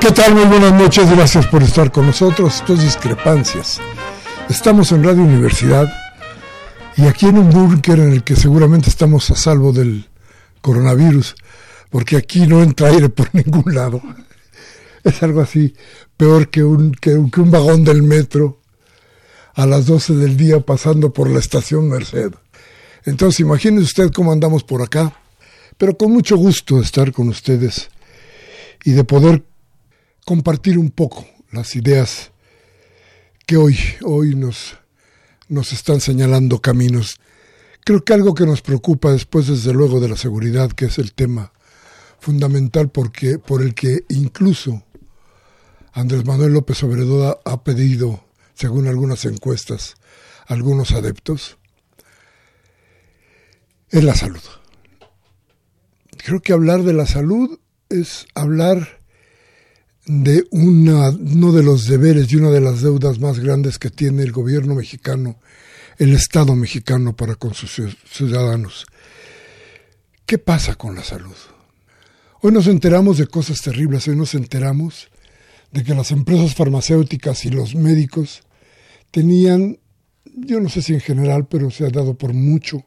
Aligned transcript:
¿Qué 0.00 0.12
tal? 0.12 0.34
Muy 0.34 0.44
buenas 0.44 0.72
noches, 0.74 1.10
gracias 1.10 1.46
por 1.46 1.62
estar 1.62 1.90
con 1.90 2.06
nosotros. 2.06 2.56
Esto 2.56 2.74
es 2.74 2.82
Discrepancias. 2.82 3.80
Estamos 4.48 4.92
en 4.92 5.02
Radio 5.02 5.22
Universidad 5.22 5.92
y 6.96 7.06
aquí 7.06 7.26
en 7.26 7.38
un 7.38 7.50
búnker 7.50 7.98
en 7.98 8.12
el 8.12 8.22
que 8.22 8.36
seguramente 8.36 8.88
estamos 8.88 9.30
a 9.30 9.36
salvo 9.36 9.72
del 9.72 10.08
coronavirus, 10.60 11.34
porque 11.90 12.16
aquí 12.16 12.46
no 12.46 12.62
entra 12.62 12.88
aire 12.88 13.08
por 13.08 13.28
ningún 13.34 13.74
lado. 13.74 14.02
Es 15.02 15.22
algo 15.22 15.40
así 15.40 15.74
peor 16.16 16.48
que 16.48 16.62
un, 16.62 16.92
que, 16.92 17.14
un 17.14 17.50
vagón 17.50 17.84
del 17.84 18.02
metro 18.02 18.60
a 19.54 19.66
las 19.66 19.86
12 19.86 20.14
del 20.14 20.36
día 20.36 20.60
pasando 20.60 21.12
por 21.12 21.30
la 21.30 21.38
estación 21.38 21.88
Merced. 21.88 22.32
Entonces 23.04 23.40
imagínese 23.40 23.84
usted 23.84 24.10
cómo 24.12 24.32
andamos 24.32 24.64
por 24.64 24.82
acá, 24.82 25.12
pero 25.78 25.96
con 25.96 26.12
mucho 26.12 26.36
gusto 26.36 26.76
de 26.76 26.82
estar 26.82 27.12
con 27.12 27.28
ustedes 27.28 27.88
y 28.84 28.92
de 28.92 29.04
poder 29.04 29.44
compartir 30.26 30.76
un 30.76 30.90
poco 30.90 31.24
las 31.52 31.76
ideas 31.76 32.32
que 33.46 33.56
hoy, 33.56 33.78
hoy 34.02 34.34
nos, 34.34 34.76
nos 35.48 35.72
están 35.72 36.00
señalando 36.00 36.60
caminos. 36.60 37.20
Creo 37.84 38.04
que 38.04 38.12
algo 38.12 38.34
que 38.34 38.44
nos 38.44 38.60
preocupa 38.60 39.12
después, 39.12 39.46
desde 39.46 39.72
luego, 39.72 40.00
de 40.00 40.08
la 40.08 40.16
seguridad, 40.16 40.72
que 40.72 40.86
es 40.86 40.98
el 40.98 41.14
tema 41.14 41.52
fundamental 42.18 42.88
porque, 42.88 43.38
por 43.38 43.62
el 43.62 43.72
que 43.74 44.04
incluso 44.08 44.82
Andrés 45.92 46.24
Manuel 46.24 46.54
López 46.54 46.82
Obrador 46.82 47.40
ha 47.44 47.62
pedido, 47.62 48.24
según 48.54 48.88
algunas 48.88 49.24
encuestas, 49.26 49.94
algunos 50.48 50.90
adeptos, 50.90 51.56
es 53.90 54.02
la 54.02 54.16
salud. 54.16 54.42
Creo 56.16 56.42
que 56.42 56.52
hablar 56.52 56.82
de 56.82 56.94
la 56.94 57.06
salud 57.06 57.60
es 57.88 58.26
hablar 58.34 58.95
de 60.06 60.46
una, 60.52 61.10
uno 61.10 61.52
de 61.52 61.64
los 61.64 61.86
deberes 61.86 62.32
y 62.32 62.36
una 62.36 62.50
de 62.50 62.60
las 62.60 62.80
deudas 62.80 63.18
más 63.18 63.40
grandes 63.40 63.78
que 63.78 63.90
tiene 63.90 64.22
el 64.22 64.30
gobierno 64.30 64.76
mexicano, 64.76 65.36
el 65.98 66.14
Estado 66.14 66.54
mexicano 66.54 67.16
para 67.16 67.34
con 67.34 67.54
sus 67.54 67.82
ciudadanos. 68.08 68.86
¿Qué 70.24 70.38
pasa 70.38 70.76
con 70.76 70.94
la 70.94 71.02
salud? 71.02 71.36
Hoy 72.40 72.52
nos 72.52 72.68
enteramos 72.68 73.18
de 73.18 73.26
cosas 73.26 73.60
terribles, 73.60 74.06
hoy 74.06 74.14
nos 74.14 74.34
enteramos 74.34 75.08
de 75.72 75.82
que 75.82 75.94
las 75.94 76.12
empresas 76.12 76.54
farmacéuticas 76.54 77.44
y 77.44 77.50
los 77.50 77.74
médicos 77.74 78.42
tenían, 79.10 79.78
yo 80.24 80.60
no 80.60 80.68
sé 80.68 80.82
si 80.82 80.94
en 80.94 81.00
general, 81.00 81.48
pero 81.48 81.70
se 81.70 81.84
ha 81.84 81.90
dado 81.90 82.14
por 82.14 82.32
mucho, 82.32 82.84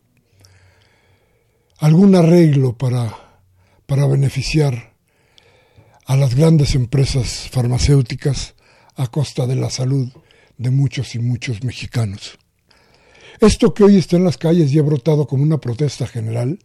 algún 1.80 2.16
arreglo 2.16 2.78
para, 2.78 3.42
para 3.86 4.08
beneficiar 4.08 4.89
a 6.10 6.18
las 6.18 6.34
grandes 6.34 6.74
empresas 6.74 7.48
farmacéuticas 7.52 8.56
a 8.96 9.06
costa 9.06 9.46
de 9.46 9.56
la 9.56 9.70
salud 9.70 10.10
de 10.58 10.72
muchos 10.72 11.14
y 11.14 11.20
muchos 11.20 11.64
mexicanos. 11.64 12.40
Esto 13.40 13.76
que 13.76 13.84
hoy 13.84 13.98
está 13.98 14.16
en 14.16 14.24
las 14.24 14.40
calles 14.40 14.74
y 14.74 14.80
ha 14.80 14.82
brotado 14.82 15.28
como 15.28 15.44
una 15.44 15.60
protesta 15.60 16.08
general, 16.08 16.58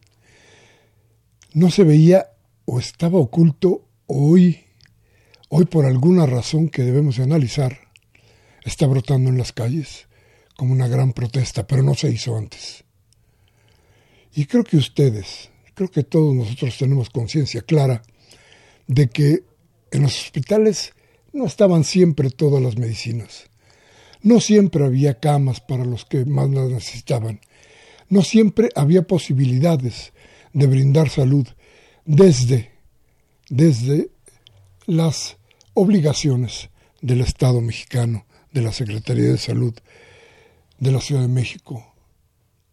no 1.53 1.71
se 1.71 1.85
veía 1.85 2.31
o 2.65 2.81
estaba 2.81 3.19
oculto 3.19 3.87
hoy, 4.07 4.65
hoy 5.51 5.67
por 5.67 5.85
alguna 5.85 6.25
razón 6.25 6.71
que 6.71 6.81
debemos 6.83 7.19
analizar, 7.19 7.77
está 8.65 8.87
brotando 8.87 9.29
en 9.29 9.37
las 9.37 9.53
calles 9.53 10.07
como 10.57 10.73
una 10.73 10.89
gran 10.89 11.13
protesta, 11.13 11.67
pero 11.67 11.83
no 11.83 11.95
se 11.95 12.09
hizo 12.09 12.35
antes. 12.35 12.85
Y 14.35 14.47
creo 14.47 14.65
que 14.65 14.79
ustedes, 14.79 15.51
creo 15.75 15.91
que 15.91 16.03
todos 16.03 16.35
nosotros 16.35 16.79
tenemos 16.79 17.11
conciencia 17.11 17.61
clara 17.61 18.01
de 18.87 19.09
que 19.09 19.45
en 19.91 20.03
los 20.03 20.21
hospitales 20.21 20.93
no 21.33 21.47
estaban 21.47 21.85
siempre 21.85 22.31
todas 22.31 22.63
las 22.63 22.77
medicinas. 22.77 23.51
No 24.23 24.41
siempre 24.41 24.85
había 24.85 25.21
camas 25.21 25.61
para 25.61 25.85
los 25.85 26.05
que 26.05 26.25
más 26.25 26.49
las 26.51 26.71
necesitaban. 26.71 27.41
No 28.09 28.23
siempre 28.23 28.71
había 28.75 29.03
posibilidades 29.03 30.13
de 30.53 30.67
brindar 30.67 31.11
salud 31.11 31.47
desde, 32.05 32.71
desde 33.49 34.11
las 34.87 35.37
obligaciones 35.75 36.71
del 37.03 37.21
Estado 37.21 37.61
mexicano, 37.61 38.25
de 38.53 38.63
la 38.63 38.73
Secretaría 38.73 39.31
de 39.31 39.39
Salud, 39.39 39.75
de 40.79 40.93
la 40.93 41.01
Ciudad 41.01 41.23
de 41.23 41.29
México, 41.29 41.93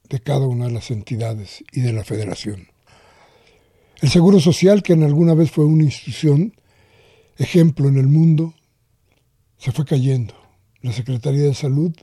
de 0.07 0.19
cada 0.19 0.47
una 0.47 0.67
de 0.67 0.71
las 0.71 0.91
entidades 0.91 1.63
y 1.71 1.81
de 1.81 1.93
la 1.93 2.03
Federación. 2.03 2.70
El 4.01 4.09
Seguro 4.09 4.39
Social, 4.39 4.81
que 4.81 4.93
en 4.93 5.03
alguna 5.03 5.35
vez 5.35 5.51
fue 5.51 5.63
una 5.63 5.83
institución 5.83 6.55
ejemplo 7.37 7.87
en 7.87 7.97
el 7.97 8.07
mundo, 8.07 8.55
se 9.57 9.71
fue 9.71 9.85
cayendo. 9.85 10.33
La 10.81 10.91
Secretaría 10.91 11.43
de 11.43 11.53
Salud 11.53 11.95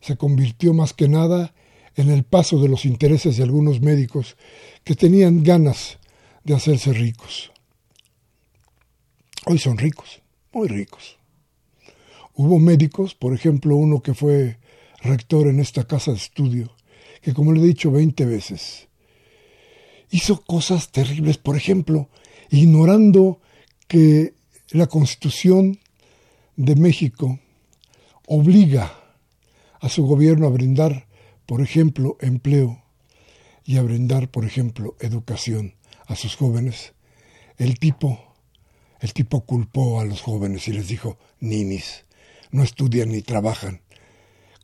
se 0.00 0.16
convirtió 0.16 0.74
más 0.74 0.92
que 0.92 1.08
nada 1.08 1.52
en 1.96 2.08
el 2.08 2.22
paso 2.22 2.62
de 2.62 2.68
los 2.68 2.84
intereses 2.84 3.36
de 3.36 3.42
algunos 3.42 3.80
médicos 3.80 4.36
que 4.84 4.94
tenían 4.94 5.42
ganas 5.42 5.98
de 6.44 6.54
hacerse 6.54 6.92
ricos. 6.92 7.50
Hoy 9.44 9.58
son 9.58 9.76
ricos, 9.76 10.22
muy 10.52 10.68
ricos. 10.68 11.18
Hubo 12.34 12.60
médicos, 12.60 13.16
por 13.16 13.34
ejemplo, 13.34 13.74
uno 13.74 14.02
que 14.02 14.14
fue 14.14 14.58
rector 15.02 15.48
en 15.48 15.58
esta 15.58 15.84
casa 15.84 16.12
de 16.12 16.18
estudio, 16.18 16.70
que 17.22 17.34
como 17.34 17.52
le 17.52 17.60
he 17.60 17.64
dicho 17.64 17.90
20 17.90 18.24
veces, 18.24 18.86
hizo 20.10 20.42
cosas 20.42 20.90
terribles, 20.90 21.38
por 21.38 21.56
ejemplo, 21.56 22.08
ignorando 22.50 23.40
que 23.86 24.34
la 24.70 24.86
Constitución 24.86 25.80
de 26.56 26.76
México 26.76 27.38
obliga 28.26 28.92
a 29.80 29.88
su 29.88 30.04
gobierno 30.04 30.46
a 30.46 30.50
brindar, 30.50 31.06
por 31.46 31.60
ejemplo, 31.62 32.16
empleo 32.20 32.82
y 33.64 33.78
a 33.78 33.82
brindar, 33.82 34.30
por 34.30 34.44
ejemplo, 34.44 34.96
educación 35.00 35.74
a 36.06 36.16
sus 36.16 36.36
jóvenes. 36.36 36.92
el 37.56 37.78
tipo, 37.78 38.18
el 39.00 39.12
tipo 39.12 39.42
culpó 39.42 40.00
a 40.00 40.04
los 40.04 40.22
jóvenes 40.22 40.66
y 40.66 40.72
les 40.72 40.88
dijo, 40.88 41.18
ninis, 41.40 42.04
no 42.50 42.62
estudian 42.62 43.10
ni 43.10 43.22
trabajan, 43.22 43.82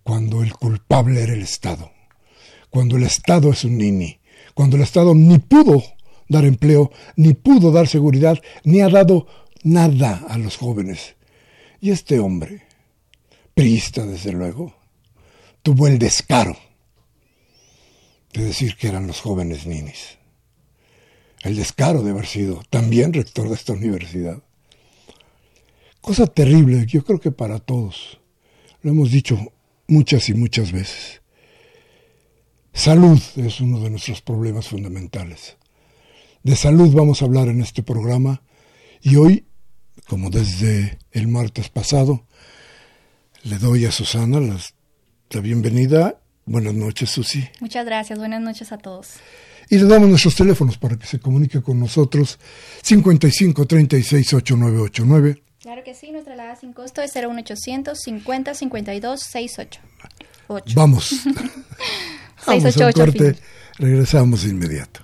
cuando 0.03 0.43
el 0.43 0.53
culpable 0.55 1.23
era 1.23 1.35
el 1.35 1.43
Estado, 1.43 1.93
cuando 2.71 2.97
el 2.97 3.03
Estado 3.03 3.51
es 3.51 3.65
un 3.65 3.79
nini, 3.79 4.19
cuando 4.57 4.77
el 4.77 4.83
Estado 4.85 5.15
ni 5.15 5.39
pudo 5.39 5.85
dar 6.31 6.47
empleo, 6.47 6.91
ni 7.17 7.35
pudo 7.35 7.71
dar 7.71 7.89
seguridad, 7.89 8.43
ni 8.65 8.81
ha 8.81 8.89
dado 8.89 9.27
nada 9.65 10.25
a 10.31 10.39
los 10.39 10.57
jóvenes. 10.57 11.15
Y 11.79 11.91
este 11.91 12.21
hombre, 12.21 12.63
priista 13.53 14.07
desde 14.07 14.33
luego, 14.33 14.75
tuvo 15.63 15.87
el 15.87 15.99
descaro 15.99 16.57
de 18.33 18.45
decir 18.45 18.77
que 18.77 18.89
eran 18.89 19.07
los 19.07 19.21
jóvenes 19.21 19.67
ninis. 19.67 20.17
El 21.43 21.55
descaro 21.55 22.03
de 22.03 22.13
haber 22.13 22.27
sido 22.27 22.63
también 22.71 23.13
rector 23.13 23.51
de 23.51 23.57
esta 23.57 23.75
universidad. 23.75 24.43
Cosa 26.01 26.27
terrible, 26.27 26.87
yo 26.87 27.05
creo 27.05 27.21
que 27.21 27.31
para 27.31 27.59
todos. 27.59 28.21
Lo 28.81 28.93
hemos 28.93 29.11
dicho 29.11 29.53
muchas 29.87 30.31
y 30.31 30.35
muchas 30.35 30.73
veces. 30.73 31.21
Salud 32.77 33.19
es 33.37 33.61
uno 33.63 33.81
de 33.81 33.89
nuestros 33.89 34.21
problemas 34.21 34.69
fundamentales. 34.69 35.57
De 36.43 36.55
salud 36.55 36.93
vamos 36.93 37.23
a 37.23 37.25
hablar 37.25 37.49
en 37.49 37.63
este 37.63 37.83
programa 37.83 38.43
y 39.01 39.17
hoy, 39.17 39.47
como 40.07 40.29
desde 40.29 40.99
el 41.11 41.27
martes 41.27 41.71
pasado, 41.71 42.27
le 43.45 43.57
doy 43.57 43.87
a 43.87 43.93
Susana 43.93 44.41
la 45.31 45.41
bienvenida. 45.41 46.21
Buenas 46.45 46.75
noches, 46.75 47.09
Susi. 47.09 47.49
Muchas 47.61 47.87
gracias, 47.87 48.19
buenas 48.19 48.43
noches 48.43 48.71
a 48.71 48.77
todos. 48.77 49.15
Y 49.71 49.79
le 49.79 49.87
damos 49.87 50.11
nuestros 50.11 50.35
teléfonos 50.35 50.77
para 50.77 50.99
que 50.99 51.07
se 51.07 51.19
comunique 51.19 51.63
con 51.63 51.81
nosotros 51.81 52.39
55 52.83 53.67
36 53.67 54.35
8989. 54.35 55.43
Claro 55.63 55.83
que 55.83 55.95
sí, 55.95 56.13
nuestra 56.13 56.35
alada 56.35 56.57
sin 56.57 56.75
costo 56.75 57.01
es 57.01 57.17
01800 57.17 57.99
50 57.99 58.55
52 58.55 59.21
68. 59.21 59.81
Vamos. 60.47 60.75
Vamos 60.75 61.11
al 62.47 62.93
corte, 62.95 63.37
regresamos 63.79 64.45
de 64.45 64.51
inmediato. 64.51 65.01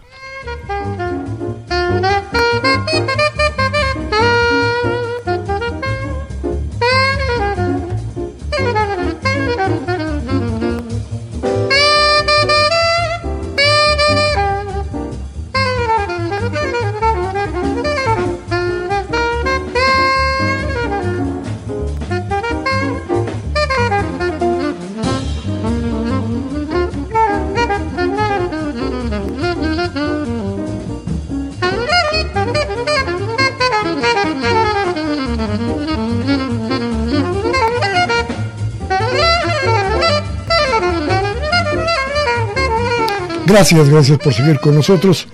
Gracias, 43.53 43.91
gracias 43.91 44.19
por 44.19 44.33
seguir 44.33 44.59
con 44.61 44.75
nosotros. 44.75 45.29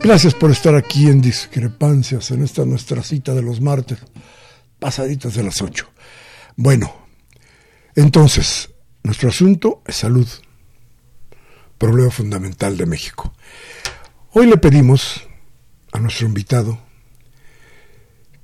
Gracias 0.00 0.34
por 0.34 0.50
estar 0.50 0.74
aquí 0.74 1.06
en 1.06 1.20
Discrepancias, 1.20 2.32
en 2.32 2.42
esta 2.42 2.64
nuestra 2.64 3.04
cita 3.04 3.34
de 3.34 3.42
los 3.42 3.60
martes, 3.60 4.00
pasaditas 4.80 5.34
de 5.34 5.44
las 5.44 5.62
ocho. 5.62 5.88
Bueno, 6.56 6.92
entonces, 7.94 8.68
nuestro 9.04 9.28
asunto 9.28 9.80
es 9.86 9.94
salud, 9.94 10.26
problema 11.78 12.10
fundamental 12.10 12.76
de 12.76 12.84
México. 12.84 13.32
Hoy 14.32 14.46
le 14.46 14.56
pedimos 14.56 15.22
a 15.92 16.00
nuestro 16.00 16.26
invitado, 16.26 16.80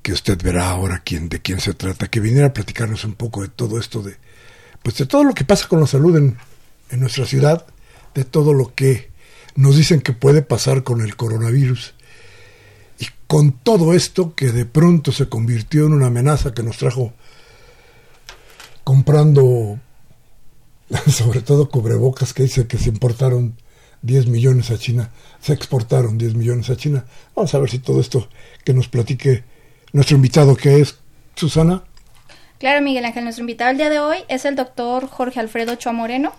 que 0.01 0.13
usted 0.13 0.41
verá 0.41 0.71
ahora 0.71 1.03
quién, 1.05 1.29
de 1.29 1.43
quién 1.43 1.59
se 1.59 1.75
trata, 1.75 2.07
que 2.07 2.21
viniera 2.21 2.47
a 2.47 2.55
platicarnos 2.55 3.05
un 3.05 3.15
poco 3.15 3.43
de 3.43 3.49
todo 3.49 3.81
esto, 3.81 4.01
de, 4.01 4.17
pues 4.81 4.97
de 4.97 5.07
todo 5.07 5.25
lo 5.25 5.35
que 5.35 5.45
pasa 5.45 5.67
con 5.67 5.81
la 5.81 5.89
salud 5.89 6.17
en, 6.17 6.39
en 6.91 7.01
nuestra 7.01 7.27
ciudad, 7.27 7.67
de 8.15 8.25
todo 8.25 8.53
lo 8.53 8.75
que 8.75 9.11
nos 9.55 9.77
dicen 9.77 10.01
que 10.01 10.13
puede 10.13 10.43
pasar 10.43 10.85
con 10.85 11.01
el 11.01 11.17
coronavirus. 11.17 11.95
Y 12.99 13.07
con 13.27 13.53
todo 13.53 13.95
esto 13.95 14.35
que 14.35 14.53
de 14.53 14.65
pronto 14.65 15.13
se 15.13 15.29
convirtió 15.29 15.87
en 15.87 15.93
una 15.93 16.07
amenaza 16.07 16.53
que 16.53 16.63
nos 16.63 16.79
trajo 16.79 17.13
comprando 18.85 19.79
sobre 21.07 21.43
todo 21.43 21.69
cubrebocas 21.69 22.33
que 22.33 22.45
dice 22.45 22.67
que 22.67 22.79
se 22.79 22.89
importaron 22.89 23.57
10 24.03 24.29
millones 24.29 24.71
a 24.71 24.79
China, 24.79 25.11
se 25.41 25.53
exportaron 25.53 26.19
10 26.19 26.35
millones 26.35 26.71
a 26.71 26.77
China. 26.77 27.05
Vamos 27.35 27.55
a 27.55 27.59
ver 27.59 27.71
si 27.71 27.79
todo 27.79 28.01
esto 28.01 28.29
que 28.65 28.73
nos 28.73 28.89
platique 28.89 29.45
nuestro 29.93 30.17
invitado 30.17 30.57
que 30.57 30.81
es 30.81 30.99
Susana. 31.35 31.83
Claro, 32.59 32.83
Miguel 32.83 33.05
Ángel, 33.05 33.25
nuestro 33.25 33.43
invitado 33.43 33.71
el 33.71 33.77
día 33.77 33.91
de 33.91 34.01
hoy 34.01 34.19
es 34.29 34.45
el 34.45 34.57
doctor 34.57 35.09
Jorge 35.09 35.41
Alfredo 35.41 35.75
Choa 35.77 35.93
Moreno, 35.93 36.33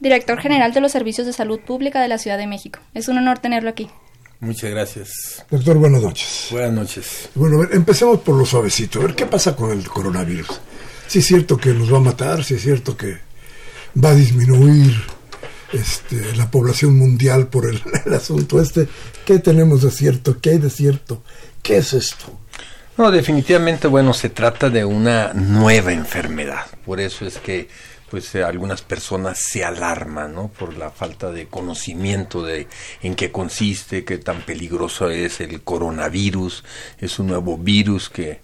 director 0.00 0.40
general 0.40 0.72
de 0.72 0.80
los 0.80 0.92
Servicios 0.92 1.26
de 1.26 1.32
Salud 1.32 1.60
Pública 1.60 2.00
de 2.00 2.08
la 2.08 2.18
Ciudad 2.18 2.38
de 2.38 2.46
México. 2.46 2.80
Es 2.94 3.08
un 3.08 3.18
honor 3.18 3.38
tenerlo 3.38 3.70
aquí. 3.70 3.88
Muchas 4.40 4.70
gracias. 4.70 5.44
Doctor, 5.50 5.78
buenas 5.78 6.02
noches. 6.02 6.48
Buenas 6.50 6.72
noches. 6.72 7.30
Bueno, 7.34 7.62
empecemos 7.72 8.20
por 8.20 8.34
lo 8.34 8.44
suavecito. 8.44 9.00
A 9.00 9.04
ver, 9.04 9.14
¿qué 9.14 9.26
pasa 9.26 9.56
con 9.56 9.70
el 9.70 9.88
coronavirus? 9.88 10.60
Si 11.06 11.20
es 11.20 11.26
cierto 11.26 11.56
que 11.56 11.70
nos 11.70 11.92
va 11.92 11.98
a 11.98 12.02
matar, 12.02 12.44
si 12.44 12.54
es 12.54 12.62
cierto 12.62 12.96
que 12.96 13.16
va 14.02 14.10
a 14.10 14.14
disminuir 14.14 14.94
este, 15.72 16.36
la 16.36 16.50
población 16.50 16.98
mundial 16.98 17.48
por 17.48 17.66
el, 17.66 17.80
el 18.04 18.14
asunto 18.14 18.60
este. 18.60 18.88
¿Qué 19.24 19.38
tenemos 19.38 19.82
de 19.82 19.90
cierto? 19.90 20.38
¿Qué 20.40 20.50
hay 20.50 20.58
de 20.58 20.70
cierto? 20.70 21.22
¿Qué 21.62 21.78
es 21.78 21.94
esto? 21.94 22.38
No, 22.98 23.10
definitivamente, 23.10 23.88
bueno, 23.88 24.14
se 24.14 24.30
trata 24.30 24.70
de 24.70 24.84
una 24.84 25.34
nueva 25.34 25.92
enfermedad. 25.92 26.66
Por 26.84 27.00
eso 27.00 27.26
es 27.26 27.38
que 27.38 27.68
pues 28.16 28.34
eh, 28.34 28.42
algunas 28.42 28.80
personas 28.80 29.38
se 29.38 29.62
alarman, 29.62 30.34
¿no? 30.34 30.48
Por 30.48 30.78
la 30.78 30.90
falta 30.90 31.30
de 31.30 31.48
conocimiento 31.48 32.42
de 32.42 32.66
en 33.02 33.14
qué 33.14 33.30
consiste, 33.30 34.06
qué 34.06 34.16
tan 34.16 34.40
peligroso 34.40 35.10
es 35.10 35.42
el 35.42 35.60
coronavirus. 35.60 36.64
Es 36.98 37.18
un 37.18 37.26
nuevo 37.26 37.58
virus 37.58 38.08
que, 38.08 38.40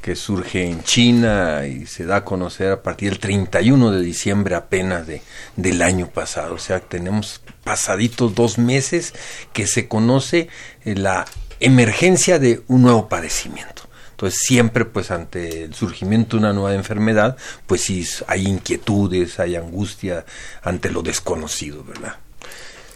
que 0.00 0.16
surge 0.16 0.64
en 0.64 0.82
China 0.82 1.64
y 1.68 1.86
se 1.86 2.04
da 2.04 2.16
a 2.16 2.24
conocer 2.24 2.72
a 2.72 2.82
partir 2.82 3.10
del 3.10 3.20
31 3.20 3.92
de 3.92 4.02
diciembre 4.02 4.56
apenas 4.56 5.06
de, 5.06 5.22
del 5.54 5.82
año 5.82 6.08
pasado. 6.08 6.54
O 6.54 6.58
sea, 6.58 6.80
tenemos 6.80 7.42
pasaditos 7.62 8.34
dos 8.34 8.58
meses 8.58 9.14
que 9.52 9.68
se 9.68 9.86
conoce 9.86 10.48
eh, 10.84 10.96
la 10.96 11.26
emergencia 11.60 12.40
de 12.40 12.62
un 12.66 12.82
nuevo 12.82 13.08
padecimiento. 13.08 13.84
Entonces 14.22 14.38
siempre 14.44 14.84
pues 14.84 15.10
ante 15.10 15.64
el 15.64 15.74
surgimiento 15.74 16.36
de 16.36 16.44
una 16.44 16.52
nueva 16.52 16.76
enfermedad, 16.76 17.36
pues 17.66 17.80
sí 17.80 18.06
hay 18.28 18.46
inquietudes, 18.46 19.40
hay 19.40 19.56
angustia 19.56 20.24
ante 20.62 20.92
lo 20.92 21.02
desconocido, 21.02 21.82
¿verdad? 21.82 22.18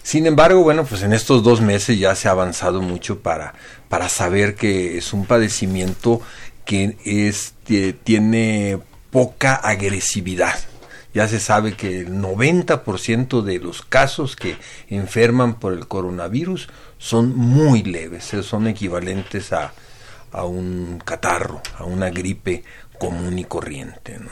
Sin 0.04 0.28
embargo, 0.28 0.62
bueno, 0.62 0.85
pues 0.85 1.02
en 1.02 1.12
estos 1.12 1.42
dos 1.42 1.61
meses 1.61 1.99
ya 1.99 2.14
se 2.14 2.28
ha 2.28 2.30
avanzado 2.30 2.80
mucho 2.80 3.23
para, 3.23 3.54
para 3.88 4.09
saber 4.09 4.54
que 4.54 4.99
es 4.99 5.12
un 5.12 5.26
padecimiento 5.26 6.21
que 6.64 6.97
este, 7.04 7.92
tiene 7.92 8.78
poca 9.11 9.56
agresividad. 9.56 10.56
Ya 11.12 11.26
se 11.26 11.40
sabe 11.40 11.75
que 11.75 12.02
el 12.02 12.12
90% 12.21 13.42
de 13.42 13.59
los 13.59 13.83
casos 13.83 14.37
que 14.37 14.56
enferman 14.90 15.59
por 15.59 15.73
el 15.73 15.88
coronavirus 15.88 16.68
son 16.99 17.35
muy 17.35 17.83
leves, 17.83 18.33
son 18.42 18.68
equivalentes 18.68 19.52
a 19.52 19.73
a 20.36 20.44
un 20.44 21.00
catarro, 21.02 21.62
a 21.78 21.84
una 21.84 22.10
gripe 22.10 22.62
común 22.98 23.38
y 23.38 23.44
corriente. 23.44 24.18
¿no? 24.18 24.30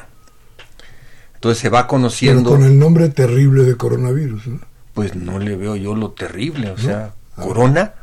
Entonces 1.35 1.61
se 1.61 1.71
va 1.71 1.87
conociendo... 1.87 2.51
con 2.51 2.63
el 2.63 2.79
nombre 2.79 3.09
terrible 3.09 3.63
de 3.63 3.77
coronavirus. 3.77 4.47
¿no? 4.49 4.61
Pues 4.93 5.17
no 5.17 5.39
le 5.39 5.57
veo 5.57 5.77
yo 5.77 5.95
lo 5.95 6.11
terrible, 6.11 6.71
o 6.71 6.79
sea, 6.79 7.15
ah. 7.37 7.43
corona 7.43 7.95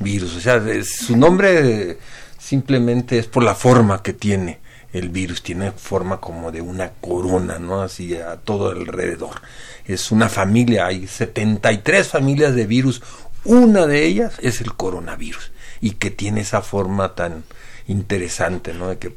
virus, 0.00 0.36
o 0.36 0.40
sea, 0.40 0.62
su 0.84 1.16
nombre 1.16 1.98
simplemente 2.38 3.18
es 3.18 3.26
por 3.26 3.42
la 3.42 3.54
forma 3.54 4.02
que 4.02 4.12
tiene 4.12 4.60
el 4.92 5.08
virus, 5.08 5.42
tiene 5.42 5.72
forma 5.72 6.20
como 6.20 6.52
de 6.52 6.60
una 6.60 6.90
corona, 7.00 7.58
¿no? 7.58 7.82
Así 7.82 8.14
a 8.16 8.36
todo 8.36 8.70
alrededor. 8.70 9.42
Es 9.86 10.12
una 10.12 10.28
familia, 10.28 10.86
hay 10.86 11.06
73 11.08 12.06
familias 12.06 12.54
de 12.54 12.66
virus, 12.66 13.02
una 13.44 13.86
de 13.86 14.06
ellas 14.06 14.34
es 14.40 14.60
el 14.60 14.74
coronavirus 14.74 15.50
y 15.80 15.92
que 15.92 16.10
tiene 16.10 16.40
esa 16.40 16.62
forma 16.62 17.14
tan 17.14 17.44
interesante, 17.86 18.74
¿no? 18.74 18.88
De 18.88 18.98
que 18.98 19.12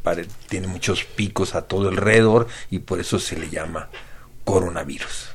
tiene 0.48 0.68
muchos 0.68 1.04
picos 1.04 1.56
a 1.56 1.64
todo 1.64 1.90
alrededor 1.90 2.48
y 2.70 2.80
por 2.80 3.00
eso 3.00 3.20
se 3.20 3.38
le 3.38 3.50
llama 3.50 3.90
coronavirus. 4.44 5.30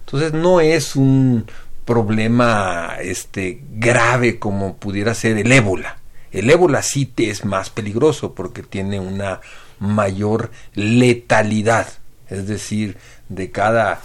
Entonces 0.00 0.32
no 0.32 0.60
es 0.60 0.96
un 0.96 1.46
problema 1.84 2.96
este 3.00 3.62
grave 3.70 4.38
como 4.38 4.76
pudiera 4.76 5.14
ser 5.14 5.38
el 5.38 5.50
ébola. 5.52 5.98
El 6.30 6.50
ébola 6.50 6.82
sí 6.82 7.06
te 7.06 7.30
es 7.30 7.44
más 7.44 7.70
peligroso 7.70 8.34
porque 8.34 8.62
tiene 8.62 9.00
una 9.00 9.40
mayor 9.78 10.50
letalidad, 10.74 11.88
es 12.28 12.46
decir, 12.46 12.98
de 13.28 13.50
cada 13.50 14.00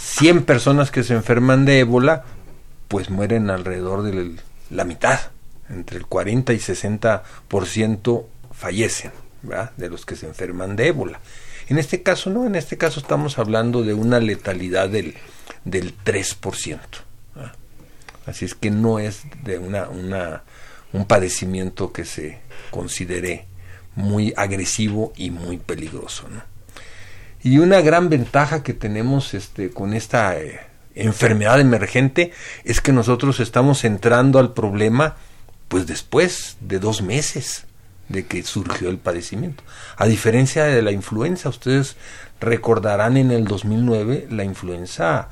100 0.00 0.44
personas 0.44 0.90
que 0.90 1.04
se 1.04 1.14
enferman 1.14 1.64
de 1.64 1.80
ébola, 1.80 2.24
pues 2.88 3.10
mueren 3.10 3.50
alrededor 3.50 4.02
de 4.02 4.36
la 4.70 4.84
mitad, 4.84 5.18
entre 5.68 5.98
el 5.98 6.06
40 6.06 6.52
y 6.52 6.58
60% 6.58 8.24
fallecen, 8.52 9.12
¿verdad? 9.42 9.72
de 9.76 9.88
los 9.88 10.06
que 10.06 10.16
se 10.16 10.26
enferman 10.26 10.76
de 10.76 10.88
ébola. 10.88 11.20
En 11.68 11.78
este 11.78 12.02
caso 12.02 12.30
no, 12.30 12.46
en 12.46 12.54
este 12.54 12.76
caso 12.76 13.00
estamos 13.00 13.38
hablando 13.38 13.82
de 13.82 13.94
una 13.94 14.20
letalidad 14.20 14.88
del, 14.88 15.14
del 15.64 15.94
3%. 16.04 16.78
Así 18.26 18.44
es 18.44 18.54
que 18.54 18.70
no 18.70 18.98
es 18.98 19.22
de 19.44 19.58
una, 19.58 19.88
un 20.92 21.04
padecimiento 21.06 21.92
que 21.92 22.04
se 22.04 22.40
considere 22.72 23.46
muy 23.94 24.34
agresivo 24.36 25.12
y 25.16 25.30
muy 25.30 25.58
peligroso. 25.58 26.28
¿no? 26.28 26.42
Y 27.42 27.58
una 27.58 27.80
gran 27.80 28.08
ventaja 28.08 28.64
que 28.64 28.74
tenemos 28.74 29.32
este, 29.32 29.70
con 29.70 29.94
esta 29.94 30.36
eh, 30.38 30.60
enfermedad 30.96 31.60
emergente 31.60 32.32
es 32.64 32.80
que 32.80 32.92
nosotros 32.92 33.38
estamos 33.38 33.84
entrando 33.84 34.38
al 34.38 34.52
problema 34.52 35.16
pues 35.68 35.86
después 35.86 36.56
de 36.60 36.78
dos 36.78 37.02
meses 37.02 37.66
de 38.08 38.26
que 38.26 38.42
surgió 38.42 38.88
el 38.88 38.98
padecimiento. 38.98 39.62
A 39.96 40.06
diferencia 40.06 40.64
de 40.64 40.82
la 40.82 40.92
influenza, 40.92 41.48
ustedes 41.48 41.96
recordarán 42.40 43.16
en 43.16 43.30
el 43.30 43.44
2009 43.44 44.28
la 44.30 44.44
influenza 44.44 45.28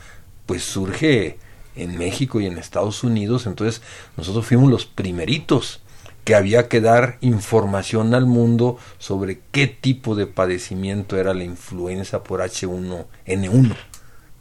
pues 0.46 0.64
surge 0.64 1.38
en 1.76 1.98
México 1.98 2.40
y 2.40 2.46
en 2.46 2.58
Estados 2.58 3.02
Unidos, 3.02 3.46
entonces 3.46 3.82
nosotros 4.16 4.46
fuimos 4.46 4.70
los 4.70 4.86
primeritos 4.86 5.80
que 6.24 6.34
había 6.34 6.68
que 6.68 6.80
dar 6.80 7.18
información 7.20 8.14
al 8.14 8.26
mundo 8.26 8.78
sobre 8.98 9.40
qué 9.50 9.66
tipo 9.66 10.14
de 10.14 10.26
padecimiento 10.26 11.18
era 11.18 11.34
la 11.34 11.44
influenza 11.44 12.22
por 12.22 12.40
H1N1, 12.40 13.76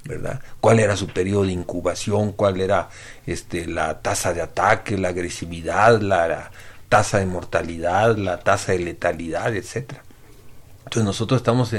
¿verdad? 0.05 0.41
Cuál 0.60 0.79
era 0.79 0.98
su 0.98 1.07
periodo 1.07 1.43
de 1.43 1.53
incubación, 1.53 2.33
cuál 2.33 2.60
era 2.62 2.89
este 3.25 3.65
la 3.67 4.01
tasa 4.01 4.33
de 4.33 4.41
ataque, 4.41 4.98
la 4.98 5.10
agresividad, 5.10 6.01
la, 6.01 6.51
tasa 6.89 7.17
de 7.17 7.25
mortalidad, 7.25 8.17
la 8.17 8.41
tasa 8.41 8.74
de 8.74 8.79
letalidad, 8.79 9.55
etcétera. 9.55 10.03
Entonces 10.83 11.03
nosotros 11.05 11.39
estamos 11.39 11.74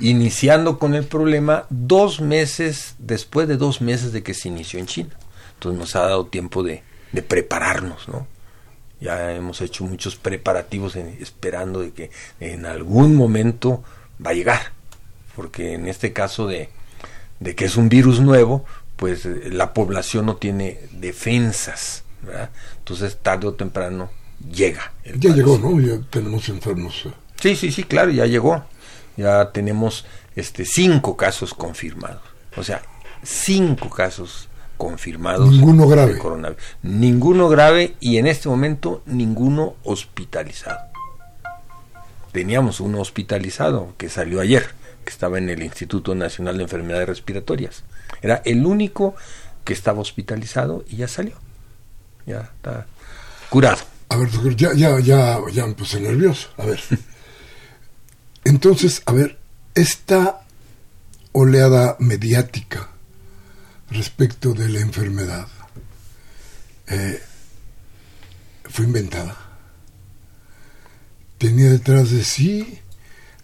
iniciando 0.00 0.78
con 0.78 0.94
el 0.94 1.04
problema 1.04 1.66
dos 1.68 2.22
meses 2.22 2.94
después 2.98 3.46
de 3.46 3.58
dos 3.58 3.82
meses 3.82 4.10
de 4.12 4.22
que 4.22 4.32
se 4.32 4.48
inició 4.48 4.80
en 4.80 4.86
China. 4.86 5.10
Entonces 5.52 5.78
nos 5.78 5.96
ha 5.96 6.00
dado 6.00 6.28
tiempo 6.28 6.62
de, 6.62 6.82
de 7.12 7.22
prepararnos, 7.22 8.08
¿no? 8.08 8.26
Ya 9.00 9.32
hemos 9.32 9.60
hecho 9.60 9.84
muchos 9.84 10.16
preparativos 10.16 10.96
esperando 10.96 11.80
de 11.80 11.92
que 11.92 12.10
en 12.40 12.64
algún 12.64 13.16
momento 13.16 13.84
va 14.24 14.30
a 14.30 14.34
llegar, 14.34 14.72
porque 15.36 15.74
en 15.74 15.86
este 15.86 16.14
caso 16.14 16.46
de, 16.46 16.70
de 17.40 17.54
que 17.54 17.64
es 17.66 17.76
un 17.76 17.88
virus 17.88 18.20
nuevo, 18.20 18.64
pues 18.96 19.26
eh, 19.26 19.50
la 19.50 19.72
población 19.74 20.26
no 20.26 20.36
tiene 20.36 20.80
defensas, 20.92 22.04
¿verdad? 22.22 22.50
Entonces 22.78 23.16
tarde 23.20 23.46
o 23.46 23.54
temprano 23.54 24.10
llega. 24.52 24.92
ya 25.16 25.34
llegó, 25.34 25.58
¿no? 25.58 25.80
Ya 25.80 26.00
tenemos 26.10 26.48
enfermos. 26.48 27.08
Sí, 27.40 27.56
sí, 27.56 27.70
sí, 27.70 27.84
claro, 27.84 28.10
ya 28.10 28.26
llegó. 28.26 28.64
Ya 29.16 29.50
tenemos 29.52 30.04
este 30.36 30.64
cinco 30.64 31.16
casos 31.16 31.54
confirmados. 31.54 32.22
O 32.56 32.62
sea, 32.62 32.82
cinco 33.22 33.90
casos 33.90 34.48
confirmados. 34.76 35.50
Ninguno 35.50 35.88
grave. 35.88 36.14
De 36.14 36.18
coronavirus. 36.18 36.62
Ninguno 36.82 37.48
grave 37.48 37.96
y 38.00 38.18
en 38.18 38.26
este 38.26 38.48
momento 38.48 39.02
ninguno 39.06 39.74
hospitalizado. 39.84 40.78
Teníamos 42.32 42.80
uno 42.80 43.00
hospitalizado 43.00 43.94
que 43.96 44.08
salió 44.08 44.40
ayer, 44.40 44.70
que 45.08 45.12
estaba 45.12 45.38
en 45.38 45.48
el 45.48 45.62
Instituto 45.62 46.14
Nacional 46.14 46.58
de 46.58 46.64
Enfermedades 46.64 47.08
Respiratorias. 47.08 47.82
Era 48.20 48.42
el 48.44 48.66
único 48.66 49.14
que 49.64 49.72
estaba 49.72 50.00
hospitalizado 50.00 50.84
y 50.86 50.96
ya 50.96 51.08
salió. 51.08 51.34
Ya 52.26 52.40
está 52.40 52.86
curado. 53.48 53.78
A 54.10 54.16
ver, 54.18 54.30
doctor, 54.30 54.54
ya, 54.54 54.74
ya, 54.74 55.00
ya, 55.00 55.38
ya 55.50 55.66
me 55.66 55.72
puse 55.72 55.98
nervioso. 55.98 56.50
A 56.58 56.66
ver. 56.66 56.78
Entonces, 58.44 59.02
a 59.06 59.12
ver, 59.12 59.38
esta 59.74 60.42
oleada 61.32 61.96
mediática 62.00 62.90
respecto 63.90 64.52
de 64.52 64.68
la 64.68 64.80
enfermedad 64.80 65.48
eh, 66.86 67.22
fue 68.64 68.84
inventada. 68.84 69.38
Tenía 71.38 71.70
detrás 71.70 72.10
de 72.10 72.24
sí 72.24 72.82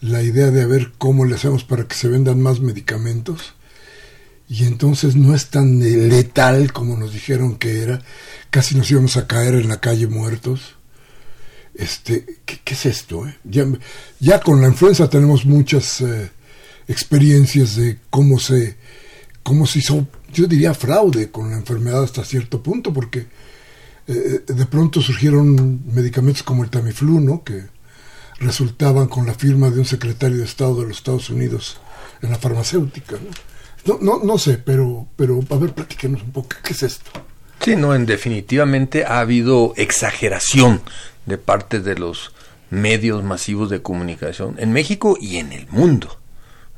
la 0.04 0.22
idea 0.22 0.50
de 0.50 0.66
ver 0.66 0.92
cómo 0.98 1.24
le 1.24 1.34
hacemos 1.34 1.64
para 1.64 1.88
que 1.88 1.94
se 1.94 2.08
vendan 2.08 2.38
más 2.38 2.60
medicamentos 2.60 3.54
y 4.50 4.64
entonces 4.64 5.16
no 5.16 5.34
es 5.34 5.46
tan 5.46 5.80
letal 5.80 6.74
como 6.74 6.98
nos 6.98 7.14
dijeron 7.14 7.56
que 7.56 7.82
era, 7.82 8.02
casi 8.50 8.76
nos 8.76 8.90
íbamos 8.90 9.16
a 9.16 9.26
caer 9.26 9.54
en 9.54 9.68
la 9.68 9.80
calle 9.80 10.06
muertos. 10.06 10.76
Este, 11.74 12.40
¿qué, 12.44 12.60
es 12.66 12.84
esto? 12.84 13.26
Eh? 13.26 13.34
Ya, 13.44 13.64
ya, 14.20 14.40
con 14.40 14.60
la 14.60 14.68
influenza 14.68 15.08
tenemos 15.08 15.46
muchas 15.46 16.02
eh, 16.02 16.30
experiencias 16.86 17.76
de 17.76 17.98
cómo 18.10 18.38
se, 18.38 18.76
cómo 19.42 19.66
se 19.66 19.78
hizo 19.78 20.06
yo 20.34 20.46
diría 20.46 20.74
fraude 20.74 21.30
con 21.30 21.50
la 21.50 21.56
enfermedad 21.56 22.02
hasta 22.02 22.24
cierto 22.24 22.62
punto, 22.62 22.92
porque 22.92 23.26
eh, 24.06 24.42
de 24.46 24.66
pronto 24.66 25.00
surgieron 25.00 25.82
medicamentos 25.86 26.42
como 26.42 26.62
el 26.62 26.70
Tamiflu, 26.70 27.20
¿no? 27.20 27.42
que 27.42 27.73
resultaban 28.38 29.08
con 29.08 29.26
la 29.26 29.34
firma 29.34 29.70
de 29.70 29.80
un 29.80 29.84
secretario 29.84 30.38
de 30.38 30.44
Estado 30.44 30.80
de 30.80 30.88
los 30.88 30.98
Estados 30.98 31.30
Unidos 31.30 31.78
en 32.22 32.30
la 32.30 32.38
farmacéutica. 32.38 33.16
No, 33.84 33.98
no, 34.00 34.20
no, 34.22 34.38
sé, 34.38 34.58
pero, 34.58 35.06
pero 35.16 35.40
a 35.50 35.56
ver, 35.56 35.72
platíquenos 35.72 36.22
un 36.22 36.32
poco, 36.32 36.48
¿qué 36.62 36.72
es 36.72 36.82
esto? 36.82 37.10
Sí, 37.60 37.76
no, 37.76 37.94
en 37.94 38.06
definitivamente 38.06 39.04
ha 39.04 39.20
habido 39.20 39.72
exageración 39.76 40.82
de 41.26 41.38
parte 41.38 41.80
de 41.80 41.96
los 41.96 42.32
medios 42.70 43.22
masivos 43.22 43.70
de 43.70 43.82
comunicación 43.82 44.56
en 44.58 44.72
México 44.72 45.16
y 45.20 45.36
en 45.36 45.52
el 45.52 45.66
mundo 45.68 46.18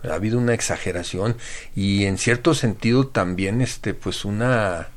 ha 0.09 0.15
habido 0.15 0.39
una 0.39 0.55
exageración 0.55 1.37
y 1.75 2.05
en 2.05 2.19
cierto 2.19 2.55
sentido 2.55 3.07
también 3.07 3.61
este 3.61 3.95
pues 3.95 4.25
una 4.25 4.89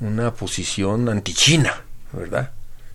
una 0.00 0.34
posición 0.34 1.08
anti-China, 1.08 1.82
¿verdad? 2.12 2.52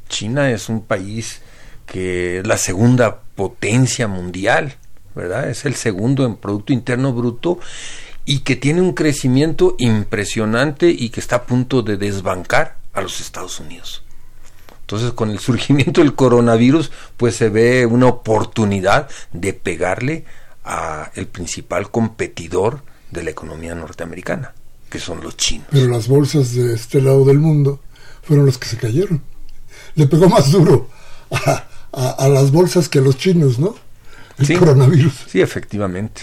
China 0.07 0.51
es 0.51 0.69
un 0.69 0.85
país 0.85 1.41
que 1.85 2.39
es 2.39 2.47
la 2.47 2.57
segunda 2.57 3.21
potencia 3.35 4.07
mundial, 4.07 4.75
¿verdad? 5.15 5.49
Es 5.49 5.65
el 5.65 5.75
segundo 5.75 6.25
en 6.25 6.35
Producto 6.35 6.73
Interno 6.73 7.13
Bruto 7.13 7.59
y 8.25 8.39
que 8.39 8.55
tiene 8.55 8.81
un 8.81 8.93
crecimiento 8.93 9.75
impresionante 9.79 10.89
y 10.89 11.09
que 11.09 11.19
está 11.19 11.37
a 11.37 11.45
punto 11.45 11.81
de 11.81 11.97
desbancar 11.97 12.77
a 12.93 13.01
los 13.01 13.19
Estados 13.19 13.59
Unidos. 13.59 14.03
Entonces, 14.81 15.11
con 15.13 15.31
el 15.31 15.39
surgimiento 15.39 16.01
del 16.01 16.15
coronavirus, 16.15 16.91
pues 17.17 17.35
se 17.35 17.49
ve 17.49 17.85
una 17.85 18.07
oportunidad 18.07 19.09
de 19.31 19.53
pegarle 19.53 20.25
a 20.63 21.11
el 21.15 21.27
principal 21.27 21.89
competidor 21.89 22.83
de 23.09 23.23
la 23.23 23.31
economía 23.31 23.73
norteamericana, 23.73 24.53
que 24.89 24.99
son 24.99 25.21
los 25.21 25.37
chinos. 25.37 25.67
Pero 25.71 25.87
las 25.87 26.07
bolsas 26.07 26.53
de 26.53 26.73
este 26.73 27.01
lado 27.01 27.25
del 27.25 27.39
mundo 27.39 27.79
fueron 28.21 28.45
las 28.45 28.57
que 28.57 28.67
se 28.67 28.77
cayeron. 28.77 29.21
Le 29.95 30.07
pegó 30.07 30.29
más 30.29 30.51
duro 30.51 30.89
las 31.93 32.51
bolsas 32.51 32.89
que 32.89 32.99
a 32.99 33.01
los 33.01 33.17
chinos, 33.17 33.59
¿no? 33.59 33.75
El 34.37 34.57
coronavirus. 34.57 35.25
Sí, 35.27 35.41
efectivamente. 35.41 36.21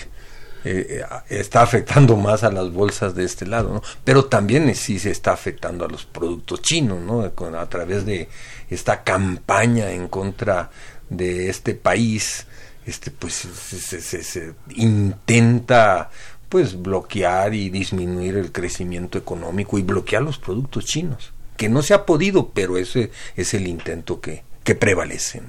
Eh, 0.64 1.00
eh, 1.00 1.04
está 1.28 1.62
afectando 1.62 2.16
más 2.16 2.42
a 2.42 2.50
las 2.50 2.72
bolsas 2.72 3.14
de 3.14 3.25
este 3.25 3.46
lado, 3.46 3.72
¿no? 3.75 3.82
Pero 4.04 4.25
también 4.25 4.75
sí 4.75 4.98
se 4.98 5.10
está 5.10 5.32
afectando 5.32 5.84
a 5.84 5.88
los 5.88 6.04
productos 6.04 6.62
chinos, 6.62 7.00
¿no? 7.00 7.22
a 7.22 7.68
través 7.68 8.04
de 8.04 8.28
esta 8.68 9.04
campaña 9.04 9.92
en 9.92 10.08
contra 10.08 10.70
de 11.08 11.48
este 11.48 11.75
país 11.75 12.46
este 12.87 13.10
pues 13.10 13.34
se, 13.34 14.54
intenta 14.75 16.10
pues 16.48 16.80
bloquear 16.80 17.54
y 17.54 17.68
disminuir 17.68 18.37
el 18.37 18.52
crecimiento 18.52 19.18
económico 19.18 19.78
y 19.78 19.82
bloquear 19.82 20.22
los 20.22 20.38
productos 20.38 20.87
chinos 20.87 21.32
que 21.56 21.68
no 21.68 21.82
se 21.82 21.94
ha 21.94 22.06
podido 22.06 22.50
pero 22.50 22.78
ese 22.78 23.10
es 23.37 23.52
el 23.54 23.66
intento 23.66 24.20
que, 24.20 24.42
que 24.64 24.75
prevalece 24.75 25.42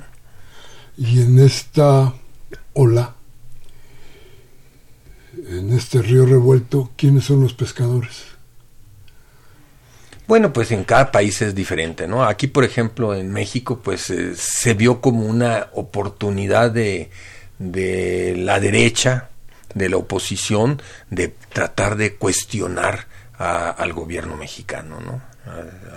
y 0.99 1.21
en 1.21 1.39
esta 1.39 2.13
ola 2.73 3.15
en 5.47 5.71
este 5.71 6.01
río 6.01 6.25
revuelto 6.25 6.91
quiénes 6.97 7.23
son 7.23 7.41
los 7.41 7.53
pescadores 7.53 8.29
bueno, 10.27 10.53
pues 10.53 10.71
en 10.71 10.83
cada 10.83 11.11
país 11.11 11.41
es 11.41 11.55
diferente, 11.55 12.07
¿no? 12.07 12.23
Aquí, 12.23 12.45
por 12.45 12.63
ejemplo, 12.63 13.15
en 13.15 13.31
México, 13.31 13.79
pues 13.83 14.11
eh, 14.11 14.35
se 14.35 14.75
vio 14.75 15.01
como 15.01 15.25
una 15.25 15.69
oportunidad 15.73 16.69
de, 16.69 17.09
de 17.57 18.35
la 18.37 18.59
derecha, 18.59 19.29
de 19.73 19.89
la 19.89 19.97
oposición, 19.97 20.83
de 21.09 21.29
tratar 21.51 21.95
de 21.95 22.15
cuestionar 22.15 23.07
al 23.39 23.91
gobierno 23.93 24.35
mexicano, 24.35 24.99
¿no? 24.99 25.19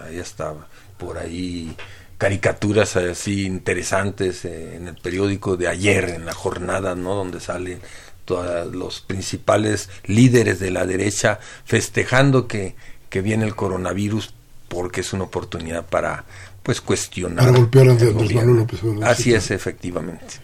Ahí 0.06 0.18
estaba, 0.18 0.66
por 0.96 1.18
ahí 1.18 1.76
caricaturas 2.22 2.94
así 2.94 3.46
interesantes 3.46 4.44
eh, 4.44 4.76
en 4.76 4.86
el 4.86 4.94
periódico 4.94 5.56
de 5.56 5.66
ayer, 5.66 6.10
en 6.10 6.24
la 6.24 6.32
jornada, 6.32 6.94
¿no? 6.94 7.16
Donde 7.16 7.40
salen 7.40 7.80
todos 8.24 8.72
los 8.72 9.00
principales 9.00 9.90
líderes 10.04 10.60
de 10.60 10.70
la 10.70 10.86
derecha 10.86 11.40
festejando 11.64 12.46
que, 12.46 12.76
que 13.10 13.22
viene 13.22 13.44
el 13.44 13.56
coronavirus 13.56 14.34
porque 14.68 15.00
es 15.00 15.12
una 15.12 15.24
oportunidad 15.24 15.84
para 15.84 16.24
pues 16.62 16.80
cuestionar. 16.80 17.44
Para 17.44 17.58
golpear 17.58 17.88
a 17.88 17.90
Andrés 17.90 18.14
Manuel 18.14 18.56
López 18.56 18.80
Así 19.02 19.34
es, 19.34 19.50
efectivamente. 19.50 20.34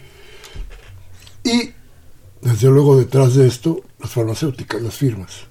Y 1.45 1.71
desde 2.41 2.67
luego 2.67 2.97
detrás 2.97 3.35
de 3.35 3.47
esto, 3.47 3.85
las 3.99 4.11
farmacéuticas, 4.11 4.81
las 4.81 4.95
firmas. 4.95 5.45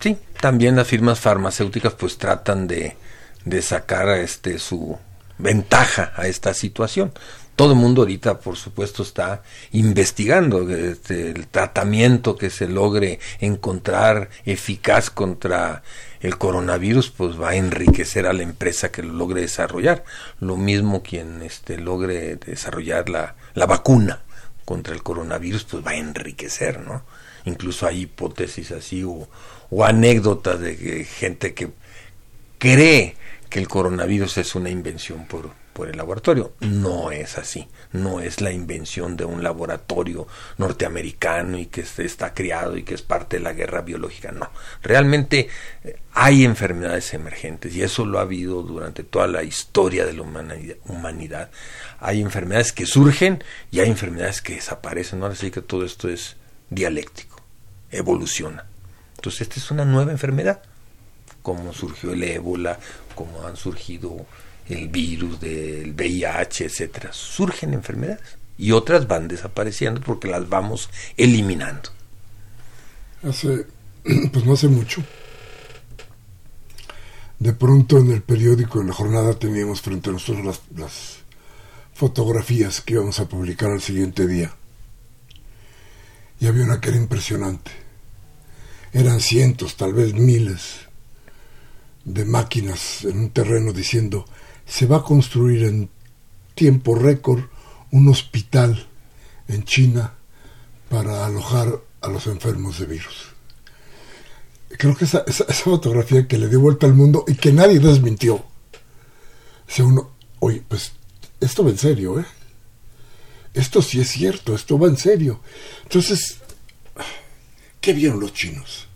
Sí, 0.00 0.16
también 0.40 0.76
las 0.76 0.86
firmas 0.86 1.20
farmacéuticas 1.20 1.92
pues 1.92 2.16
tratan 2.16 2.66
de, 2.66 2.96
de 3.46 3.62
sacar 3.62 4.08
este 4.10 4.58
su 4.58 4.98
ventaja 5.38 6.12
a 6.16 6.26
esta 6.26 6.52
situación. 6.52 7.12
Todo 7.54 7.72
el 7.72 7.78
mundo 7.78 8.02
ahorita, 8.02 8.40
por 8.40 8.56
supuesto, 8.56 9.02
está 9.02 9.42
investigando 9.72 10.68
este, 10.68 11.30
el 11.30 11.46
tratamiento 11.46 12.36
que 12.36 12.50
se 12.50 12.68
logre 12.68 13.18
encontrar 13.40 14.28
eficaz 14.44 15.08
contra 15.08 15.82
el 16.20 16.36
coronavirus, 16.36 17.10
pues 17.10 17.40
va 17.40 17.50
a 17.50 17.56
enriquecer 17.56 18.26
a 18.26 18.34
la 18.34 18.42
empresa 18.42 18.92
que 18.92 19.02
lo 19.02 19.14
logre 19.14 19.40
desarrollar. 19.40 20.04
Lo 20.38 20.58
mismo 20.58 21.02
quien 21.02 21.40
este, 21.40 21.78
logre 21.78 22.36
desarrollar 22.36 23.08
la, 23.08 23.36
la 23.54 23.64
vacuna 23.64 24.20
contra 24.66 24.92
el 24.92 25.02
coronavirus, 25.02 25.64
pues 25.64 25.86
va 25.86 25.92
a 25.92 25.96
enriquecer, 25.96 26.80
¿no? 26.80 27.04
Incluso 27.46 27.86
hay 27.86 28.02
hipótesis 28.02 28.72
así 28.72 29.02
o, 29.02 29.28
o 29.70 29.84
anécdotas 29.84 30.60
de 30.60 31.04
gente 31.04 31.54
que 31.54 31.70
cree 32.58 33.16
que 33.56 33.60
el 33.60 33.68
coronavirus 33.68 34.36
es 34.36 34.54
una 34.54 34.68
invención 34.68 35.24
por, 35.24 35.50
por 35.72 35.88
el 35.88 35.96
laboratorio. 35.96 36.52
No 36.60 37.10
es 37.10 37.38
así, 37.38 37.66
no 37.90 38.20
es 38.20 38.42
la 38.42 38.52
invención 38.52 39.16
de 39.16 39.24
un 39.24 39.42
laboratorio 39.42 40.28
norteamericano 40.58 41.56
y 41.56 41.64
que 41.64 41.80
está 41.80 42.34
criado 42.34 42.76
y 42.76 42.82
que 42.82 42.92
es 42.92 43.00
parte 43.00 43.38
de 43.38 43.42
la 43.42 43.54
guerra 43.54 43.80
biológica, 43.80 44.30
no. 44.30 44.50
Realmente 44.82 45.48
eh, 45.84 45.96
hay 46.12 46.44
enfermedades 46.44 47.14
emergentes 47.14 47.74
y 47.74 47.82
eso 47.82 48.04
lo 48.04 48.18
ha 48.18 48.22
habido 48.28 48.60
durante 48.60 49.04
toda 49.04 49.26
la 49.26 49.42
historia 49.42 50.04
de 50.04 50.12
la 50.12 50.20
humanidad. 50.84 51.50
Hay 51.98 52.20
enfermedades 52.20 52.74
que 52.74 52.84
surgen 52.84 53.42
y 53.70 53.80
hay 53.80 53.88
enfermedades 53.88 54.42
que 54.42 54.56
desaparecen, 54.56 55.20
¿no? 55.20 55.24
así 55.28 55.50
que 55.50 55.62
todo 55.62 55.86
esto 55.86 56.10
es 56.10 56.36
dialéctico, 56.68 57.40
evoluciona. 57.90 58.66
Entonces 59.14 59.40
esta 59.40 59.60
es 59.60 59.70
una 59.70 59.86
nueva 59.86 60.12
enfermedad, 60.12 60.60
como 61.46 61.72
surgió 61.72 62.12
el 62.12 62.24
ébola, 62.24 62.76
como 63.14 63.46
han 63.46 63.56
surgido 63.56 64.26
el 64.68 64.88
virus 64.88 65.38
del 65.38 65.92
VIH, 65.92 66.64
etcétera. 66.64 67.12
Surgen 67.12 67.72
enfermedades 67.72 68.20
y 68.58 68.72
otras 68.72 69.06
van 69.06 69.28
desapareciendo 69.28 70.00
porque 70.00 70.26
las 70.26 70.48
vamos 70.48 70.90
eliminando. 71.16 71.90
Hace, 73.22 73.64
pues 74.32 74.44
no 74.44 74.54
hace 74.54 74.66
mucho, 74.66 75.04
de 77.38 77.52
pronto 77.52 77.98
en 77.98 78.10
el 78.10 78.22
periódico, 78.22 78.80
en 78.80 78.88
la 78.88 78.94
jornada, 78.94 79.38
teníamos 79.38 79.80
frente 79.82 80.10
a 80.10 80.14
nosotros 80.14 80.44
las, 80.44 80.60
las 80.76 81.18
fotografías 81.94 82.80
que 82.80 82.94
íbamos 82.94 83.20
a 83.20 83.28
publicar 83.28 83.70
al 83.70 83.82
siguiente 83.82 84.26
día. 84.26 84.52
Y 86.40 86.48
había 86.48 86.64
una 86.64 86.80
que 86.80 86.88
era 86.88 86.98
impresionante. 86.98 87.70
Eran 88.92 89.20
cientos, 89.20 89.76
tal 89.76 89.94
vez 89.94 90.12
miles 90.12 90.85
de 92.06 92.24
máquinas 92.24 93.04
en 93.04 93.18
un 93.18 93.30
terreno 93.30 93.72
diciendo 93.72 94.24
se 94.64 94.86
va 94.86 94.98
a 94.98 95.02
construir 95.02 95.64
en 95.64 95.90
tiempo 96.54 96.94
récord 96.94 97.44
un 97.90 98.08
hospital 98.08 98.86
en 99.48 99.64
China 99.64 100.14
para 100.88 101.26
alojar 101.26 101.80
a 102.00 102.08
los 102.08 102.26
enfermos 102.26 102.78
de 102.78 102.86
virus. 102.86 103.26
Creo 104.78 104.96
que 104.96 105.04
esa, 105.04 105.24
esa, 105.26 105.44
fotografía 105.52 106.26
que 106.26 106.38
le 106.38 106.48
dio 106.48 106.60
vuelta 106.60 106.86
al 106.86 106.94
mundo 106.94 107.24
y 107.26 107.34
que 107.34 107.52
nadie 107.52 107.78
desmintió. 107.78 108.34
O 108.34 109.82
uno, 109.84 110.10
oye, 110.40 110.62
pues 110.66 110.92
esto 111.40 111.64
va 111.64 111.70
en 111.70 111.78
serio, 111.78 112.20
¿eh? 112.20 112.26
Esto 113.54 113.82
sí 113.82 114.00
es 114.00 114.08
cierto, 114.08 114.54
esto 114.54 114.78
va 114.78 114.88
en 114.88 114.96
serio. 114.96 115.40
Entonces, 115.84 116.38
¿qué 117.80 117.92
vieron 117.92 118.20
los 118.20 118.32
chinos? 118.34 118.86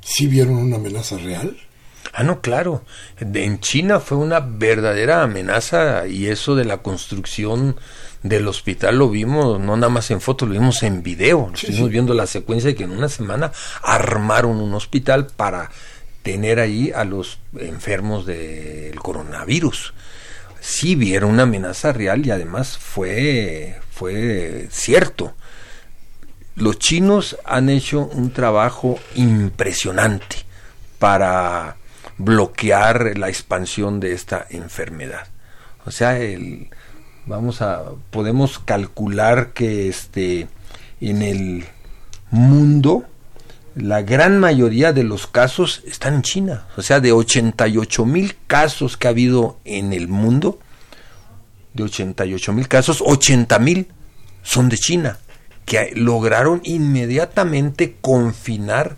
¿Sí 0.00 0.26
vieron 0.26 0.56
una 0.56 0.76
amenaza 0.76 1.18
real? 1.18 1.56
Ah, 2.12 2.22
no, 2.22 2.40
claro. 2.40 2.82
En 3.18 3.60
China 3.60 4.00
fue 4.00 4.18
una 4.18 4.40
verdadera 4.40 5.22
amenaza 5.22 6.06
y 6.06 6.26
eso 6.26 6.54
de 6.54 6.64
la 6.64 6.78
construcción 6.78 7.76
del 8.22 8.48
hospital 8.48 8.98
lo 8.98 9.10
vimos 9.10 9.60
no 9.60 9.76
nada 9.76 9.90
más 9.90 10.10
en 10.10 10.20
fotos, 10.20 10.48
lo 10.48 10.54
vimos 10.54 10.82
en 10.82 11.02
video. 11.02 11.50
Estuvimos 11.54 11.90
viendo 11.90 12.14
la 12.14 12.26
secuencia 12.26 12.70
de 12.70 12.76
que 12.76 12.84
en 12.84 12.90
una 12.90 13.08
semana 13.08 13.52
armaron 13.82 14.60
un 14.60 14.74
hospital 14.74 15.26
para 15.26 15.70
tener 16.22 16.60
ahí 16.60 16.90
a 16.94 17.04
los 17.04 17.38
enfermos 17.58 18.26
del 18.26 18.98
coronavirus. 19.00 19.94
Sí 20.60 20.96
vieron 20.96 21.30
una 21.30 21.44
amenaza 21.44 21.92
real 21.92 22.26
y 22.26 22.30
además 22.30 22.76
fue, 22.78 23.80
fue 23.90 24.68
cierto. 24.70 25.34
Los 26.56 26.78
chinos 26.78 27.38
han 27.44 27.70
hecho 27.70 28.00
un 28.00 28.32
trabajo 28.32 28.98
impresionante 29.14 30.38
para 30.98 31.76
bloquear 32.18 33.16
la 33.16 33.28
expansión 33.28 34.00
de 34.00 34.12
esta 34.12 34.46
enfermedad. 34.50 35.28
O 35.86 35.90
sea, 35.90 36.18
el, 36.18 36.68
vamos 37.26 37.62
a 37.62 37.84
podemos 38.10 38.58
calcular 38.58 39.52
que 39.52 39.88
este 39.88 40.48
en 41.00 41.22
el 41.22 41.64
mundo 42.30 43.06
la 43.74 44.02
gran 44.02 44.40
mayoría 44.40 44.92
de 44.92 45.04
los 45.04 45.26
casos 45.28 45.82
están 45.86 46.14
en 46.14 46.22
China. 46.22 46.66
O 46.76 46.82
sea, 46.82 47.00
de 47.00 47.12
88 47.12 48.04
mil 48.04 48.36
casos 48.46 48.96
que 48.96 49.06
ha 49.06 49.10
habido 49.10 49.58
en 49.64 49.92
el 49.92 50.08
mundo, 50.08 50.58
de 51.74 51.84
88 51.84 52.52
mil 52.52 52.66
casos, 52.66 53.02
80 53.04 53.58
mil 53.60 53.88
son 54.42 54.68
de 54.68 54.76
China, 54.76 55.18
que 55.64 55.92
lograron 55.94 56.60
inmediatamente 56.64 57.96
confinar 58.00 58.96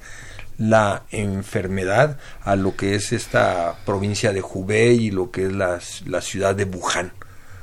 la 0.60 1.04
enfermedad 1.10 2.18
a 2.42 2.54
lo 2.54 2.76
que 2.76 2.94
es 2.94 3.12
esta 3.12 3.78
provincia 3.86 4.32
de 4.32 4.42
Hubei 4.42 5.06
y 5.06 5.10
lo 5.10 5.30
que 5.30 5.46
es 5.46 5.52
la, 5.52 5.80
la 6.04 6.20
ciudad 6.20 6.54
de 6.54 6.64
Wuhan. 6.64 7.12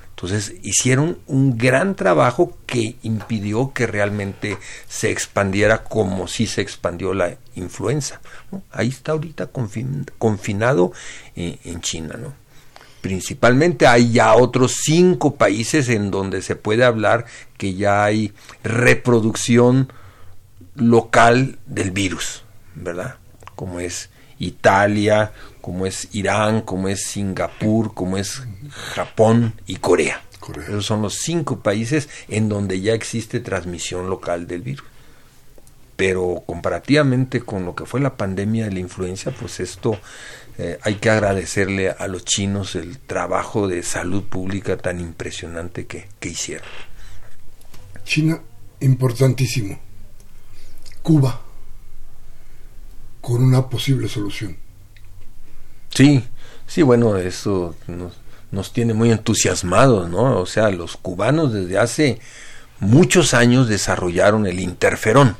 Entonces 0.09 0.55
hicieron 0.63 1.19
un 1.27 1.59
gran 1.59 1.95
trabajo 1.95 2.57
que 2.65 2.95
impidió 3.03 3.71
que 3.71 3.85
realmente 3.85 4.57
se 4.87 5.11
expandiera 5.11 5.83
como 5.83 6.27
si 6.27 6.47
se 6.47 6.61
expandió 6.61 7.13
la 7.13 7.37
influenza. 7.53 8.19
Ahí 8.71 8.87
está 8.87 9.11
ahorita 9.11 9.51
confinado 10.17 10.91
en, 11.35 11.59
en 11.65 11.81
China. 11.81 12.15
¿no? 12.17 12.33
Principalmente 13.01 13.85
hay 13.85 14.11
ya 14.11 14.33
otros 14.33 14.77
cinco 14.81 15.35
países 15.35 15.87
en 15.89 16.09
donde 16.09 16.41
se 16.41 16.55
puede 16.55 16.83
hablar 16.83 17.25
que 17.55 17.75
ya 17.75 18.03
hay 18.03 18.33
reproducción 18.63 19.93
local 20.73 21.59
del 21.67 21.91
virus. 21.91 22.43
¿Verdad? 22.81 23.15
Como 23.55 23.79
es 23.79 24.09
Italia, 24.39 25.31
como 25.61 25.85
es 25.85 26.09
Irán, 26.13 26.61
como 26.61 26.87
es 26.87 27.03
Singapur, 27.07 27.93
como 27.93 28.17
es 28.17 28.43
Japón 28.93 29.53
y 29.65 29.77
Corea. 29.77 30.21
Esos 30.67 30.85
son 30.85 31.01
los 31.01 31.15
cinco 31.15 31.59
países 31.59 32.07
en 32.29 32.47
donde 32.47 32.79
ya 32.79 32.93
existe 32.93 33.39
transmisión 33.39 34.09
local 34.09 34.47
del 34.47 34.61
virus. 34.61 34.87
Pero 35.97 36.43
comparativamente 36.45 37.41
con 37.41 37.65
lo 37.65 37.75
que 37.75 37.85
fue 37.85 37.99
la 37.99 38.15
pandemia 38.15 38.65
de 38.65 38.71
la 38.71 38.79
influenza, 38.79 39.31
pues 39.31 39.59
esto 39.59 39.99
eh, 40.57 40.77
hay 40.83 40.95
que 40.95 41.09
agradecerle 41.09 41.89
a 41.89 42.07
los 42.07 42.23
chinos 42.23 42.75
el 42.75 42.99
trabajo 42.99 43.67
de 43.67 43.83
salud 43.83 44.23
pública 44.23 44.77
tan 44.77 44.99
impresionante 44.99 45.85
que, 45.85 46.07
que 46.19 46.29
hicieron. 46.29 46.67
China, 48.05 48.39
importantísimo. 48.79 49.79
Cuba 51.01 51.41
con 53.27 53.43
una 53.43 53.67
posible 53.67 54.07
solución. 54.07 54.55
Sí, 55.89 56.23
sí, 56.65 56.81
bueno, 56.81 57.17
eso 57.17 57.75
nos, 57.87 58.13
nos 58.51 58.71
tiene 58.71 58.93
muy 58.93 59.11
entusiasmados, 59.11 60.09
¿no? 60.09 60.39
O 60.39 60.45
sea, 60.45 60.69
los 60.69 60.95
cubanos 60.95 61.51
desde 61.51 61.77
hace 61.77 62.21
muchos 62.79 63.33
años 63.33 63.67
desarrollaron 63.67 64.47
el 64.47 64.61
interferón, 64.61 65.35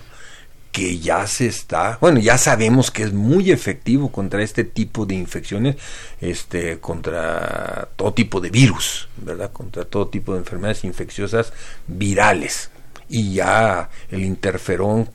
que 0.74 1.00
ya 1.00 1.26
se 1.28 1.48
está, 1.48 1.98
bueno, 2.02 2.20
ya 2.20 2.38
sabemos 2.38 2.92
que 2.92 3.04
es 3.04 3.14
muy 3.14 3.52
efectivo 3.52 4.12
contra 4.12 4.44
este 4.44 4.66
tipo 4.66 5.06
de 5.06 5.16
infecciones, 5.16 5.78
este, 6.20 6.80
contra 6.80 7.88
todo 7.96 8.14
tipo 8.14 8.42
de 8.42 8.50
virus, 8.50 9.08
¿verdad? 9.16 9.54
Contra 9.54 9.86
todo 9.86 10.10
tipo 10.10 10.34
de 10.34 10.40
enfermedades 10.40 10.84
infecciosas 10.84 11.54
virales. 11.88 12.70
Y 13.08 13.36
ya 13.36 13.90
el 14.12 14.26
interferón 14.26 15.10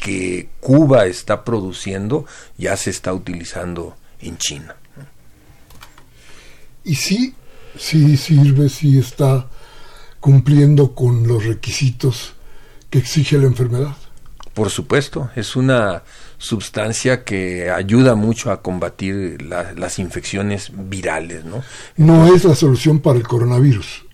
que 0.00 0.48
Cuba 0.60 1.06
está 1.06 1.44
produciendo 1.44 2.24
ya 2.56 2.76
se 2.76 2.90
está 2.90 3.12
utilizando 3.12 3.96
en 4.20 4.38
China. 4.38 4.74
Y 6.84 6.94
sí, 6.94 7.34
sí 7.78 8.16
sirve, 8.16 8.68
sí 8.68 8.98
está 8.98 9.46
cumpliendo 10.18 10.94
con 10.94 11.28
los 11.28 11.44
requisitos 11.44 12.34
que 12.88 12.98
exige 12.98 13.38
la 13.38 13.46
enfermedad. 13.46 13.94
Por 14.54 14.70
supuesto, 14.70 15.30
es 15.36 15.54
una 15.54 16.02
sustancia 16.38 17.22
que 17.22 17.70
ayuda 17.70 18.14
mucho 18.14 18.50
a 18.50 18.62
combatir 18.62 19.40
las 19.42 19.98
infecciones 19.98 20.72
virales, 20.74 21.44
¿no? 21.44 21.62
No 21.96 22.34
es 22.34 22.44
la 22.44 22.54
solución 22.54 23.00
para 23.00 23.18
el 23.18 23.28
coronavirus, 23.28 24.04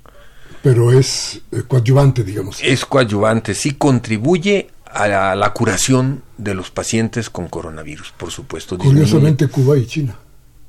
pero 0.63 0.93
es 0.93 1.41
eh, 1.53 1.63
coadyuvante, 1.67 2.25
digamos. 2.25 2.59
Es 2.63 2.85
coadyuvante, 2.85 3.55
sí 3.55 3.73
contribuye 3.73 4.69
a 4.93 5.35
la, 5.35 5.53
curación 5.53 6.23
de 6.39 6.55
los 6.55 6.71
pacientes 6.71 7.31
con 7.31 7.49
coronavirus, 7.49 8.13
por 8.17 8.31
supuesto. 8.31 8.79
Curiosamente 8.79 9.49
Cuba 9.49 9.77
y 9.77 9.87
China. 9.87 10.17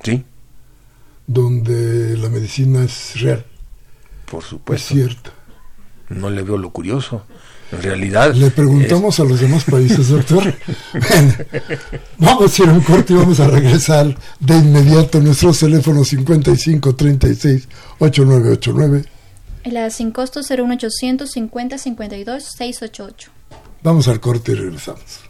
Sí. 0.03 0.23
Donde 1.25 2.17
la 2.17 2.29
medicina 2.29 2.83
es 2.83 3.19
real. 3.21 3.45
Por 4.29 4.43
supuesto. 4.43 4.93
Es 4.93 4.99
cierta. 4.99 5.31
No 6.09 6.29
le 6.29 6.41
veo 6.41 6.57
lo 6.57 6.71
curioso. 6.71 7.23
En 7.71 7.81
realidad. 7.81 8.33
Le 8.33 8.49
preguntamos 8.49 9.19
a 9.19 9.25
los 9.25 9.41
demás 9.41 9.65
países, 9.65 10.07
doctor. 10.09 10.53
vamos 12.17 12.43
a 12.43 12.45
hacer 12.45 12.69
un 12.69 12.81
corte 12.81 13.13
y 13.13 13.17
vamos 13.17 13.39
a 13.41 13.47
regresar 13.47 14.17
de 14.39 14.57
inmediato. 14.57 15.19
Nuestros 15.19 15.59
teléfonos 15.59 16.07
55 16.07 16.95
36 16.95 17.67
8989. 17.99 19.05
La 19.65 19.89
sin 19.89 20.11
costo 20.11 20.41
01800 20.41 21.29
50 21.29 21.77
52 21.77 22.43
688. 22.43 23.36
Vamos 23.83 24.07
al 24.07 24.19
corte 24.19 24.51
y 24.51 24.55
regresamos. 24.55 25.21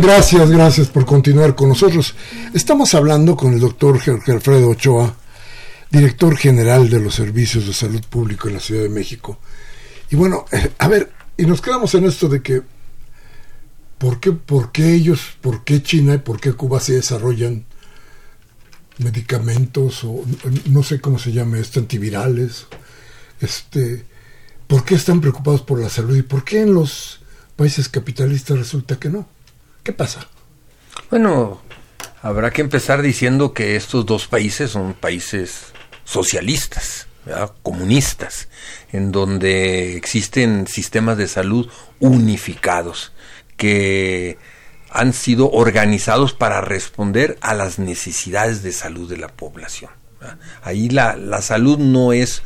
Gracias, 0.00 0.50
gracias 0.50 0.88
por 0.88 1.04
continuar 1.04 1.54
con 1.54 1.68
nosotros. 1.68 2.14
Estamos 2.54 2.94
hablando 2.94 3.36
con 3.36 3.52
el 3.52 3.60
doctor 3.60 4.00
Alfredo 4.26 4.70
Ochoa, 4.70 5.14
director 5.90 6.36
general 6.36 6.88
de 6.88 7.00
los 7.00 7.14
servicios 7.14 7.66
de 7.66 7.72
salud 7.72 8.02
público 8.08 8.48
en 8.48 8.54
la 8.54 8.60
Ciudad 8.60 8.82
de 8.82 8.88
México. 8.88 9.38
Y 10.10 10.16
bueno, 10.16 10.44
eh, 10.52 10.70
a 10.78 10.88
ver, 10.88 11.12
y 11.36 11.44
nos 11.44 11.60
quedamos 11.60 11.94
en 11.94 12.04
esto 12.04 12.28
de 12.28 12.42
que, 12.42 12.62
¿por 13.98 14.20
qué, 14.20 14.32
por 14.32 14.72
qué 14.72 14.94
ellos, 14.94 15.20
por 15.40 15.64
qué 15.64 15.82
China 15.82 16.14
y 16.14 16.18
por 16.18 16.40
qué 16.40 16.52
Cuba 16.52 16.80
se 16.80 16.94
desarrollan 16.94 17.64
medicamentos 18.98 20.04
o 20.04 20.24
no 20.66 20.82
sé 20.82 21.00
cómo 21.00 21.18
se 21.18 21.32
llama 21.32 21.58
esto, 21.58 21.80
antivirales? 21.80 22.66
Este, 23.40 24.04
¿Por 24.66 24.84
qué 24.84 24.94
están 24.94 25.20
preocupados 25.20 25.62
por 25.62 25.80
la 25.80 25.88
salud 25.88 26.16
y 26.16 26.22
por 26.22 26.44
qué 26.44 26.60
en 26.60 26.74
los 26.74 27.20
países 27.56 27.88
capitalistas 27.88 28.58
resulta 28.58 28.98
que 28.98 29.08
no? 29.08 29.26
¿Qué 29.90 29.96
pasa? 29.96 30.28
Bueno, 31.10 31.60
habrá 32.22 32.52
que 32.52 32.60
empezar 32.60 33.02
diciendo 33.02 33.52
que 33.52 33.74
estos 33.74 34.06
dos 34.06 34.28
países 34.28 34.70
son 34.70 34.94
países 34.94 35.72
socialistas, 36.04 37.08
comunistas, 37.64 38.48
en 38.92 39.10
donde 39.10 39.96
existen 39.96 40.68
sistemas 40.68 41.18
de 41.18 41.26
salud 41.26 41.68
unificados 41.98 43.12
que 43.56 44.38
han 44.90 45.12
sido 45.12 45.50
organizados 45.50 46.34
para 46.34 46.60
responder 46.60 47.36
a 47.40 47.54
las 47.54 47.80
necesidades 47.80 48.62
de 48.62 48.70
salud 48.70 49.10
de 49.10 49.16
la 49.16 49.26
población. 49.26 49.90
Ahí 50.62 50.88
la, 50.88 51.16
la 51.16 51.42
salud 51.42 51.78
no 51.78 52.12
es 52.12 52.44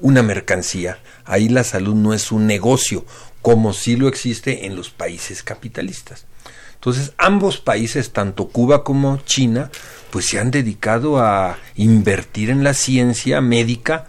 una 0.00 0.24
mercancía, 0.24 0.98
ahí 1.24 1.48
la 1.48 1.62
salud 1.62 1.94
no 1.94 2.12
es 2.12 2.32
un 2.32 2.48
negocio, 2.48 3.06
como 3.42 3.72
sí 3.72 3.96
lo 3.96 4.08
existe 4.08 4.66
en 4.66 4.76
los 4.76 4.90
países 4.90 5.42
capitalistas. 5.42 6.26
Entonces, 6.74 7.12
ambos 7.16 7.58
países, 7.58 8.12
tanto 8.12 8.48
Cuba 8.48 8.82
como 8.82 9.18
China, 9.18 9.70
pues 10.10 10.26
se 10.26 10.40
han 10.40 10.50
dedicado 10.50 11.18
a 11.18 11.58
invertir 11.76 12.50
en 12.50 12.64
la 12.64 12.74
ciencia 12.74 13.40
médica 13.40 14.06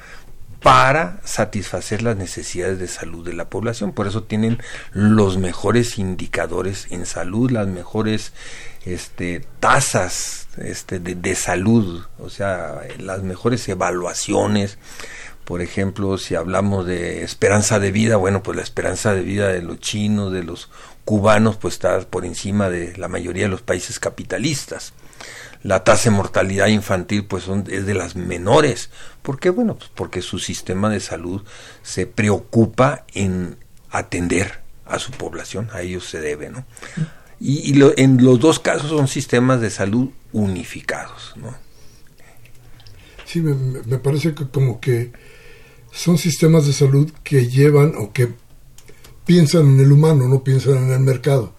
para 0.63 1.19
satisfacer 1.23 2.01
las 2.01 2.15
necesidades 2.15 2.79
de 2.79 2.87
salud 2.87 3.23
de 3.25 3.33
la 3.33 3.49
población. 3.49 3.91
Por 3.91 4.07
eso 4.07 4.23
tienen 4.23 4.59
los 4.91 5.37
mejores 5.37 5.99
indicadores 5.99 6.87
en 6.89 7.05
salud, 7.05 7.51
las 7.51 7.67
mejores 7.67 8.33
este, 8.85 9.45
tasas 9.59 10.47
este, 10.57 10.99
de, 10.99 11.15
de 11.15 11.35
salud, 11.35 12.03
o 12.17 12.29
sea, 12.29 12.81
las 12.97 13.23
mejores 13.23 13.67
evaluaciones. 13.67 14.79
Por 15.45 15.61
ejemplo, 15.61 16.17
si 16.17 16.35
hablamos 16.35 16.85
de 16.85 17.23
esperanza 17.23 17.79
de 17.79 17.91
vida, 17.91 18.15
bueno, 18.15 18.43
pues 18.43 18.55
la 18.55 18.63
esperanza 18.63 19.13
de 19.13 19.21
vida 19.21 19.49
de 19.49 19.61
los 19.61 19.79
chinos, 19.79 20.31
de 20.31 20.43
los 20.43 20.69
cubanos 21.05 21.57
pues 21.57 21.73
está 21.73 21.99
por 22.01 22.25
encima 22.25 22.69
de 22.69 22.95
la 22.95 23.09
mayoría 23.09 23.43
de 23.43 23.49
los 23.49 23.61
países 23.61 23.99
capitalistas. 23.99 24.93
La 25.61 25.83
tasa 25.83 26.09
de 26.09 26.15
mortalidad 26.15 26.67
infantil 26.67 27.25
pues 27.25 27.43
son, 27.43 27.65
es 27.69 27.85
de 27.85 27.93
las 27.93 28.15
menores. 28.15 28.89
¿Por 29.21 29.39
qué? 29.39 29.49
Bueno, 29.49 29.75
pues 29.75 29.89
porque 29.93 30.21
su 30.21 30.39
sistema 30.39 30.89
de 30.89 30.99
salud 30.99 31.43
se 31.81 32.05
preocupa 32.05 33.05
en 33.13 33.57
atender 33.89 34.61
a 34.85 34.99
su 34.99 35.11
población, 35.11 35.69
a 35.73 35.81
ellos 35.81 36.05
se 36.05 36.19
debe, 36.19 36.49
¿no? 36.49 36.65
Y, 37.39 37.81
en 37.97 38.23
los 38.23 38.39
dos 38.39 38.59
casos 38.59 38.89
son 38.89 39.07
sistemas 39.07 39.59
de 39.59 39.69
salud 39.69 40.09
unificados, 40.31 41.33
¿no? 41.35 41.55
Sí, 43.25 43.41
me 43.41 43.97
parece 43.97 44.33
que 44.35 44.47
como 44.47 44.79
que 44.79 45.11
son 45.93 46.17
sistemas 46.17 46.65
de 46.65 46.73
salud 46.73 47.11
que 47.23 47.47
llevan 47.47 47.93
o 47.95 48.11
que 48.11 48.33
piensan 49.25 49.75
en 49.75 49.79
el 49.79 49.91
humano, 49.91 50.27
no 50.27 50.43
piensan 50.43 50.77
en 50.77 50.91
el 50.91 50.99
mercado. 50.99 51.53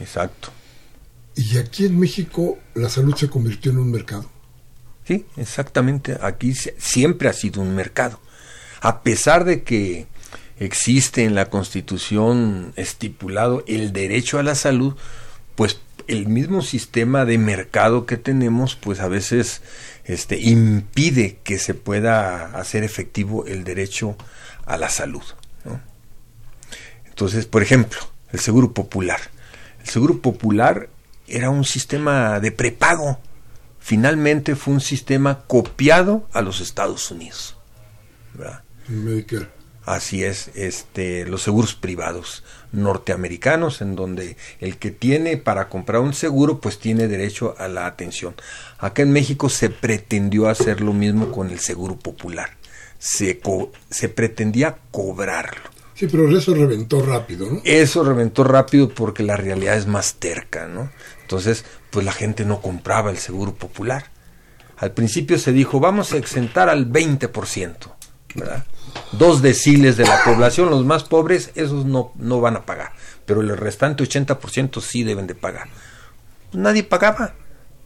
Exacto. 0.00 0.50
Y 1.34 1.58
aquí 1.58 1.86
en 1.86 1.98
México 1.98 2.58
la 2.74 2.88
salud 2.88 3.14
se 3.16 3.28
convirtió 3.28 3.72
en 3.72 3.78
un 3.78 3.90
mercado. 3.90 4.30
Sí, 5.04 5.26
exactamente. 5.36 6.16
Aquí 6.22 6.54
siempre 6.78 7.28
ha 7.28 7.32
sido 7.32 7.60
un 7.60 7.74
mercado. 7.74 8.20
A 8.80 9.02
pesar 9.02 9.44
de 9.44 9.62
que 9.62 10.06
existe 10.58 11.24
en 11.24 11.34
la 11.34 11.50
Constitución 11.50 12.72
estipulado 12.76 13.64
el 13.66 13.92
derecho 13.92 14.38
a 14.38 14.44
la 14.44 14.54
salud, 14.54 14.94
pues 15.56 15.80
el 16.06 16.28
mismo 16.28 16.62
sistema 16.62 17.24
de 17.24 17.38
mercado 17.38 18.06
que 18.06 18.16
tenemos, 18.16 18.76
pues 18.76 19.00
a 19.00 19.08
veces 19.08 19.62
este, 20.04 20.38
impide 20.40 21.38
que 21.44 21.58
se 21.58 21.74
pueda 21.74 22.46
hacer 22.58 22.84
efectivo 22.84 23.46
el 23.46 23.64
derecho 23.64 24.16
a 24.66 24.76
la 24.76 24.88
salud. 24.88 25.22
Entonces, 27.06 27.46
por 27.46 27.62
ejemplo, 27.62 28.00
el 28.32 28.40
seguro 28.40 28.72
popular. 28.72 29.20
El 29.80 29.88
seguro 29.88 30.20
popular 30.20 30.88
era 31.26 31.50
un 31.50 31.64
sistema 31.64 32.40
de 32.40 32.52
prepago. 32.52 33.20
Finalmente 33.78 34.56
fue 34.56 34.74
un 34.74 34.80
sistema 34.80 35.42
copiado 35.46 36.26
a 36.32 36.40
los 36.40 36.60
Estados 36.60 37.10
Unidos. 37.10 37.56
Medicare. 38.88 39.61
Así 39.84 40.22
es, 40.22 40.50
este, 40.54 41.26
los 41.26 41.42
seguros 41.42 41.74
privados 41.74 42.44
norteamericanos, 42.70 43.80
en 43.80 43.96
donde 43.96 44.36
el 44.60 44.76
que 44.76 44.92
tiene 44.92 45.36
para 45.36 45.68
comprar 45.68 46.00
un 46.02 46.14
seguro, 46.14 46.60
pues 46.60 46.78
tiene 46.78 47.08
derecho 47.08 47.56
a 47.58 47.66
la 47.66 47.86
atención. 47.86 48.34
Acá 48.78 49.02
en 49.02 49.12
México 49.12 49.48
se 49.48 49.70
pretendió 49.70 50.48
hacer 50.48 50.80
lo 50.80 50.92
mismo 50.92 51.32
con 51.32 51.50
el 51.50 51.58
seguro 51.58 51.96
popular. 51.96 52.50
Se, 52.98 53.40
se 53.90 54.08
pretendía 54.08 54.78
cobrarlo. 54.92 55.70
Sí, 55.94 56.06
pero 56.06 56.36
eso 56.36 56.54
reventó 56.54 57.04
rápido, 57.04 57.50
¿no? 57.50 57.60
Eso 57.64 58.04
reventó 58.04 58.44
rápido 58.44 58.88
porque 58.88 59.22
la 59.22 59.36
realidad 59.36 59.76
es 59.76 59.86
más 59.86 60.14
terca, 60.14 60.66
¿no? 60.66 60.90
Entonces, 61.22 61.64
pues 61.90 62.06
la 62.06 62.12
gente 62.12 62.44
no 62.44 62.60
compraba 62.60 63.10
el 63.10 63.18
seguro 63.18 63.54
popular. 63.54 64.06
Al 64.78 64.92
principio 64.92 65.38
se 65.38 65.52
dijo, 65.52 65.80
vamos 65.80 66.12
a 66.12 66.16
exentar 66.16 66.68
al 66.68 66.90
20%, 66.90 67.76
¿verdad? 68.34 68.64
Dos 69.12 69.42
deciles 69.42 69.96
de 69.96 70.04
la 70.04 70.22
población, 70.24 70.70
los 70.70 70.84
más 70.84 71.04
pobres, 71.04 71.50
esos 71.54 71.84
no, 71.84 72.12
no 72.16 72.40
van 72.40 72.56
a 72.56 72.66
pagar, 72.66 72.92
pero 73.26 73.40
el 73.40 73.56
restante 73.56 74.04
80% 74.04 74.80
sí 74.80 75.04
deben 75.04 75.26
de 75.26 75.34
pagar. 75.34 75.68
Nadie 76.52 76.84
pagaba, 76.84 77.34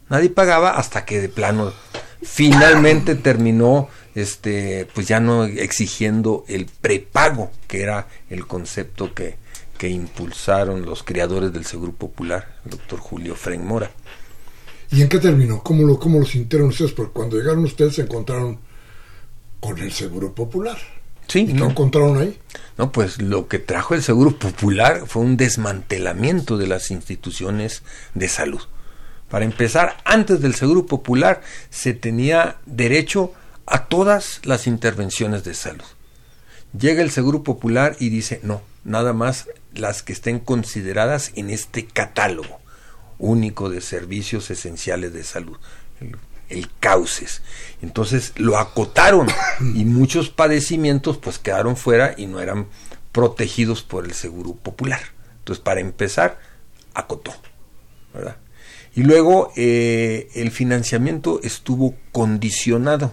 nadie 0.09 0.29
pagaba 0.29 0.71
hasta 0.71 1.05
que 1.05 1.21
de 1.21 1.29
plano 1.29 1.73
finalmente 2.21 3.15
terminó 3.15 3.89
este 4.15 4.87
pues 4.93 5.07
ya 5.07 5.19
no 5.19 5.45
exigiendo 5.45 6.43
el 6.47 6.65
prepago, 6.65 7.51
que 7.67 7.83
era 7.83 8.07
el 8.29 8.47
concepto 8.47 9.13
que, 9.13 9.37
que 9.77 9.89
impulsaron 9.89 10.85
los 10.85 11.03
creadores 11.03 11.53
del 11.53 11.65
Seguro 11.65 11.91
Popular, 11.93 12.55
el 12.65 12.71
doctor 12.71 12.99
Julio 12.99 13.35
Fren 13.35 13.65
Mora. 13.65 13.91
¿Y 14.89 15.01
en 15.01 15.09
qué 15.09 15.19
terminó? 15.19 15.61
¿Cómo 15.61 15.83
lo, 15.83 15.99
cómo 15.99 16.19
lo 16.19 16.25
sintieron 16.25 16.69
ustedes? 16.69 16.93
Porque 16.93 17.11
cuando 17.11 17.37
llegaron 17.37 17.63
ustedes 17.65 17.95
se 17.95 18.03
encontraron 18.03 18.59
con 19.59 19.77
el 19.79 19.91
Seguro 19.91 20.33
Popular. 20.33 20.77
Sí, 21.27 21.39
¿Y 21.49 21.53
qué 21.53 21.63
encontraron 21.63 22.17
ahí? 22.17 22.39
No, 22.77 22.91
pues 22.91 23.21
lo 23.21 23.47
que 23.47 23.59
trajo 23.59 23.95
el 23.95 24.03
Seguro 24.03 24.37
Popular 24.37 25.03
fue 25.07 25.23
un 25.23 25.35
desmantelamiento 25.35 26.57
de 26.57 26.67
las 26.67 26.91
instituciones 26.91 27.83
de 28.13 28.29
salud. 28.29 28.61
Para 29.29 29.43
empezar, 29.43 29.97
antes 30.05 30.41
del 30.41 30.55
Seguro 30.55 30.85
Popular 30.85 31.41
se 31.69 31.93
tenía 31.93 32.57
derecho 32.65 33.33
a 33.65 33.85
todas 33.85 34.39
las 34.45 34.67
intervenciones 34.67 35.43
de 35.43 35.53
salud. 35.53 35.83
Llega 36.77 37.01
el 37.01 37.11
Seguro 37.11 37.43
Popular 37.43 37.97
y 37.99 38.09
dice, 38.09 38.39
no, 38.43 38.61
nada 38.85 39.11
más 39.11 39.47
las 39.73 40.03
que 40.03 40.13
estén 40.13 40.39
consideradas 40.39 41.31
en 41.35 41.49
este 41.49 41.85
catálogo 41.85 42.59
único 43.19 43.69
de 43.69 43.81
servicios 43.81 44.49
esenciales 44.51 45.11
de 45.11 45.23
salud 45.23 45.57
el 46.49 46.69
cauces. 46.79 47.41
Entonces 47.81 48.33
lo 48.37 48.57
acotaron 48.57 49.27
y 49.75 49.85
muchos 49.85 50.29
padecimientos 50.29 51.17
pues 51.17 51.39
quedaron 51.39 51.77
fuera 51.77 52.15
y 52.17 52.27
no 52.27 52.39
eran 52.39 52.67
protegidos 53.11 53.83
por 53.83 54.05
el 54.05 54.13
seguro 54.13 54.53
popular. 54.53 55.01
Entonces 55.39 55.63
para 55.63 55.81
empezar, 55.81 56.39
acotó. 56.93 57.33
¿verdad? 58.13 58.37
Y 58.95 59.03
luego 59.03 59.51
eh, 59.55 60.29
el 60.35 60.51
financiamiento 60.51 61.39
estuvo 61.43 61.95
condicionado 62.11 63.11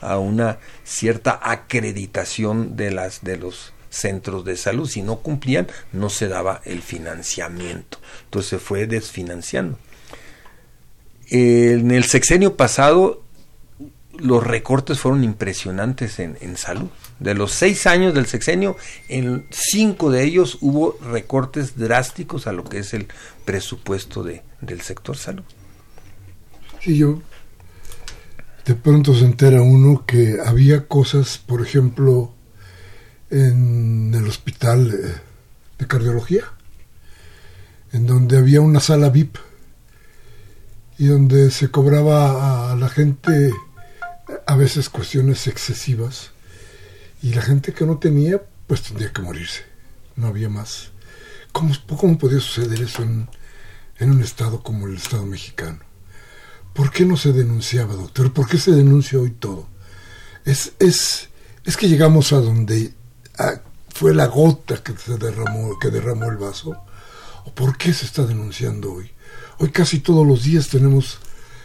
a 0.00 0.18
una 0.18 0.58
cierta 0.84 1.38
acreditación 1.42 2.76
de 2.76 2.90
las 2.90 3.22
de 3.22 3.36
los 3.36 3.72
centros 3.90 4.44
de 4.44 4.56
salud. 4.56 4.88
Si 4.88 5.02
no 5.02 5.16
cumplían, 5.16 5.66
no 5.92 6.10
se 6.10 6.28
daba 6.28 6.60
el 6.64 6.82
financiamiento. 6.82 7.98
Entonces 8.24 8.50
se 8.50 8.58
fue 8.58 8.86
desfinanciando 8.86 9.78
en 11.28 11.90
el 11.90 12.04
sexenio 12.04 12.56
pasado 12.56 13.22
los 14.18 14.44
recortes 14.44 14.98
fueron 14.98 15.24
impresionantes 15.24 16.18
en, 16.18 16.56
salud. 16.56 16.88
De 17.20 17.34
los 17.34 17.52
seis 17.52 17.86
años 17.86 18.14
del 18.14 18.26
sexenio, 18.26 18.76
en 19.08 19.46
cinco 19.50 20.10
de 20.10 20.24
ellos 20.24 20.58
hubo 20.60 20.98
recortes 21.10 21.76
drásticos 21.76 22.46
a 22.46 22.52
lo 22.52 22.64
que 22.64 22.78
es 22.78 22.94
el 22.94 23.08
presupuesto 23.44 24.22
de, 24.22 24.42
del 24.60 24.80
sector 24.80 25.16
salud. 25.16 25.44
Sí, 26.80 26.96
yo 26.96 27.20
de 28.64 28.74
pronto 28.74 29.14
se 29.14 29.24
entera 29.24 29.62
uno 29.62 30.04
que 30.06 30.38
había 30.44 30.86
cosas, 30.88 31.38
por 31.38 31.62
ejemplo, 31.62 32.32
en 33.30 34.12
el 34.14 34.26
hospital 34.26 35.20
de 35.78 35.86
cardiología, 35.86 36.44
en 37.92 38.06
donde 38.06 38.38
había 38.38 38.60
una 38.60 38.80
sala 38.80 39.10
VIP 39.10 39.36
y 40.98 41.06
donde 41.06 41.50
se 41.50 41.70
cobraba 41.70 42.72
a 42.72 42.76
la 42.76 42.88
gente 42.88 43.52
a 44.46 44.56
veces 44.56 44.88
cuestiones 44.88 45.46
excesivas 45.46 46.30
y 47.22 47.34
la 47.34 47.42
gente 47.42 47.72
que 47.72 47.86
no 47.86 47.98
tenía 47.98 48.42
pues 48.66 48.82
tendría 48.82 49.12
que 49.12 49.22
morirse, 49.22 49.64
no 50.16 50.26
había 50.26 50.48
más. 50.48 50.90
¿Cómo, 51.52 51.74
cómo 51.96 52.18
podía 52.18 52.40
suceder 52.40 52.80
eso 52.80 53.02
en, 53.02 53.28
en 53.98 54.10
un 54.10 54.22
estado 54.22 54.62
como 54.62 54.86
el 54.86 54.96
estado 54.96 55.24
mexicano? 55.24 55.78
¿Por 56.72 56.90
qué 56.90 57.06
no 57.06 57.16
se 57.16 57.32
denunciaba, 57.32 57.94
doctor? 57.94 58.32
¿Por 58.32 58.46
qué 58.48 58.58
se 58.58 58.72
denuncia 58.72 59.18
hoy 59.18 59.30
todo? 59.30 59.66
Es, 60.44 60.72
es, 60.78 61.30
es 61.64 61.76
que 61.76 61.88
llegamos 61.88 62.32
a 62.32 62.40
donde 62.40 62.92
fue 63.88 64.14
la 64.14 64.26
gota 64.26 64.82
que 64.82 64.94
se 64.96 65.16
derramó, 65.16 65.78
que 65.78 65.90
derramó 65.90 66.26
el 66.26 66.36
vaso. 66.36 66.76
¿O 67.44 67.54
por 67.54 67.78
qué 67.78 67.94
se 67.94 68.04
está 68.04 68.26
denunciando 68.26 68.92
hoy? 68.92 69.10
Hoy 69.58 69.70
casi 69.70 70.00
todos 70.00 70.26
los 70.26 70.42
días 70.42 70.68
tenemos 70.68 71.18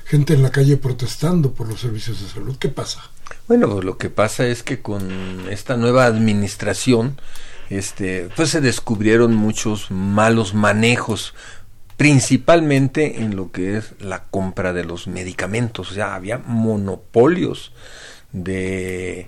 gente 0.06 0.34
en 0.34 0.44
la 0.44 0.52
calle 0.52 0.78
protestando 0.78 1.52
por 1.54 1.68
los 1.68 1.82
servicios 1.82 2.22
de 2.22 2.30
salud. 2.30 2.56
¿Qué 2.58 2.70
pasa? 2.70 3.02
Bueno, 3.50 3.82
lo 3.82 3.98
que 3.98 4.10
pasa 4.10 4.48
es 4.48 4.64
que 4.64 4.82
con 4.82 5.50
esta 5.50 5.76
nueva 5.76 6.06
administración, 6.06 7.20
este, 7.70 8.30
pues 8.36 8.50
se 8.50 8.62
descubrieron 8.62 9.36
muchos 9.36 9.92
malos 9.92 10.54
manejos, 10.54 11.34
principalmente 11.98 13.22
en 13.22 13.36
lo 13.36 13.52
que 13.52 13.78
es 13.78 13.94
la 14.00 14.24
compra 14.24 14.72
de 14.72 14.86
los 14.86 15.08
medicamentos. 15.08 15.92
O 15.92 15.94
sea, 15.94 16.16
había 16.16 16.38
monopolios 16.38 17.74
de, 18.32 19.28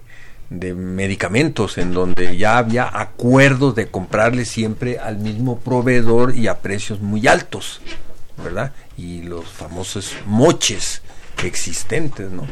de 0.50 0.74
medicamentos 0.74 1.78
en 1.78 1.94
donde 1.94 2.38
ya 2.38 2.58
había 2.58 2.90
acuerdos 2.98 3.76
de 3.76 3.88
comprarle 3.88 4.46
siempre 4.46 5.00
al 5.00 5.18
mismo 5.18 5.60
proveedor 5.60 6.34
y 6.34 6.48
a 6.48 6.60
precios 6.60 7.02
muy 7.02 7.28
altos. 7.28 7.82
¿Verdad? 8.38 8.74
Y 8.98 9.22
los 9.22 9.46
famosos 9.46 10.16
moches 10.26 11.02
existentes, 11.44 12.32
¿no? 12.32 12.48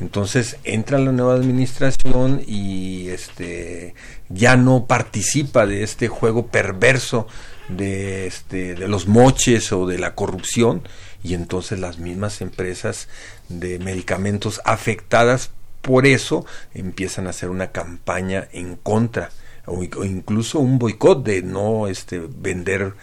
Entonces 0.00 0.56
entra 0.64 0.98
la 0.98 1.12
nueva 1.12 1.34
administración 1.34 2.42
y 2.46 3.08
este 3.10 3.94
ya 4.28 4.56
no 4.56 4.86
participa 4.86 5.66
de 5.66 5.82
este 5.84 6.08
juego 6.08 6.48
perverso 6.48 7.28
de 7.68 8.26
este 8.26 8.74
de 8.74 8.88
los 8.88 9.06
moches 9.06 9.72
o 9.72 9.86
de 9.86 9.98
la 9.98 10.14
corrupción 10.14 10.82
y 11.22 11.34
entonces 11.34 11.78
las 11.78 11.98
mismas 11.98 12.40
empresas 12.40 13.08
de 13.48 13.78
medicamentos 13.78 14.60
afectadas 14.64 15.50
por 15.80 16.06
eso 16.06 16.44
empiezan 16.74 17.26
a 17.26 17.30
hacer 17.30 17.48
una 17.48 17.70
campaña 17.70 18.48
en 18.52 18.76
contra 18.76 19.30
o, 19.66 19.82
incluso 19.82 20.58
un 20.58 20.78
boicot 20.78 21.24
de 21.24 21.42
no 21.42 21.88
este 21.88 22.18
vender 22.18 22.94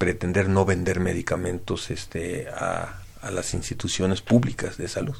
pretender 0.00 0.48
no 0.48 0.64
vender 0.64 0.98
medicamentos 0.98 1.90
este, 1.90 2.48
a, 2.48 3.02
las 3.30 3.52
instituciones 3.52 4.22
públicas 4.22 4.78
de 4.78 4.88
salud. 4.88 5.14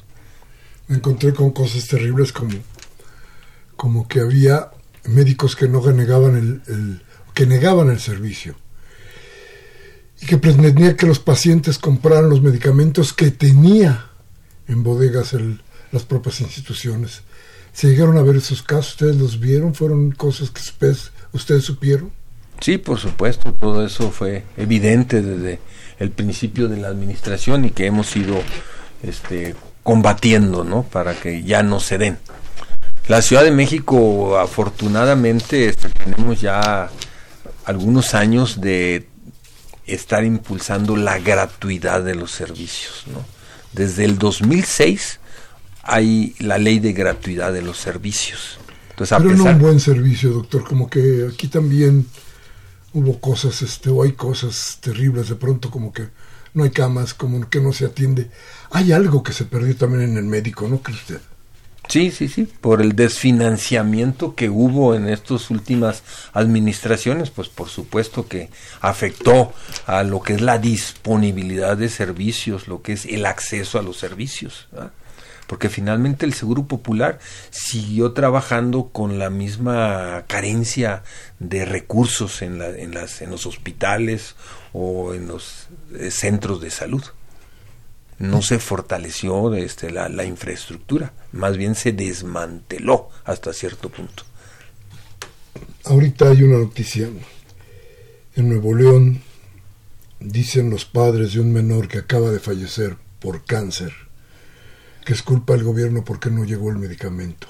Me 0.87 0.95
encontré 0.97 1.35
con 1.35 1.51
cosas 1.51 1.87
terribles 1.87 2.33
como, 2.33 2.57
como 3.75 4.07
que 4.07 4.21
había 4.21 4.71
médicos 5.03 5.55
que 5.55 5.67
no 5.67 5.85
negaban 5.91 6.35
el, 6.35 7.03
que 7.35 7.45
negaban 7.45 7.91
el 7.91 7.99
servicio 7.99 8.55
y 10.19 10.25
que 10.25 10.39
pretendía 10.39 10.97
que 10.97 11.05
los 11.05 11.19
pacientes 11.19 11.77
compraran 11.77 12.31
los 12.31 12.41
medicamentos 12.41 13.13
que 13.13 13.29
tenía 13.29 14.09
en 14.67 14.81
bodegas 14.81 15.33
el, 15.33 15.61
las 15.91 16.05
propias 16.05 16.41
instituciones. 16.41 17.21
¿Se 17.71 17.87
llegaron 17.87 18.17
a 18.17 18.23
ver 18.23 18.37
esos 18.37 18.63
casos? 18.63 18.93
¿Ustedes 18.93 19.15
los 19.15 19.39
vieron? 19.39 19.75
¿Fueron 19.75 20.11
cosas 20.11 20.49
que 20.49 20.61
ustedes 21.33 21.63
supieron? 21.63 22.20
Sí, 22.61 22.77
por 22.77 22.99
supuesto, 22.99 23.53
todo 23.53 23.83
eso 23.83 24.11
fue 24.11 24.43
evidente 24.55 25.23
desde 25.23 25.59
el 25.97 26.11
principio 26.11 26.67
de 26.67 26.77
la 26.77 26.89
administración 26.89 27.65
y 27.65 27.71
que 27.71 27.87
hemos 27.87 28.15
ido 28.15 28.39
este, 29.01 29.55
combatiendo, 29.81 30.63
¿no? 30.63 30.83
Para 30.83 31.15
que 31.15 31.41
ya 31.41 31.63
no 31.63 31.79
se 31.79 31.97
den. 31.97 32.19
La 33.07 33.23
Ciudad 33.23 33.43
de 33.43 33.49
México, 33.49 34.37
afortunadamente, 34.37 35.69
este, 35.69 35.89
tenemos 35.89 36.39
ya 36.39 36.91
algunos 37.65 38.13
años 38.13 38.61
de 38.61 39.07
estar 39.87 40.23
impulsando 40.23 40.95
la 40.95 41.17
gratuidad 41.17 42.03
de 42.03 42.13
los 42.13 42.29
servicios, 42.29 43.05
¿no? 43.11 43.25
Desde 43.73 44.05
el 44.05 44.19
2006 44.19 45.19
hay 45.81 46.35
la 46.37 46.59
ley 46.59 46.79
de 46.79 46.93
gratuidad 46.93 47.53
de 47.53 47.63
los 47.63 47.77
servicios. 47.77 48.59
Entonces, 48.91 49.17
Pero 49.17 49.35
no 49.35 49.45
un 49.45 49.59
buen 49.59 49.79
servicio, 49.79 50.29
doctor, 50.29 50.63
como 50.63 50.87
que 50.87 51.27
aquí 51.33 51.47
también 51.47 52.05
hubo 52.93 53.19
cosas, 53.19 53.61
este, 53.61 53.89
o 53.89 54.03
hay 54.03 54.13
cosas 54.13 54.77
terribles, 54.81 55.29
de 55.29 55.35
pronto 55.35 55.71
como 55.71 55.93
que 55.93 56.09
no 56.53 56.63
hay 56.63 56.71
camas, 56.71 57.13
como 57.13 57.49
que 57.49 57.61
no 57.61 57.73
se 57.73 57.85
atiende. 57.85 58.29
Hay 58.71 58.91
algo 58.91 59.23
que 59.23 59.33
se 59.33 59.45
perdió 59.45 59.75
también 59.75 60.03
en 60.03 60.17
el 60.17 60.25
médico, 60.25 60.67
¿no 60.67 60.81
cree 60.81 60.97
usted? 60.97 61.21
Sí, 61.87 62.11
sí, 62.11 62.29
sí, 62.29 62.45
por 62.45 62.81
el 62.81 62.95
desfinanciamiento 62.95 64.33
que 64.35 64.49
hubo 64.49 64.95
en 64.95 65.09
estas 65.09 65.49
últimas 65.49 66.03
administraciones, 66.31 67.31
pues 67.31 67.49
por 67.49 67.67
supuesto 67.67 68.27
que 68.27 68.49
afectó 68.79 69.51
a 69.87 70.03
lo 70.03 70.21
que 70.21 70.35
es 70.35 70.41
la 70.41 70.57
disponibilidad 70.57 71.75
de 71.75 71.89
servicios, 71.89 72.67
lo 72.67 72.81
que 72.81 72.93
es 72.93 73.05
el 73.05 73.25
acceso 73.25 73.77
a 73.77 73.81
los 73.81 73.97
servicios. 73.97 74.69
Porque 75.51 75.67
finalmente 75.67 76.25
el 76.25 76.33
Seguro 76.33 76.65
Popular 76.65 77.19
siguió 77.49 78.13
trabajando 78.13 78.87
con 78.93 79.19
la 79.19 79.29
misma 79.29 80.23
carencia 80.27 81.03
de 81.39 81.65
recursos 81.65 82.41
en, 82.41 82.57
la, 82.57 82.69
en, 82.69 82.93
las, 82.93 83.21
en 83.21 83.31
los 83.31 83.45
hospitales 83.45 84.35
o 84.71 85.13
en 85.13 85.27
los 85.27 85.67
eh, 85.93 86.09
centros 86.09 86.61
de 86.61 86.69
salud 86.69 87.03
no 88.17 88.41
se 88.41 88.59
fortaleció 88.59 89.53
este, 89.53 89.91
la, 89.91 90.07
la 90.07 90.23
infraestructura, 90.23 91.11
más 91.33 91.57
bien 91.57 91.75
se 91.75 91.91
desmanteló 91.91 93.09
hasta 93.25 93.51
cierto 93.51 93.89
punto. 93.89 94.23
Ahorita 95.83 96.29
hay 96.29 96.43
una 96.43 96.59
noticia. 96.59 97.09
En 98.37 98.47
Nuevo 98.47 98.73
León 98.73 99.21
dicen 100.21 100.69
los 100.69 100.85
padres 100.85 101.33
de 101.33 101.41
un 101.41 101.51
menor 101.51 101.89
que 101.89 101.97
acaba 101.97 102.29
de 102.29 102.39
fallecer 102.39 102.95
por 103.19 103.43
cáncer 103.43 104.10
que 105.05 105.13
es 105.13 105.21
culpa 105.21 105.53
del 105.53 105.63
gobierno 105.63 106.03
porque 106.03 106.29
no 106.29 106.43
llegó 106.43 106.69
el 106.69 106.77
medicamento. 106.77 107.47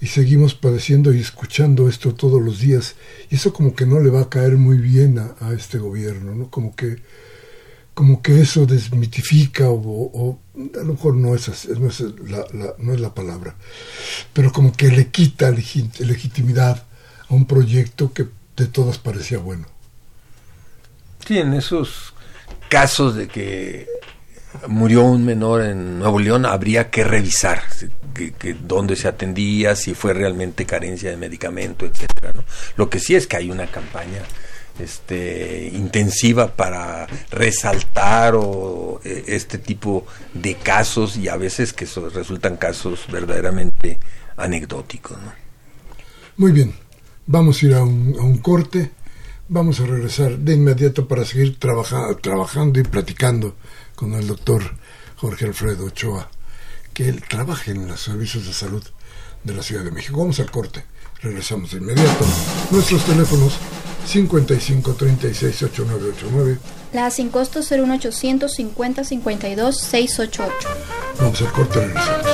Y 0.00 0.06
seguimos 0.06 0.54
padeciendo 0.54 1.12
y 1.12 1.20
escuchando 1.20 1.88
esto 1.88 2.14
todos 2.14 2.40
los 2.40 2.60
días. 2.60 2.94
Y 3.30 3.34
eso 3.34 3.52
como 3.52 3.74
que 3.74 3.84
no 3.84 3.98
le 3.98 4.10
va 4.10 4.22
a 4.22 4.28
caer 4.28 4.56
muy 4.56 4.78
bien 4.78 5.18
a, 5.18 5.34
a 5.40 5.52
este 5.52 5.78
gobierno, 5.78 6.34
¿no? 6.34 6.50
Como 6.50 6.76
que 6.76 6.98
como 7.98 8.22
que 8.22 8.40
eso 8.40 8.64
desmitifica 8.64 9.64
o, 9.68 10.38
a 10.56 10.84
lo 10.84 10.92
mejor 10.92 11.16
no 11.16 11.34
es, 11.34 11.68
no, 11.68 11.88
es 11.88 11.98
la, 12.28 12.44
no 12.78 12.94
es 12.94 13.00
la 13.00 13.12
palabra, 13.12 13.56
pero 14.32 14.52
como 14.52 14.72
que 14.72 14.86
le 14.86 15.08
quita 15.08 15.50
legitimidad 15.50 16.84
a 17.28 17.34
un 17.34 17.44
proyecto 17.44 18.12
que 18.12 18.28
de 18.56 18.66
todas 18.68 18.98
parecía 18.98 19.38
bueno. 19.38 19.66
Sí, 21.26 21.38
en 21.38 21.54
esos 21.54 22.14
casos 22.68 23.16
de 23.16 23.26
que 23.26 23.88
murió 24.66 25.04
un 25.04 25.24
menor 25.24 25.62
en 25.62 25.98
Nuevo 25.98 26.18
León, 26.18 26.46
habría 26.46 26.90
que 26.90 27.04
revisar 27.04 27.62
que, 28.14 28.54
dónde 28.54 28.96
se 28.96 29.08
atendía, 29.08 29.76
si 29.76 29.94
fue 29.94 30.12
realmente 30.12 30.66
carencia 30.66 31.10
de 31.10 31.16
medicamento, 31.16 31.86
etcétera. 31.86 32.32
¿no? 32.34 32.44
Lo 32.76 32.90
que 32.90 32.98
sí 32.98 33.14
es 33.14 33.26
que 33.26 33.36
hay 33.36 33.50
una 33.50 33.66
campaña 33.66 34.22
este, 34.78 35.70
intensiva 35.72 36.54
para 36.54 37.06
resaltar 37.30 38.34
o, 38.36 39.00
e, 39.04 39.24
este 39.28 39.58
tipo 39.58 40.06
de 40.34 40.54
casos 40.54 41.16
y 41.16 41.28
a 41.28 41.36
veces 41.36 41.72
que 41.72 41.86
resultan 42.14 42.56
casos 42.56 43.06
verdaderamente 43.10 43.98
anecdóticos. 44.36 45.18
Muy 46.36 46.52
bien, 46.52 46.74
vamos 47.26 47.62
a 47.62 47.66
ir 47.66 47.74
a 47.74 47.82
un, 47.82 48.38
corte, 48.38 48.92
vamos 49.48 49.80
a 49.80 49.86
regresar 49.86 50.38
de 50.38 50.54
inmediato 50.54 51.08
para 51.08 51.24
seguir 51.24 51.58
trabajando 51.58 52.78
y 52.78 52.84
platicando 52.84 53.56
con 53.98 54.14
el 54.14 54.28
doctor 54.28 54.62
Jorge 55.16 55.46
Alfredo 55.46 55.86
Ochoa, 55.86 56.30
que 56.94 57.08
él 57.08 57.20
trabaja 57.28 57.72
en 57.72 57.88
los 57.88 58.00
servicios 58.00 58.46
de 58.46 58.52
salud 58.52 58.84
de 59.42 59.54
la 59.54 59.62
Ciudad 59.64 59.82
de 59.82 59.90
México. 59.90 60.20
Vamos 60.20 60.38
al 60.38 60.52
corte, 60.52 60.84
regresamos 61.20 61.72
de 61.72 61.78
inmediato. 61.78 62.24
Nuestros 62.70 63.04
teléfonos 63.04 63.54
55 64.06 64.94
36 64.94 65.62
8989. 65.64 66.58
La 66.92 67.10
sin 67.10 67.30
costo 67.30 67.58
01800 67.58 68.52
50 68.52 69.02
52 69.02 69.76
688. 69.76 70.68
Vamos 71.18 71.42
al 71.42 71.52
corte, 71.52 71.80
regresamos. 71.80 72.28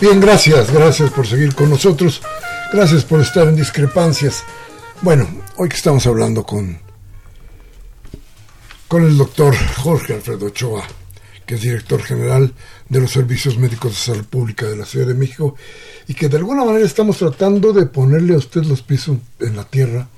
Bien, 0.00 0.18
gracias, 0.18 0.72
gracias 0.72 1.10
por 1.10 1.26
seguir 1.26 1.54
con 1.54 1.68
nosotros, 1.68 2.22
gracias 2.72 3.04
por 3.04 3.20
estar 3.20 3.46
en 3.46 3.54
discrepancias. 3.54 4.44
Bueno, 5.02 5.28
hoy 5.56 5.68
que 5.68 5.76
estamos 5.76 6.06
hablando 6.06 6.42
con, 6.42 6.78
con 8.88 9.04
el 9.04 9.18
doctor 9.18 9.54
Jorge 9.76 10.14
Alfredo 10.14 10.46
Ochoa, 10.46 10.84
que 11.44 11.56
es 11.56 11.60
director 11.60 12.02
general 12.02 12.54
de 12.88 12.98
los 12.98 13.10
Servicios 13.10 13.58
Médicos 13.58 13.90
de 13.90 14.14
Salud 14.14 14.24
Pública 14.24 14.64
de 14.66 14.76
la 14.78 14.86
Ciudad 14.86 15.06
de 15.06 15.12
México, 15.12 15.54
y 16.08 16.14
que 16.14 16.30
de 16.30 16.38
alguna 16.38 16.64
manera 16.64 16.86
estamos 16.86 17.18
tratando 17.18 17.74
de 17.74 17.84
ponerle 17.84 18.32
a 18.32 18.38
usted 18.38 18.62
los 18.62 18.80
pies 18.80 19.06
en 19.08 19.54
la 19.54 19.64
tierra 19.64 20.08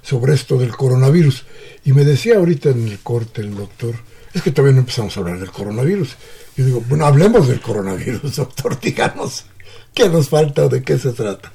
sobre 0.00 0.32
esto 0.32 0.56
del 0.56 0.74
coronavirus. 0.74 1.44
Y 1.84 1.92
me 1.92 2.06
decía 2.06 2.36
ahorita 2.36 2.70
en 2.70 2.88
el 2.88 3.00
corte 3.00 3.42
el 3.42 3.54
doctor, 3.54 3.96
es 4.32 4.40
que 4.40 4.50
todavía 4.50 4.76
no 4.76 4.80
empezamos 4.80 5.14
a 5.14 5.20
hablar 5.20 5.38
del 5.38 5.50
coronavirus. 5.50 6.16
Yo 6.56 6.64
digo, 6.64 6.82
bueno, 6.88 7.06
hablemos 7.06 7.48
del 7.48 7.60
coronavirus, 7.60 8.36
doctor, 8.36 8.80
díganos 8.80 9.46
qué 9.94 10.08
nos 10.08 10.28
falta 10.28 10.64
o 10.64 10.68
de 10.68 10.82
qué 10.82 10.98
se 10.98 11.12
trata. 11.12 11.52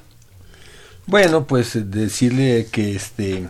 Bueno, 1.06 1.46
pues 1.46 1.90
decirle 1.90 2.68
que 2.70 2.94
este 2.94 3.48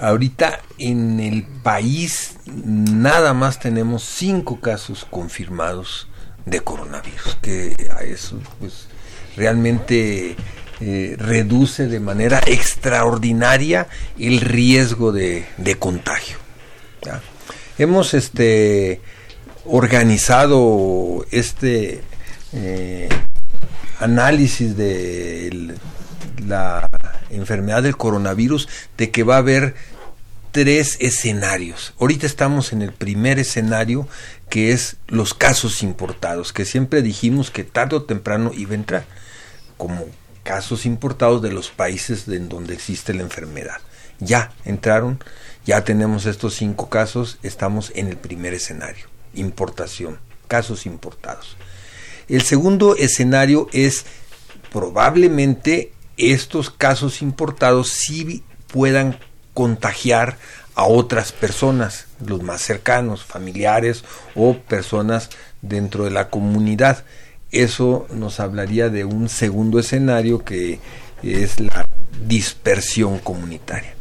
ahorita 0.00 0.60
en 0.78 1.18
el 1.18 1.44
país 1.44 2.36
nada 2.46 3.34
más 3.34 3.58
tenemos 3.58 4.04
cinco 4.04 4.60
casos 4.60 5.06
confirmados 5.10 6.08
de 6.46 6.60
coronavirus, 6.60 7.36
que 7.42 7.74
a 7.94 8.04
eso 8.04 8.40
pues 8.60 8.86
realmente 9.36 10.36
eh, 10.80 11.16
reduce 11.18 11.88
de 11.88 12.00
manera 12.00 12.40
extraordinaria 12.46 13.88
el 14.18 14.40
riesgo 14.40 15.12
de, 15.12 15.46
contagio. 15.78 16.36
Hemos 17.78 18.14
este 18.14 19.00
organizado 19.68 21.26
este 21.30 22.00
eh, 22.52 23.08
análisis 24.00 24.76
de 24.76 25.76
la 26.46 26.90
enfermedad 27.30 27.82
del 27.82 27.96
coronavirus 27.96 28.68
de 28.96 29.10
que 29.10 29.22
va 29.24 29.36
a 29.36 29.38
haber 29.38 29.74
tres 30.52 30.96
escenarios. 31.00 31.92
Ahorita 32.00 32.26
estamos 32.26 32.72
en 32.72 32.80
el 32.80 32.92
primer 32.92 33.38
escenario 33.38 34.08
que 34.48 34.72
es 34.72 34.96
los 35.06 35.34
casos 35.34 35.82
importados, 35.82 36.54
que 36.54 36.64
siempre 36.64 37.02
dijimos 37.02 37.50
que 37.50 37.64
tarde 37.64 37.96
o 37.96 38.02
temprano 38.04 38.52
iba 38.54 38.72
a 38.72 38.76
entrar 38.76 39.04
como 39.76 40.06
casos 40.44 40.86
importados 40.86 41.42
de 41.42 41.52
los 41.52 41.68
países 41.68 42.26
en 42.28 42.48
donde 42.48 42.72
existe 42.72 43.12
la 43.12 43.22
enfermedad. 43.22 43.76
Ya 44.18 44.52
entraron, 44.64 45.22
ya 45.66 45.84
tenemos 45.84 46.24
estos 46.24 46.54
cinco 46.54 46.88
casos, 46.88 47.38
estamos 47.42 47.92
en 47.94 48.08
el 48.08 48.16
primer 48.16 48.54
escenario 48.54 49.17
importación, 49.34 50.18
casos 50.46 50.86
importados. 50.86 51.56
El 52.28 52.42
segundo 52.42 52.96
escenario 52.96 53.68
es 53.72 54.04
probablemente 54.70 55.92
estos 56.16 56.70
casos 56.70 57.22
importados 57.22 57.88
sí 57.88 58.42
puedan 58.66 59.18
contagiar 59.54 60.36
a 60.74 60.84
otras 60.84 61.32
personas, 61.32 62.06
los 62.24 62.42
más 62.42 62.60
cercanos, 62.62 63.24
familiares 63.24 64.04
o 64.34 64.56
personas 64.56 65.30
dentro 65.62 66.04
de 66.04 66.10
la 66.10 66.28
comunidad. 66.28 67.04
Eso 67.50 68.06
nos 68.12 68.40
hablaría 68.40 68.88
de 68.88 69.04
un 69.04 69.28
segundo 69.28 69.78
escenario 69.78 70.44
que 70.44 70.78
es 71.22 71.58
la 71.58 71.88
dispersión 72.26 73.18
comunitaria. 73.18 73.94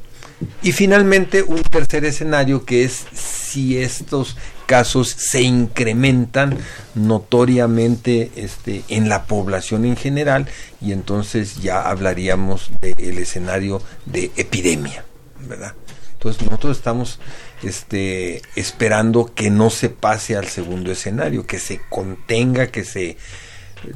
Y 0.61 0.71
finalmente 0.71 1.41
un 1.41 1.63
tercer 1.63 2.05
escenario 2.05 2.65
que 2.65 2.84
es 2.84 3.05
si 3.13 3.80
estos 3.80 4.38
casos 4.68 5.09
se 5.09 5.41
incrementan 5.41 6.57
notoriamente 6.93 8.32
este, 8.36 8.84
en 8.89 9.09
la 9.09 9.26
población 9.26 9.86
en 9.86 9.95
general 9.95 10.47
y 10.80 10.91
entonces 10.91 11.61
ya 11.61 11.89
hablaríamos 11.89 12.70
del 12.82 13.18
escenario 13.18 13.82
de 14.05 14.30
epidemia, 14.36 15.03
¿verdad? 15.39 15.74
Entonces 16.13 16.43
nosotros 16.43 16.78
estamos 16.78 17.20
este, 17.63 18.41
esperando 18.55 19.34
que 19.34 19.49
no 19.49 19.70
se 19.70 19.89
pase 19.89 20.36
al 20.36 20.47
segundo 20.47 20.91
escenario, 20.91 21.47
que 21.47 21.59
se 21.59 21.80
contenga, 21.89 22.68
que 22.68 22.84
se 22.84 23.18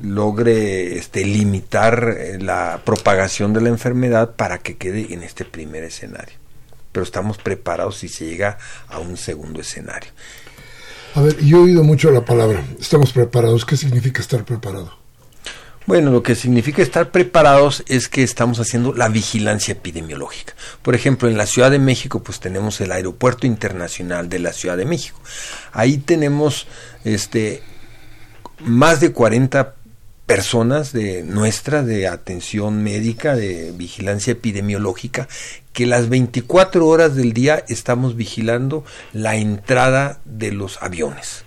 logre 0.02 0.98
este, 0.98 1.26
limitar 1.26 2.16
eh, 2.18 2.38
la 2.40 2.82
propagación 2.86 3.54
de 3.54 3.62
la 3.62 3.70
enfermedad 3.70 4.36
para 4.36 4.60
que 4.60 4.78
quede 4.78 5.14
en 5.14 5.24
este 5.24 5.46
primer 5.46 5.84
escenario. 5.84 6.38
Pero 6.92 7.04
estamos 7.04 7.38
preparados 7.38 7.98
si 7.98 8.08
se 8.08 8.26
llega 8.26 8.58
a 8.88 9.00
un 9.00 9.18
segundo 9.18 9.62
escenario. 9.62 10.12
A 11.14 11.22
ver, 11.22 11.38
yo 11.44 11.58
he 11.58 11.62
oído 11.62 11.84
mucho 11.84 12.10
la 12.10 12.24
palabra, 12.24 12.64
estamos 12.80 13.12
preparados. 13.12 13.66
¿Qué 13.66 13.76
significa 13.76 14.22
estar 14.22 14.46
preparado? 14.46 14.98
Bueno, 15.86 16.10
lo 16.10 16.24
que 16.24 16.36
significa 16.36 16.82
estar 16.82 17.12
preparados 17.12 17.84
es 17.88 18.08
que 18.08 18.24
estamos 18.24 18.60
haciendo 18.60 18.94
la 18.94 19.10
vigilancia 19.10 19.74
epidemiológica. 19.74 20.54
Por 20.82 20.96
ejemplo, 20.96 21.28
en 21.28 21.38
la 21.38 21.48
Ciudad 21.48 21.70
de 21.70 21.80
México, 21.80 22.24
pues 22.24 22.40
tenemos 22.40 22.80
el 22.80 22.94
Aeropuerto 22.94 23.46
Internacional 23.46 24.30
de 24.30 24.40
la 24.40 24.54
Ciudad 24.54 24.78
de 24.78 24.86
México. 24.86 25.20
Ahí 25.74 25.98
tenemos 25.98 26.68
este 27.04 27.62
más 28.60 29.02
de 29.02 29.12
40 29.12 29.76
personas 30.32 30.94
de 30.94 31.24
nuestra 31.24 31.84
de 31.84 32.08
atención 32.08 32.82
médica, 32.82 33.36
de 33.36 33.74
vigilancia 33.74 34.32
epidemiológica, 34.32 35.28
que 35.74 35.86
las 35.86 36.08
24 36.08 36.88
horas 36.88 37.18
del 37.18 37.34
día 37.34 37.66
estamos 37.68 38.16
vigilando 38.16 38.86
la 39.12 39.36
entrada 39.36 40.22
de 40.24 40.54
los 40.54 40.82
aviones. 40.82 41.44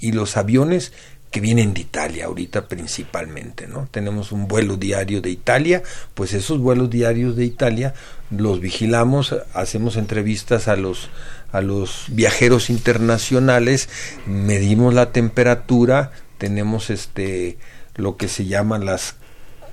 Y 0.00 0.12
los 0.12 0.38
aviones 0.38 0.94
que 1.30 1.40
vienen 1.40 1.74
de 1.74 1.82
Italia 1.82 2.24
ahorita 2.24 2.68
principalmente, 2.68 3.66
¿no? 3.66 3.86
Tenemos 3.90 4.32
un 4.32 4.48
vuelo 4.48 4.78
diario 4.78 5.20
de 5.20 5.28
Italia, 5.28 5.82
pues 6.14 6.32
esos 6.32 6.58
vuelos 6.58 6.88
diarios 6.88 7.36
de 7.36 7.44
Italia 7.44 7.92
los 8.30 8.60
vigilamos, 8.60 9.36
hacemos 9.52 9.98
entrevistas 9.98 10.68
a 10.68 10.76
los 10.76 11.10
a 11.52 11.60
los 11.60 12.06
viajeros 12.08 12.70
internacionales, 12.70 13.90
medimos 14.26 14.94
la 14.94 15.12
temperatura, 15.12 16.12
tenemos 16.38 16.88
este 16.88 17.58
lo 17.96 18.16
que 18.16 18.28
se 18.28 18.46
llaman 18.46 18.84
las 18.84 19.16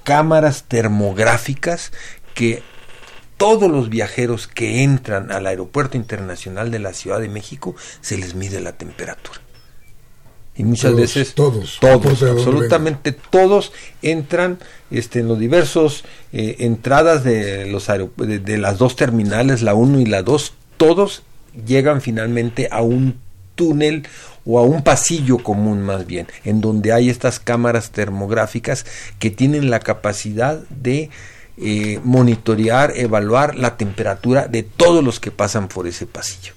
cámaras 0.03 0.65
termográficas 0.67 1.91
que 2.33 2.63
todos 3.37 3.69
los 3.69 3.89
viajeros 3.89 4.47
que 4.47 4.83
entran 4.83 5.31
al 5.31 5.47
aeropuerto 5.47 5.97
internacional 5.97 6.71
de 6.71 6.79
la 6.79 6.93
Ciudad 6.93 7.19
de 7.19 7.29
México 7.29 7.75
se 8.01 8.17
les 8.17 8.35
mide 8.35 8.61
la 8.61 8.73
temperatura. 8.73 9.39
Y 10.55 10.63
muchas 10.63 10.95
veces 10.95 11.33
todos, 11.33 11.79
todos, 11.81 12.21
absolutamente 12.21 13.11
todos 13.11 13.71
entran 14.03 14.59
este, 14.91 15.19
en 15.19 15.27
los 15.27 15.39
diversos 15.39 16.03
eh, 16.31 16.57
entradas 16.59 17.23
de, 17.23 17.65
los 17.65 17.87
de, 17.87 18.39
de 18.39 18.57
las 18.59 18.77
dos 18.77 18.95
terminales, 18.95 19.63
la 19.63 19.73
1 19.73 20.01
y 20.01 20.05
la 20.05 20.21
2, 20.21 20.53
todos 20.77 21.23
llegan 21.65 22.01
finalmente 22.01 22.67
a 22.71 22.81
un 22.81 23.19
túnel 23.55 24.07
o 24.45 24.59
a 24.59 24.63
un 24.63 24.83
pasillo 24.83 25.37
común 25.37 25.81
más 25.81 26.05
bien, 26.05 26.27
en 26.43 26.61
donde 26.61 26.91
hay 26.91 27.09
estas 27.09 27.39
cámaras 27.39 27.91
termográficas 27.91 28.85
que 29.19 29.29
tienen 29.29 29.69
la 29.69 29.79
capacidad 29.79 30.59
de 30.69 31.09
eh, 31.57 31.99
monitorear, 32.03 32.93
evaluar 32.95 33.55
la 33.55 33.77
temperatura 33.77 34.47
de 34.47 34.63
todos 34.63 35.03
los 35.03 35.19
que 35.19 35.31
pasan 35.31 35.67
por 35.67 35.87
ese 35.87 36.05
pasillo. 36.05 36.53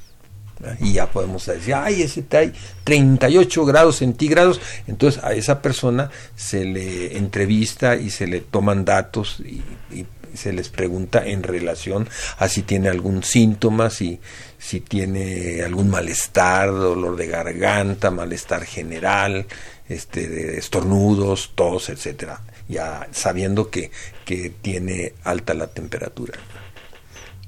Y 0.80 0.95
ya 0.95 1.11
podemos 1.11 1.45
decir, 1.45 1.74
ay, 1.74 2.01
ese 2.03 2.22
trae 2.22 2.53
38 2.84 3.66
grados 3.66 3.97
centígrados. 3.97 4.61
Entonces 4.87 5.22
a 5.22 5.34
esa 5.34 5.61
persona 5.61 6.11
se 6.34 6.64
le 6.64 7.18
entrevista 7.18 7.97
y 7.97 8.09
se 8.11 8.26
le 8.26 8.41
toman 8.41 8.84
datos 8.84 9.41
y, 9.41 9.62
y 9.95 10.07
se 10.37 10.53
les 10.53 10.68
pregunta 10.68 11.26
en 11.26 11.43
relación 11.43 12.09
a 12.39 12.49
si 12.49 12.62
tiene 12.62 12.89
algún 12.89 13.22
síntoma, 13.22 13.91
si, 13.91 14.20
si 14.59 14.80
tiene 14.80 15.62
algún 15.62 15.91
malestar, 15.91 16.70
dolor 16.70 17.16
de 17.16 17.26
garganta, 17.26 18.11
malestar 18.11 18.64
general, 18.64 19.47
este, 19.89 20.28
de 20.28 20.59
estornudos, 20.59 21.53
tos, 21.55 21.89
etcétera, 21.89 22.41
ya 22.68 23.07
sabiendo 23.12 23.70
que, 23.70 23.91
que 24.24 24.51
tiene 24.51 25.14
alta 25.24 25.55
la 25.55 25.68
temperatura. 25.68 26.34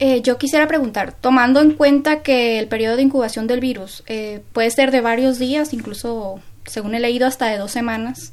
Eh, 0.01 0.23
yo 0.23 0.39
quisiera 0.39 0.69
preguntar, 0.69 1.13
tomando 1.13 1.61
en 1.61 1.73
cuenta 1.73 2.23
que 2.23 2.61
el 2.61 2.69
periodo 2.69 2.97
de 2.97 3.03
incubación 3.03 3.49
del 3.49 3.59
virus 3.61 4.05
eh, 4.07 4.43
puede 4.53 4.71
ser 4.71 4.93
de 4.93 5.01
varios 5.01 5.41
días, 5.41 5.73
incluso 5.73 6.41
según 6.67 6.95
he 6.95 7.01
leído 7.01 7.27
hasta 7.27 7.47
de 7.47 7.59
dos 7.59 7.73
semanas, 7.73 8.33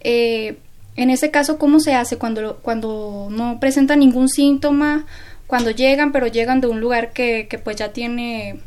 eh, 0.00 0.58
en 0.96 1.10
ese 1.10 1.30
caso, 1.30 1.58
¿cómo 1.58 1.80
se 1.80 1.94
hace 1.94 2.18
cuando, 2.18 2.58
cuando 2.62 3.28
no 3.30 3.58
presenta 3.60 3.96
ningún 3.96 4.28
síntoma? 4.28 5.06
Cuando 5.46 5.70
llegan, 5.70 6.12
pero 6.12 6.26
llegan 6.26 6.60
de 6.60 6.68
un 6.68 6.80
lugar 6.80 7.12
que, 7.12 7.46
que 7.48 7.58
pues 7.58 7.76
ya 7.76 7.92
tiene 7.92 8.60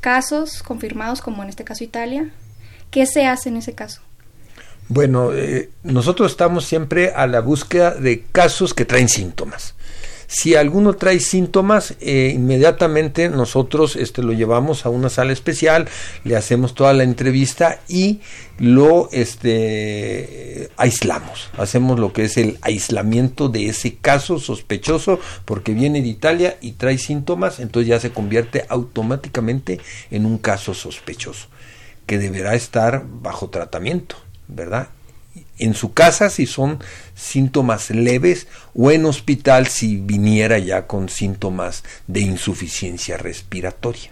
casos 0.00 0.62
confirmados, 0.62 1.20
como 1.20 1.42
en 1.42 1.48
este 1.48 1.64
caso 1.64 1.84
Italia. 1.84 2.30
¿Qué 2.90 3.06
se 3.06 3.26
hace 3.26 3.48
en 3.48 3.56
ese 3.56 3.74
caso? 3.74 4.00
Bueno, 4.88 5.32
eh, 5.32 5.70
nosotros 5.84 6.32
estamos 6.32 6.64
siempre 6.64 7.12
a 7.14 7.26
la 7.28 7.40
búsqueda 7.40 7.92
de 7.92 8.24
casos 8.32 8.74
que 8.74 8.84
traen 8.84 9.08
síntomas. 9.08 9.74
Si 10.32 10.54
alguno 10.54 10.92
trae 10.92 11.18
síntomas, 11.18 11.96
eh, 12.00 12.30
inmediatamente 12.32 13.28
nosotros 13.28 13.96
este, 13.96 14.22
lo 14.22 14.32
llevamos 14.32 14.86
a 14.86 14.88
una 14.88 15.08
sala 15.08 15.32
especial, 15.32 15.88
le 16.22 16.36
hacemos 16.36 16.74
toda 16.74 16.92
la 16.92 17.02
entrevista 17.02 17.80
y 17.88 18.20
lo 18.56 19.08
este, 19.10 20.70
aislamos. 20.76 21.50
Hacemos 21.58 21.98
lo 21.98 22.12
que 22.12 22.26
es 22.26 22.36
el 22.36 22.58
aislamiento 22.62 23.48
de 23.48 23.66
ese 23.70 23.96
caso 23.96 24.38
sospechoso 24.38 25.18
porque 25.44 25.74
viene 25.74 26.00
de 26.00 26.06
Italia 26.06 26.58
y 26.60 26.72
trae 26.72 26.98
síntomas, 26.98 27.58
entonces 27.58 27.88
ya 27.88 27.98
se 27.98 28.12
convierte 28.12 28.66
automáticamente 28.68 29.80
en 30.12 30.26
un 30.26 30.38
caso 30.38 30.74
sospechoso 30.74 31.48
que 32.06 32.18
deberá 32.18 32.54
estar 32.54 33.04
bajo 33.04 33.50
tratamiento, 33.50 34.14
¿verdad? 34.46 34.90
En 35.60 35.74
su 35.74 35.92
casa 35.92 36.30
si 36.30 36.46
son 36.46 36.78
síntomas 37.14 37.90
leves 37.90 38.46
o 38.74 38.90
en 38.90 39.04
hospital 39.04 39.66
si 39.66 39.96
viniera 39.96 40.58
ya 40.58 40.86
con 40.86 41.08
síntomas 41.08 41.84
de 42.06 42.20
insuficiencia 42.20 43.16
respiratoria. 43.16 44.10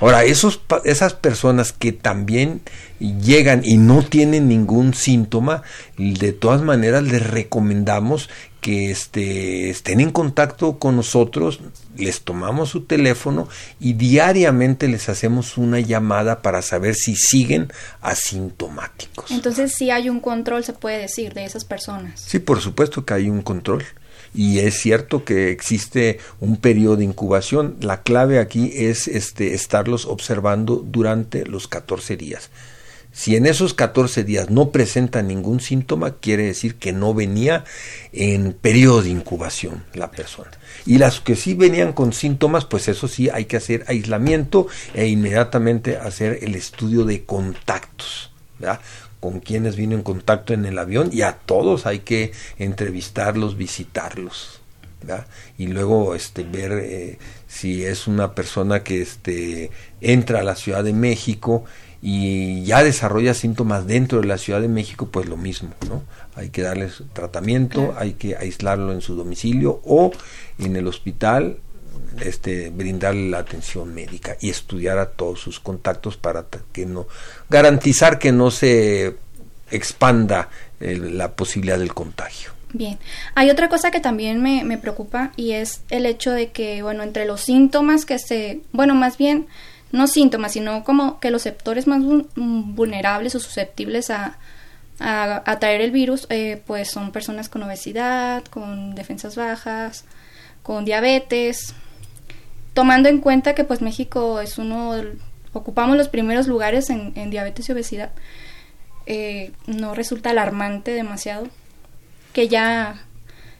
Ahora, 0.00 0.24
esos, 0.24 0.62
esas 0.84 1.12
personas 1.12 1.74
que 1.74 1.92
también 1.92 2.62
llegan 2.98 3.60
y 3.64 3.76
no 3.76 4.02
tienen 4.02 4.48
ningún 4.48 4.94
síntoma, 4.94 5.62
de 5.98 6.32
todas 6.32 6.62
maneras 6.62 7.02
les 7.02 7.28
recomendamos 7.28 8.30
que 8.60 8.90
este, 8.90 9.70
estén 9.70 10.00
en 10.00 10.10
contacto 10.10 10.78
con 10.78 10.96
nosotros, 10.96 11.60
les 11.96 12.22
tomamos 12.22 12.68
su 12.68 12.82
teléfono 12.82 13.48
y 13.78 13.94
diariamente 13.94 14.88
les 14.88 15.08
hacemos 15.08 15.56
una 15.58 15.80
llamada 15.80 16.42
para 16.42 16.62
saber 16.62 16.94
si 16.94 17.16
siguen 17.16 17.72
asintomáticos. 18.00 19.30
Entonces 19.30 19.72
sí 19.76 19.90
hay 19.90 20.08
un 20.08 20.20
control, 20.20 20.64
se 20.64 20.72
puede 20.72 20.98
decir, 20.98 21.34
de 21.34 21.44
esas 21.44 21.64
personas. 21.64 22.20
Sí, 22.20 22.38
por 22.38 22.60
supuesto 22.60 23.04
que 23.04 23.14
hay 23.14 23.30
un 23.30 23.42
control 23.42 23.84
y 24.34 24.60
es 24.60 24.80
cierto 24.80 25.24
que 25.24 25.50
existe 25.50 26.18
un 26.40 26.56
periodo 26.56 26.96
de 26.96 27.04
incubación. 27.04 27.76
La 27.80 28.02
clave 28.02 28.38
aquí 28.38 28.70
es 28.74 29.08
este, 29.08 29.54
estarlos 29.54 30.06
observando 30.06 30.76
durante 30.76 31.44
los 31.46 31.66
14 31.66 32.16
días. 32.16 32.50
Si 33.12 33.36
en 33.36 33.46
esos 33.46 33.74
14 33.74 34.24
días 34.24 34.50
no 34.50 34.70
presenta 34.70 35.22
ningún 35.22 35.60
síntoma, 35.60 36.16
quiere 36.18 36.44
decir 36.44 36.76
que 36.76 36.92
no 36.92 37.12
venía 37.12 37.64
en 38.12 38.52
periodo 38.52 39.02
de 39.02 39.10
incubación 39.10 39.84
la 39.94 40.10
persona. 40.10 40.50
Y 40.86 40.98
las 40.98 41.20
que 41.20 41.36
sí 41.36 41.54
venían 41.54 41.92
con 41.92 42.12
síntomas, 42.12 42.64
pues 42.64 42.88
eso 42.88 43.08
sí 43.08 43.28
hay 43.28 43.46
que 43.46 43.56
hacer 43.56 43.84
aislamiento 43.88 44.68
e 44.94 45.06
inmediatamente 45.06 45.96
hacer 45.96 46.38
el 46.42 46.54
estudio 46.54 47.04
de 47.04 47.24
contactos. 47.24 48.30
¿verdad? 48.58 48.80
con 49.20 49.40
quienes 49.40 49.76
vino 49.76 49.94
en 49.94 50.02
contacto 50.02 50.54
en 50.54 50.64
el 50.64 50.78
avión 50.78 51.10
y 51.12 51.22
a 51.22 51.32
todos 51.32 51.86
hay 51.86 52.00
que 52.00 52.32
entrevistarlos, 52.58 53.56
visitarlos. 53.56 54.60
Y 55.56 55.66
luego 55.66 56.14
este, 56.14 56.42
ver 56.42 56.72
eh, 56.72 57.18
si 57.48 57.84
es 57.84 58.06
una 58.06 58.34
persona 58.34 58.82
que 58.82 59.02
este, 59.02 59.70
entra 60.00 60.40
a 60.40 60.44
la 60.44 60.56
Ciudad 60.56 60.84
de 60.84 60.92
México 60.92 61.64
y 62.02 62.64
ya 62.64 62.82
desarrolla 62.82 63.34
síntomas 63.34 63.86
dentro 63.86 64.20
de 64.20 64.26
la 64.26 64.38
Ciudad 64.38 64.60
de 64.60 64.68
México, 64.68 65.08
pues 65.10 65.28
lo 65.28 65.36
mismo, 65.36 65.70
¿no? 65.88 66.02
Hay 66.34 66.48
que 66.48 66.62
darles 66.62 67.02
tratamiento, 67.12 67.94
hay 67.98 68.14
que 68.14 68.36
aislarlo 68.36 68.92
en 68.92 69.02
su 69.02 69.16
domicilio 69.16 69.80
o 69.84 70.10
en 70.58 70.76
el 70.76 70.86
hospital 70.86 71.58
este, 72.20 72.70
brindarle 72.70 73.30
la 73.30 73.38
atención 73.38 73.94
médica 73.94 74.36
y 74.40 74.50
estudiar 74.50 74.98
a 74.98 75.10
todos 75.10 75.40
sus 75.40 75.60
contactos 75.60 76.16
para 76.16 76.46
que 76.72 76.86
no 76.86 77.06
garantizar 77.48 78.18
que 78.18 78.32
no 78.32 78.50
se 78.50 79.16
expanda 79.70 80.48
la 80.80 81.32
posibilidad 81.32 81.78
del 81.78 81.94
contagio. 81.94 82.50
Bien, 82.72 82.98
hay 83.34 83.50
otra 83.50 83.68
cosa 83.68 83.90
que 83.90 84.00
también 84.00 84.42
me, 84.42 84.64
me 84.64 84.78
preocupa 84.78 85.32
y 85.36 85.52
es 85.52 85.82
el 85.90 86.06
hecho 86.06 86.30
de 86.30 86.52
que, 86.52 86.82
bueno, 86.82 87.02
entre 87.02 87.24
los 87.24 87.40
síntomas 87.40 88.04
que 88.04 88.18
se, 88.18 88.60
bueno, 88.72 88.94
más 88.94 89.18
bien 89.18 89.48
no 89.92 90.06
síntomas, 90.06 90.52
sino 90.52 90.84
como 90.84 91.20
que 91.20 91.30
los 91.30 91.42
sectores 91.42 91.86
más 91.86 92.02
vulnerables 92.36 93.34
o 93.34 93.40
susceptibles 93.40 94.10
a, 94.10 94.38
a, 95.00 95.58
traer 95.58 95.80
el 95.80 95.90
virus, 95.90 96.26
eh, 96.30 96.62
pues 96.66 96.90
son 96.90 97.10
personas 97.10 97.48
con 97.48 97.62
obesidad, 97.62 98.44
con 98.44 98.94
defensas 98.94 99.36
bajas, 99.36 100.04
con 100.62 100.84
diabetes, 100.84 101.74
tomando 102.74 103.08
en 103.08 103.18
cuenta 103.18 103.54
que 103.54 103.64
pues 103.64 103.80
México 103.80 104.40
es 104.40 104.58
uno, 104.58 104.94
ocupamos 105.52 105.96
los 105.96 106.08
primeros 106.08 106.46
lugares 106.46 106.90
en, 106.90 107.30
diabetes 107.30 107.68
y 107.68 107.72
obesidad, 107.72 108.10
eh, 109.06 109.52
no 109.66 109.94
resulta 109.94 110.30
alarmante 110.30 110.92
demasiado 110.92 111.48
que 112.32 112.48
ya 112.48 113.06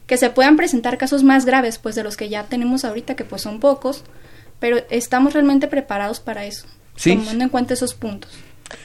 que 0.05 0.17
se 0.17 0.29
puedan 0.29 0.57
presentar 0.57 0.97
casos 0.97 1.23
más 1.23 1.45
graves 1.45 1.77
pues 1.77 1.95
de 1.95 2.03
los 2.03 2.17
que 2.17 2.29
ya 2.29 2.43
tenemos 2.43 2.85
ahorita 2.85 3.15
que 3.15 3.25
pues 3.25 3.41
son 3.41 3.59
pocos 3.59 4.03
pero 4.61 4.77
estamos 4.89 5.33
realmente 5.33 5.67
preparados 5.67 6.21
para 6.21 6.45
eso 6.45 6.65
tomando 7.03 7.43
en 7.43 7.49
cuenta 7.49 7.73
esos 7.73 7.93
puntos 7.93 8.31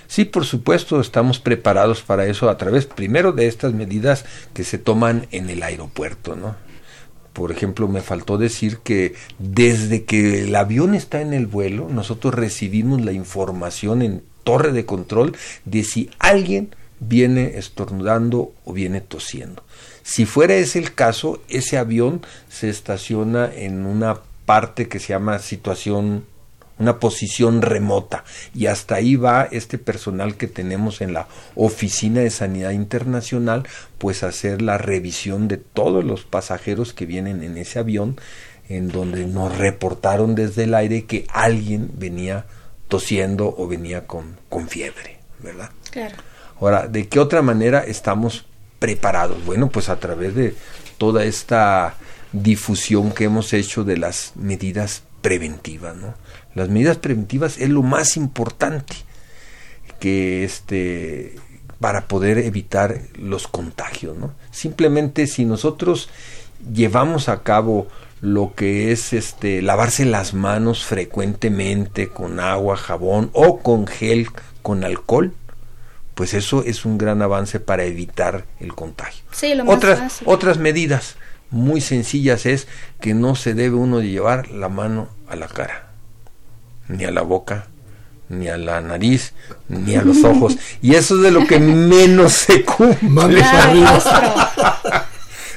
Sí, 0.08 0.24
por 0.24 0.44
supuesto, 0.44 1.00
estamos 1.00 1.38
preparados 1.38 2.02
para 2.02 2.26
eso 2.26 2.48
a 2.48 2.58
través, 2.58 2.86
primero, 2.86 3.32
de 3.32 3.46
estas 3.46 3.72
medidas 3.72 4.24
que 4.52 4.64
se 4.64 4.78
toman 4.78 5.26
en 5.30 5.50
el 5.50 5.62
aeropuerto, 5.62 6.36
¿no? 6.36 6.56
Por 7.32 7.52
ejemplo, 7.52 7.86
me 7.86 8.00
faltó 8.00 8.38
decir 8.38 8.78
que 8.78 9.14
desde 9.38 10.04
que 10.04 10.44
el 10.44 10.54
avión 10.56 10.94
está 10.94 11.20
en 11.20 11.34
el 11.34 11.46
vuelo, 11.46 11.88
nosotros 11.88 12.34
recibimos 12.34 13.04
la 13.04 13.12
información 13.12 14.00
en 14.00 14.22
torre 14.42 14.72
de 14.72 14.86
control 14.86 15.36
de 15.64 15.84
si 15.84 16.08
alguien 16.18 16.74
viene 16.98 17.58
estornudando 17.58 18.52
o 18.64 18.72
viene 18.72 19.02
tosiendo. 19.02 19.62
Si 20.02 20.24
fuera 20.24 20.54
ese 20.54 20.78
el 20.78 20.94
caso, 20.94 21.42
ese 21.48 21.76
avión 21.76 22.24
se 22.48 22.70
estaciona 22.70 23.50
en 23.54 23.84
una 23.84 24.20
parte 24.46 24.88
que 24.88 24.98
se 24.98 25.08
llama 25.08 25.38
situación 25.38 26.24
una 26.78 26.98
posición 27.00 27.62
remota 27.62 28.24
y 28.54 28.66
hasta 28.66 28.96
ahí 28.96 29.16
va 29.16 29.48
este 29.50 29.78
personal 29.78 30.36
que 30.36 30.46
tenemos 30.46 31.00
en 31.00 31.14
la 31.14 31.26
Oficina 31.54 32.20
de 32.20 32.30
Sanidad 32.30 32.70
Internacional 32.70 33.66
pues 33.98 34.22
a 34.22 34.28
hacer 34.28 34.60
la 34.60 34.76
revisión 34.76 35.48
de 35.48 35.56
todos 35.56 36.04
los 36.04 36.24
pasajeros 36.24 36.92
que 36.92 37.06
vienen 37.06 37.42
en 37.42 37.56
ese 37.56 37.78
avión 37.78 38.20
en 38.68 38.88
donde 38.88 39.26
nos 39.26 39.56
reportaron 39.56 40.34
desde 40.34 40.64
el 40.64 40.74
aire 40.74 41.04
que 41.04 41.26
alguien 41.32 41.90
venía 41.94 42.44
tosiendo 42.88 43.54
o 43.56 43.66
venía 43.66 44.06
con, 44.06 44.36
con 44.48 44.68
fiebre, 44.68 45.18
¿verdad? 45.38 45.70
Claro. 45.90 46.16
Ahora, 46.60 46.86
¿de 46.88 47.08
qué 47.08 47.20
otra 47.20 47.42
manera 47.42 47.84
estamos 47.84 48.44
preparados? 48.78 49.44
Bueno, 49.44 49.68
pues 49.68 49.88
a 49.88 49.98
través 49.98 50.34
de 50.34 50.54
toda 50.98 51.24
esta 51.24 51.94
difusión 52.42 53.12
que 53.12 53.24
hemos 53.24 53.52
hecho 53.52 53.84
de 53.84 53.96
las 53.96 54.32
medidas 54.36 55.02
preventivas, 55.22 55.96
¿no? 55.96 56.14
Las 56.54 56.68
medidas 56.68 56.98
preventivas 56.98 57.58
es 57.58 57.68
lo 57.68 57.82
más 57.82 58.16
importante 58.16 58.94
que 60.00 60.44
este 60.44 61.36
para 61.80 62.08
poder 62.08 62.38
evitar 62.38 63.00
los 63.18 63.48
contagios, 63.48 64.16
¿no? 64.16 64.32
Simplemente 64.50 65.26
si 65.26 65.44
nosotros 65.44 66.08
llevamos 66.72 67.28
a 67.28 67.42
cabo 67.42 67.86
lo 68.20 68.54
que 68.54 68.92
es 68.92 69.12
este 69.12 69.60
lavarse 69.60 70.06
las 70.06 70.32
manos 70.32 70.84
frecuentemente 70.84 72.08
con 72.08 72.40
agua, 72.40 72.76
jabón 72.76 73.30
o 73.34 73.58
con 73.58 73.86
gel 73.86 74.28
con 74.62 74.84
alcohol, 74.84 75.32
pues 76.14 76.32
eso 76.32 76.62
es 76.64 76.86
un 76.86 76.96
gran 76.96 77.20
avance 77.20 77.60
para 77.60 77.84
evitar 77.84 78.46
el 78.58 78.74
contagio. 78.74 79.22
Sí, 79.32 79.54
lo 79.54 79.64
más 79.64 79.76
otras 79.76 80.22
otras 80.24 80.58
medidas 80.58 81.16
muy 81.50 81.80
sencillas 81.80 82.46
es 82.46 82.66
que 83.00 83.14
no 83.14 83.34
se 83.34 83.54
debe 83.54 83.76
uno 83.76 84.00
llevar 84.00 84.50
la 84.50 84.68
mano 84.68 85.08
a 85.28 85.36
la 85.36 85.48
cara 85.48 85.86
ni 86.88 87.04
a 87.04 87.10
la 87.10 87.22
boca, 87.22 87.66
ni 88.28 88.48
a 88.48 88.56
la 88.56 88.80
nariz, 88.80 89.32
ni 89.68 89.94
a 89.96 90.02
los 90.02 90.24
ojos. 90.24 90.56
Y 90.82 90.94
eso 90.94 91.16
es 91.16 91.22
de 91.22 91.30
lo 91.30 91.46
que 91.46 91.58
menos 91.58 92.32
se 92.32 92.64
cumple. 92.64 93.40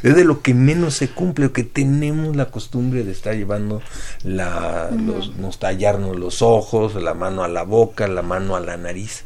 es 0.04 0.16
de 0.16 0.24
lo 0.24 0.42
que 0.42 0.54
menos 0.54 0.96
se 0.96 1.10
cumple, 1.10 1.52
que 1.52 1.64
tenemos 1.64 2.36
la 2.36 2.46
costumbre 2.46 3.04
de 3.04 3.12
estar 3.12 3.36
llevando 3.36 3.82
la, 4.24 4.90
los, 4.92 5.36
nos 5.36 5.60
tallarnos 5.60 6.18
los 6.18 6.42
ojos, 6.42 6.96
la 6.96 7.14
mano 7.14 7.44
a 7.44 7.48
la 7.48 7.64
boca, 7.64 8.08
la 8.08 8.22
mano 8.22 8.56
a 8.56 8.60
la 8.60 8.78
nariz. 8.78 9.24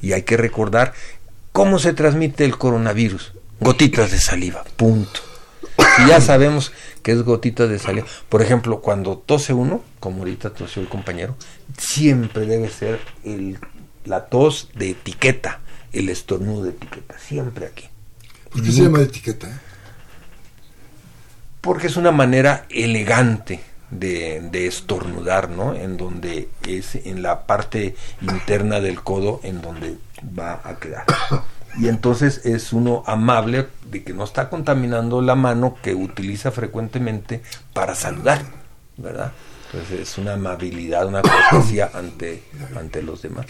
Y 0.00 0.12
hay 0.12 0.22
que 0.22 0.36
recordar 0.36 0.92
cómo 1.52 1.78
se 1.78 1.92
transmite 1.92 2.44
el 2.44 2.56
coronavirus. 2.56 3.32
Gotitas 3.60 4.10
de 4.10 4.20
saliva, 4.20 4.64
punto. 4.76 5.33
Y 5.98 6.08
ya 6.08 6.20
sabemos 6.20 6.72
que 7.02 7.12
es 7.12 7.22
gotita 7.22 7.66
de 7.66 7.78
saliva. 7.78 8.06
Por 8.28 8.42
ejemplo, 8.42 8.80
cuando 8.80 9.18
tose 9.18 9.52
uno, 9.52 9.82
como 10.00 10.18
ahorita 10.18 10.50
tosió 10.50 10.82
el 10.82 10.88
compañero, 10.88 11.36
siempre 11.76 12.46
debe 12.46 12.68
ser 12.68 13.00
el, 13.24 13.58
la 14.04 14.26
tos 14.26 14.70
de 14.74 14.90
etiqueta, 14.90 15.60
el 15.92 16.08
estornudo 16.08 16.64
de 16.64 16.70
etiqueta, 16.70 17.18
siempre 17.18 17.66
aquí. 17.66 17.88
¿Por 18.50 18.62
qué 18.62 18.72
se 18.72 18.82
llama 18.82 19.02
etiqueta? 19.02 19.60
Porque 21.60 21.86
es 21.86 21.96
una 21.96 22.12
manera 22.12 22.66
elegante 22.68 23.60
de, 23.90 24.40
de, 24.50 24.66
estornudar, 24.66 25.50
¿no? 25.50 25.74
En 25.74 25.96
donde 25.96 26.48
es 26.66 26.94
en 26.94 27.22
la 27.22 27.46
parte 27.46 27.94
interna 28.20 28.80
del 28.80 29.02
codo 29.02 29.40
en 29.44 29.62
donde 29.62 29.96
va 30.38 30.60
a 30.64 30.78
quedar 30.78 31.04
y 31.78 31.88
entonces 31.88 32.44
es 32.44 32.72
uno 32.72 33.02
amable 33.06 33.68
de 33.90 34.04
que 34.04 34.12
no 34.12 34.24
está 34.24 34.48
contaminando 34.48 35.20
la 35.20 35.34
mano 35.34 35.76
que 35.82 35.94
utiliza 35.94 36.50
frecuentemente 36.50 37.42
para 37.72 37.94
saludar, 37.94 38.42
¿verdad? 38.96 39.32
Entonces 39.66 40.00
es 40.00 40.18
una 40.18 40.34
amabilidad, 40.34 41.06
una 41.06 41.22
cortesía 41.22 41.90
ante, 41.94 42.42
ante 42.76 43.02
los 43.02 43.22
demás. 43.22 43.46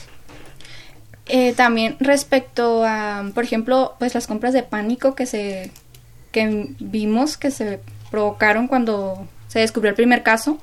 Eh, 1.26 1.54
también 1.54 1.96
respecto 2.00 2.84
a, 2.84 3.24
por 3.34 3.44
ejemplo, 3.44 3.96
pues 3.98 4.14
las 4.14 4.26
compras 4.26 4.52
de 4.52 4.62
pánico 4.62 5.14
que 5.14 5.26
se 5.26 5.70
que 6.32 6.74
vimos 6.80 7.36
que 7.36 7.52
se 7.52 7.80
provocaron 8.10 8.66
cuando 8.66 9.26
se 9.46 9.60
descubrió 9.60 9.90
el 9.90 9.94
primer 9.94 10.24
caso, 10.24 10.58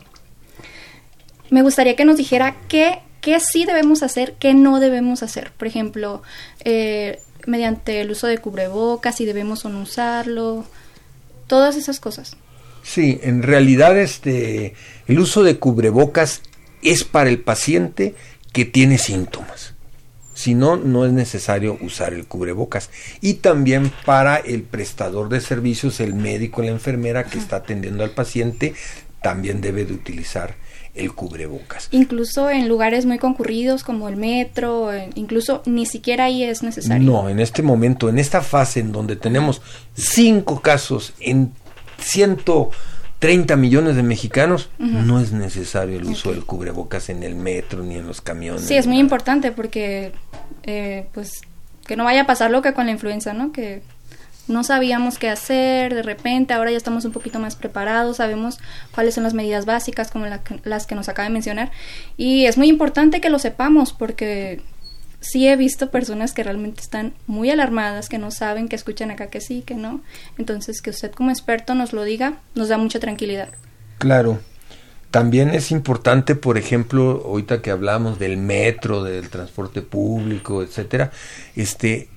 me 1.49 1.61
gustaría 1.61 1.95
que 1.95 2.03
nos 2.03 2.17
dijera 2.17 2.57
qué, 2.67 2.99
qué 3.21 3.39
sí 3.39 3.63
debemos 3.63 4.03
hacer, 4.03 4.33
qué 4.37 4.53
no 4.53 4.81
debemos 4.81 5.23
hacer. 5.23 5.53
Por 5.53 5.67
ejemplo, 5.67 6.23
eh, 6.65 7.21
mediante 7.47 8.01
el 8.01 8.11
uso 8.11 8.27
de 8.27 8.37
cubrebocas, 8.37 9.17
si 9.17 9.25
debemos 9.25 9.65
o 9.65 9.69
no 9.69 9.81
usarlo, 9.81 10.65
todas 11.47 11.75
esas 11.75 11.99
cosas. 11.99 12.37
Sí, 12.83 13.19
en 13.21 13.43
realidad 13.43 13.97
este 13.97 14.73
el 15.07 15.19
uso 15.19 15.43
de 15.43 15.59
cubrebocas 15.59 16.41
es 16.81 17.03
para 17.03 17.29
el 17.29 17.39
paciente 17.39 18.15
que 18.53 18.65
tiene 18.65 18.97
síntomas. 18.97 19.73
Si 20.33 20.55
no, 20.55 20.75
no 20.77 21.05
es 21.05 21.11
necesario 21.11 21.77
usar 21.81 22.13
el 22.13 22.25
cubrebocas. 22.25 22.89
Y 23.19 23.35
también 23.35 23.91
para 24.05 24.37
el 24.37 24.63
prestador 24.63 25.29
de 25.29 25.39
servicios, 25.41 25.99
el 25.99 26.15
médico, 26.15 26.63
la 26.63 26.71
enfermera 26.71 27.25
que 27.25 27.37
está 27.37 27.57
atendiendo 27.57 28.03
al 28.03 28.11
paciente, 28.11 28.73
también 29.21 29.61
debe 29.61 29.85
de 29.85 29.93
utilizar 29.93 30.55
el 30.93 31.13
cubrebocas. 31.13 31.87
Incluso 31.91 32.49
en 32.49 32.67
lugares 32.67 33.05
muy 33.05 33.17
concurridos 33.17 33.83
como 33.83 34.09
el 34.09 34.17
metro, 34.17 34.89
incluso 35.15 35.61
ni 35.65 35.85
siquiera 35.85 36.25
ahí 36.25 36.43
es 36.43 36.63
necesario. 36.63 37.09
No, 37.09 37.29
en 37.29 37.39
este 37.39 37.61
momento, 37.61 38.09
en 38.09 38.19
esta 38.19 38.41
fase 38.41 38.81
en 38.81 38.91
donde 38.91 39.15
tenemos 39.15 39.61
cinco 39.93 40.61
casos 40.61 41.13
en 41.19 41.53
130 41.99 43.55
millones 43.55 43.95
de 43.95 44.03
mexicanos, 44.03 44.69
no 44.77 45.19
es 45.19 45.31
necesario 45.31 45.97
el 45.97 46.05
uso 46.05 46.31
del 46.31 46.45
cubrebocas 46.45 47.09
en 47.09 47.23
el 47.23 47.35
metro 47.35 47.83
ni 47.83 47.95
en 47.95 48.07
los 48.07 48.21
camiones. 48.21 48.63
Sí, 48.63 48.75
es 48.75 48.87
muy 48.87 48.99
importante 48.99 49.51
porque, 49.51 50.11
eh, 50.63 51.07
pues, 51.13 51.41
que 51.85 51.95
no 51.95 52.03
vaya 52.03 52.21
a 52.21 52.25
pasar 52.25 52.51
lo 52.51 52.61
que 52.61 52.73
con 52.73 52.85
la 52.85 52.91
influenza, 52.91 53.33
¿no? 53.33 53.51
Que 53.51 53.81
no 54.47 54.63
sabíamos 54.63 55.17
qué 55.17 55.29
hacer, 55.29 55.93
de 55.93 56.03
repente 56.03 56.53
ahora 56.53 56.71
ya 56.71 56.77
estamos 56.77 57.05
un 57.05 57.11
poquito 57.11 57.39
más 57.39 57.55
preparados, 57.55 58.17
sabemos 58.17 58.59
cuáles 58.93 59.15
son 59.15 59.23
las 59.23 59.33
medidas 59.33 59.65
básicas 59.65 60.11
como 60.11 60.25
las 60.63 60.87
que 60.87 60.95
nos 60.95 61.09
acaba 61.09 61.27
de 61.27 61.33
mencionar 61.33 61.71
y 62.17 62.45
es 62.45 62.57
muy 62.57 62.67
importante 62.67 63.21
que 63.21 63.29
lo 63.29 63.39
sepamos 63.39 63.93
porque 63.93 64.61
sí 65.21 65.47
he 65.47 65.55
visto 65.55 65.91
personas 65.91 66.33
que 66.33 66.43
realmente 66.43 66.81
están 66.81 67.13
muy 67.27 67.49
alarmadas, 67.49 68.09
que 68.09 68.17
no 68.17 68.31
saben, 68.31 68.67
que 68.67 68.75
escuchan 68.75 69.11
acá 69.11 69.27
que 69.27 69.39
sí, 69.39 69.61
que 69.61 69.75
no, 69.75 70.01
entonces 70.37 70.81
que 70.81 70.89
usted 70.89 71.11
como 71.11 71.29
experto 71.29 71.75
nos 71.75 71.93
lo 71.93 72.03
diga, 72.03 72.39
nos 72.55 72.69
da 72.69 72.77
mucha 72.77 72.99
tranquilidad. 72.99 73.49
Claro. 73.97 74.39
También 75.11 75.49
es 75.49 75.71
importante, 75.71 76.35
por 76.35 76.57
ejemplo, 76.57 77.23
ahorita 77.25 77.61
que 77.61 77.69
hablamos 77.69 78.17
del 78.17 78.37
metro, 78.37 79.03
del 79.03 79.29
transporte 79.29 79.81
público, 79.81 80.63
etcétera, 80.63 81.11
este 81.53 82.07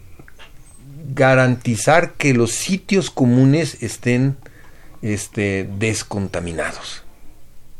garantizar 1.13 2.15
que 2.15 2.35
los 2.35 2.53
sitios 2.53 3.11
comunes 3.11 3.83
estén 3.83 4.37
este, 5.03 5.69
descontaminados, 5.79 7.03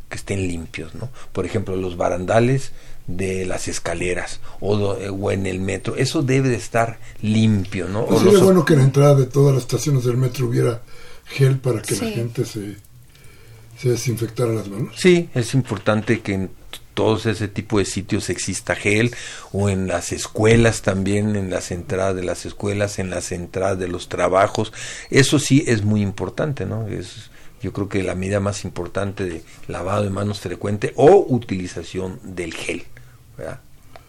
que 0.09 0.17
estén 0.17 0.47
limpios, 0.47 0.95
¿no? 0.95 1.09
Por 1.33 1.47
ejemplo, 1.47 1.77
los 1.77 1.97
barandales 1.97 2.73
de 3.07 3.45
las 3.45 3.69
escaleras 3.69 4.41
o, 4.61 5.31
en 5.31 5.47
el 5.47 5.61
metro, 5.61 5.97
eso 5.97 6.23
debe 6.23 6.49
de 6.49 6.57
estar 6.57 6.99
limpio, 7.21 7.89
¿no? 7.89 8.07
Pues 8.07 8.23
sería 8.23 8.39
bueno 8.39 8.65
que 8.65 8.75
en 8.75 8.81
la 8.81 8.85
entrada 8.87 9.15
de 9.15 9.27
todas 9.27 9.55
las 9.55 9.65
estaciones 9.65 10.05
del 10.05 10.17
metro 10.17 10.47
hubiera 10.47 10.83
gel 11.27 11.59
para 11.59 11.83
que 11.83 11.97
la 11.97 12.11
gente 12.11 12.45
se, 12.45 12.77
se 13.79 13.91
desinfectara 13.91 14.53
las 14.53 14.69
manos. 14.69 14.95
Sí, 14.97 15.29
es 15.35 15.55
importante 15.55 16.21
que 16.21 16.35
en 16.35 16.51
todos 16.95 17.27
ese 17.27 17.49
tipo 17.49 17.79
de 17.79 17.85
sitios 17.85 18.31
exista 18.31 18.75
gel 18.75 19.15
o 19.53 19.69
en 19.69 19.89
las 19.89 20.13
escuelas 20.13 20.83
también, 20.83 21.37
en 21.37 21.51
las 21.51 21.71
entradas 21.71 22.17
de 22.17 22.25
las 22.25 22.47
escuelas, 22.47 22.99
en 22.99 23.11
las 23.11 23.33
entradas 23.33 23.79
de 23.79 23.89
los 23.89 24.09
trabajos. 24.09 24.73
Eso 25.11 25.39
sí 25.39 25.65
es 25.67 25.85
muy 25.85 26.01
importante, 26.01 26.65
¿no? 26.65 26.87
Es, 26.89 27.31
yo 27.61 27.73
creo 27.73 27.89
que 27.89 28.03
la 28.03 28.15
medida 28.15 28.41
más 28.41 28.65
importante 28.65 29.25
de 29.25 29.43
lavado 29.69 30.05
de 30.05 30.11
manos 30.11 30.41
frecuente 30.41 30.93
o 30.97 31.27
utilización 31.29 32.21
del 32.23 32.55
gel. 32.55 32.85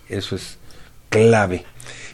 Eso 0.09 0.35
es 0.35 0.57
clave. 1.09 1.65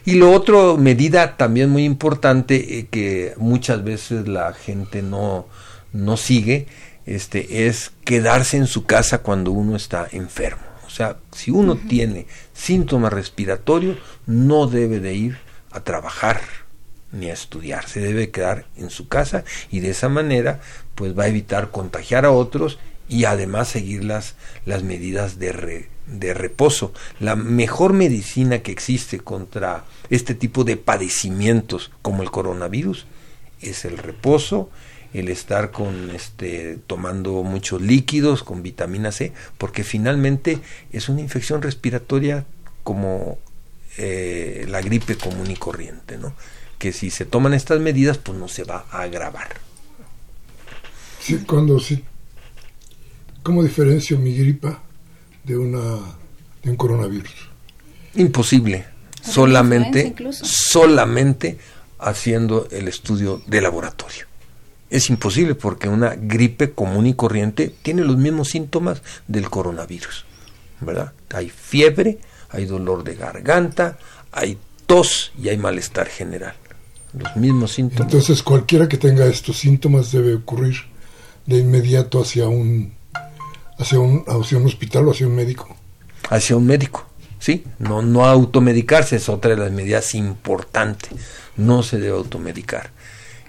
Y 0.04 0.14
lo 0.14 0.32
otro, 0.32 0.76
medida 0.76 1.36
también 1.36 1.70
muy 1.70 1.84
importante 1.84 2.78
eh, 2.78 2.86
que 2.90 3.34
muchas 3.36 3.84
veces 3.84 4.26
la 4.26 4.52
gente 4.52 5.02
no, 5.02 5.46
no 5.92 6.16
sigue, 6.16 6.66
este, 7.06 7.66
es 7.66 7.92
quedarse 8.04 8.56
en 8.56 8.66
su 8.66 8.84
casa 8.84 9.18
cuando 9.18 9.50
uno 9.50 9.76
está 9.76 10.08
enfermo. 10.12 10.62
O 10.86 10.90
sea, 10.90 11.16
si 11.34 11.50
uno 11.50 11.76
tiene 11.76 12.26
síntomas 12.52 13.12
respiratorios, 13.12 13.98
no 14.26 14.66
debe 14.66 15.00
de 15.00 15.14
ir 15.14 15.38
a 15.70 15.80
trabajar 15.80 16.40
ni 17.12 17.30
a 17.30 17.34
estudiar, 17.34 17.88
se 17.88 18.00
debe 18.00 18.30
quedar 18.30 18.66
en 18.76 18.90
su 18.90 19.08
casa 19.08 19.44
y 19.70 19.80
de 19.80 19.90
esa 19.90 20.08
manera 20.08 20.60
pues 20.94 21.18
va 21.18 21.24
a 21.24 21.28
evitar 21.28 21.70
contagiar 21.70 22.24
a 22.24 22.30
otros 22.30 22.78
y 23.08 23.24
además 23.24 23.68
seguir 23.68 24.04
las, 24.04 24.34
las 24.64 24.82
medidas 24.82 25.38
de, 25.38 25.88
de 26.06 26.34
reposo. 26.34 26.92
La 27.20 27.36
mejor 27.36 27.92
medicina 27.92 28.60
que 28.60 28.72
existe 28.72 29.20
contra 29.20 29.84
este 30.10 30.34
tipo 30.34 30.64
de 30.64 30.76
padecimientos 30.76 31.90
como 32.00 32.22
el 32.22 32.30
coronavirus 32.30 33.06
es 33.60 33.84
el 33.84 33.98
reposo, 33.98 34.70
el 35.12 35.28
estar 35.28 35.70
con 35.70 36.10
este 36.10 36.78
tomando 36.86 37.42
muchos 37.42 37.82
líquidos 37.82 38.42
con 38.42 38.62
vitamina 38.62 39.12
C, 39.12 39.32
porque 39.58 39.84
finalmente 39.84 40.58
es 40.92 41.08
una 41.08 41.20
infección 41.20 41.62
respiratoria 41.62 42.46
como 42.82 43.38
eh, 43.98 44.66
la 44.68 44.80
gripe 44.80 45.16
común 45.16 45.50
y 45.50 45.56
corriente, 45.56 46.16
¿no? 46.16 46.34
Que 46.78 46.92
si 46.92 47.10
se 47.10 47.26
toman 47.26 47.54
estas 47.54 47.80
medidas, 47.80 48.18
pues 48.18 48.38
no 48.38 48.48
se 48.48 48.64
va 48.64 48.86
a 48.90 49.02
agravar. 49.02 49.48
Sí, 51.20 51.38
cuando 51.46 51.78
sí. 51.78 52.02
¿Cómo 53.42 53.62
diferencio 53.62 54.18
mi 54.18 54.34
gripa 54.34 54.82
de 55.44 55.56
una 55.56 56.00
de 56.62 56.70
un 56.70 56.76
coronavirus? 56.76 57.48
Imposible. 58.14 58.86
Solamente, 59.20 60.14
solamente 60.32 61.58
haciendo 61.98 62.66
el 62.70 62.88
estudio 62.88 63.40
de 63.46 63.60
laboratorio. 63.60 64.31
Es 64.92 65.08
imposible 65.08 65.54
porque 65.54 65.88
una 65.88 66.14
gripe 66.14 66.72
común 66.72 67.06
y 67.06 67.14
corriente 67.14 67.74
tiene 67.80 68.04
los 68.04 68.18
mismos 68.18 68.50
síntomas 68.50 69.00
del 69.26 69.48
coronavirus, 69.48 70.26
¿verdad? 70.82 71.14
Hay 71.32 71.48
fiebre, 71.48 72.18
hay 72.50 72.66
dolor 72.66 73.02
de 73.02 73.14
garganta, 73.14 73.96
hay 74.32 74.58
tos 74.84 75.32
y 75.42 75.48
hay 75.48 75.56
malestar 75.56 76.08
general. 76.08 76.52
Los 77.18 77.34
mismos 77.36 77.72
síntomas. 77.72 78.12
Entonces 78.12 78.42
cualquiera 78.42 78.86
que 78.86 78.98
tenga 78.98 79.24
estos 79.24 79.56
síntomas 79.56 80.12
debe 80.12 80.34
ocurrir 80.34 80.76
de 81.46 81.56
inmediato 81.56 82.20
hacia 82.20 82.46
un 82.48 82.92
hacia 83.78 83.98
un, 83.98 84.24
hacia 84.26 84.58
un 84.58 84.66
hospital 84.66 85.08
o 85.08 85.12
hacia 85.12 85.26
un 85.26 85.34
médico. 85.34 85.74
Hacia 86.28 86.54
un 86.54 86.66
médico, 86.66 87.06
sí. 87.38 87.64
No, 87.78 88.02
no 88.02 88.26
automedicarse 88.26 89.16
es 89.16 89.30
otra 89.30 89.52
de 89.52 89.56
las 89.56 89.72
medidas 89.72 90.14
importantes. 90.14 91.12
No 91.56 91.82
se 91.82 91.98
debe 91.98 92.14
automedicar 92.14 92.90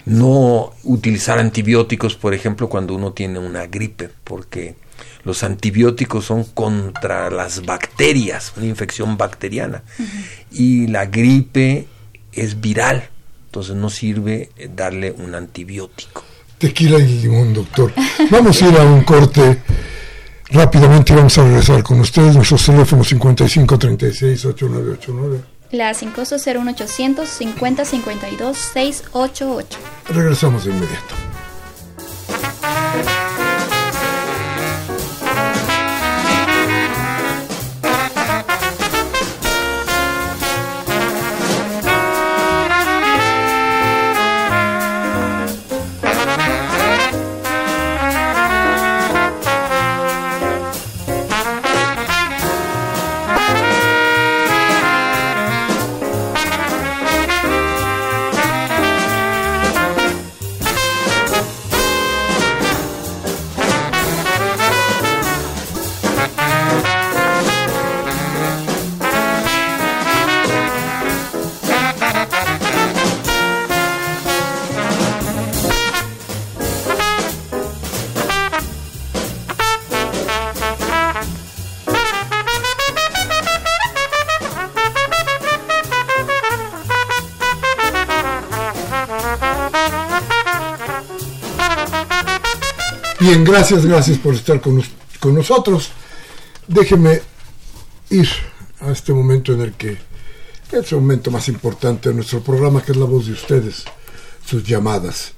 no 0.06 0.72
utilizar 0.82 1.38
antibióticos, 1.38 2.14
por 2.14 2.34
ejemplo, 2.34 2.68
cuando 2.68 2.94
uno 2.94 3.12
tiene 3.12 3.38
una 3.38 3.66
gripe, 3.66 4.10
porque 4.24 4.76
los 5.24 5.42
antibióticos 5.42 6.26
son 6.26 6.44
contra 6.44 7.30
las 7.30 7.64
bacterias, 7.64 8.52
una 8.56 8.66
infección 8.66 9.16
bacteriana. 9.16 9.82
Y 10.52 10.86
la 10.88 11.06
gripe 11.06 11.86
es 12.32 12.60
viral, 12.60 13.08
entonces 13.46 13.74
no 13.76 13.88
sirve 13.88 14.50
darle 14.74 15.12
un 15.12 15.34
antibiótico. 15.34 16.22
Tequila 16.58 16.98
y 16.98 17.20
limón, 17.20 17.54
doctor. 17.54 17.92
Vamos 18.30 18.62
a 18.62 18.68
ir 18.68 18.76
a 18.76 18.84
un 18.84 19.02
corte 19.02 19.58
rápidamente 20.50 21.12
y 21.12 21.16
vamos 21.16 21.36
a 21.38 21.44
regresar 21.44 21.82
con 21.82 22.00
ustedes. 22.00 22.34
Nuestros 22.36 22.64
teléfonos 22.64 23.08
5536 23.08 24.44
8989 24.44 25.53
la 25.74 25.92
501 25.92 26.74
50 27.26 27.84
52 27.84 28.56
688. 28.56 29.78
Regresamos 30.08 30.64
de 30.64 30.70
inmediato. 30.70 31.14
Bien, 93.26 93.42
gracias, 93.42 93.86
gracias 93.86 94.18
por 94.18 94.34
estar 94.34 94.60
con, 94.60 94.82
nosotros. 95.34 95.92
Déjeme 96.68 97.22
ir 98.10 98.28
a 98.80 98.92
este 98.92 99.14
momento 99.14 99.54
en 99.54 99.62
el 99.62 99.72
que 99.72 99.96
es 100.70 100.92
el 100.92 100.98
momento 100.98 101.30
más 101.30 101.48
importante 101.48 102.10
de 102.10 102.16
nuestro 102.16 102.42
programa, 102.42 102.82
que 102.82 102.92
es 102.92 102.98
la 102.98 103.06
voz 103.06 103.24
de 103.24 103.32
ustedes, 103.32 103.84
sus 104.44 104.62
llamadas. 104.62 105.32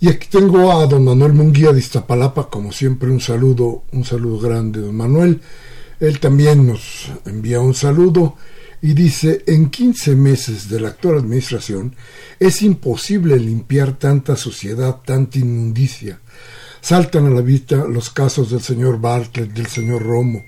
Y 0.00 0.10
aquí 0.10 0.28
tengo 0.30 0.70
a 0.70 0.84
don 0.84 1.02
Manuel 1.02 1.32
Munguía 1.32 1.72
de 1.72 1.78
Iztapalapa, 1.78 2.50
como 2.50 2.72
siempre 2.72 3.10
un 3.10 3.22
saludo, 3.22 3.84
un 3.92 4.04
saludo 4.04 4.38
grande, 4.40 4.82
don 4.82 4.94
Manuel. 4.94 5.40
Él 6.00 6.20
también 6.20 6.66
nos 6.66 7.10
envía 7.24 7.58
un 7.58 7.72
saludo 7.72 8.36
y 8.82 8.92
dice, 8.92 9.44
en 9.46 9.70
15 9.70 10.14
meses 10.14 10.68
de 10.68 10.78
la 10.78 10.88
actual 10.88 11.20
administración 11.20 11.96
es 12.38 12.60
imposible 12.60 13.38
limpiar 13.38 13.98
tanta 13.98 14.36
suciedad, 14.36 15.00
tanta 15.06 15.38
inmundicia, 15.38 16.20
saltan 16.80 17.26
a 17.26 17.30
la 17.30 17.40
vista 17.40 17.84
los 17.86 18.10
casos 18.10 18.50
del 18.50 18.60
señor 18.60 19.00
Bartlett, 19.00 19.52
del 19.52 19.66
señor 19.66 20.02
Romo, 20.02 20.46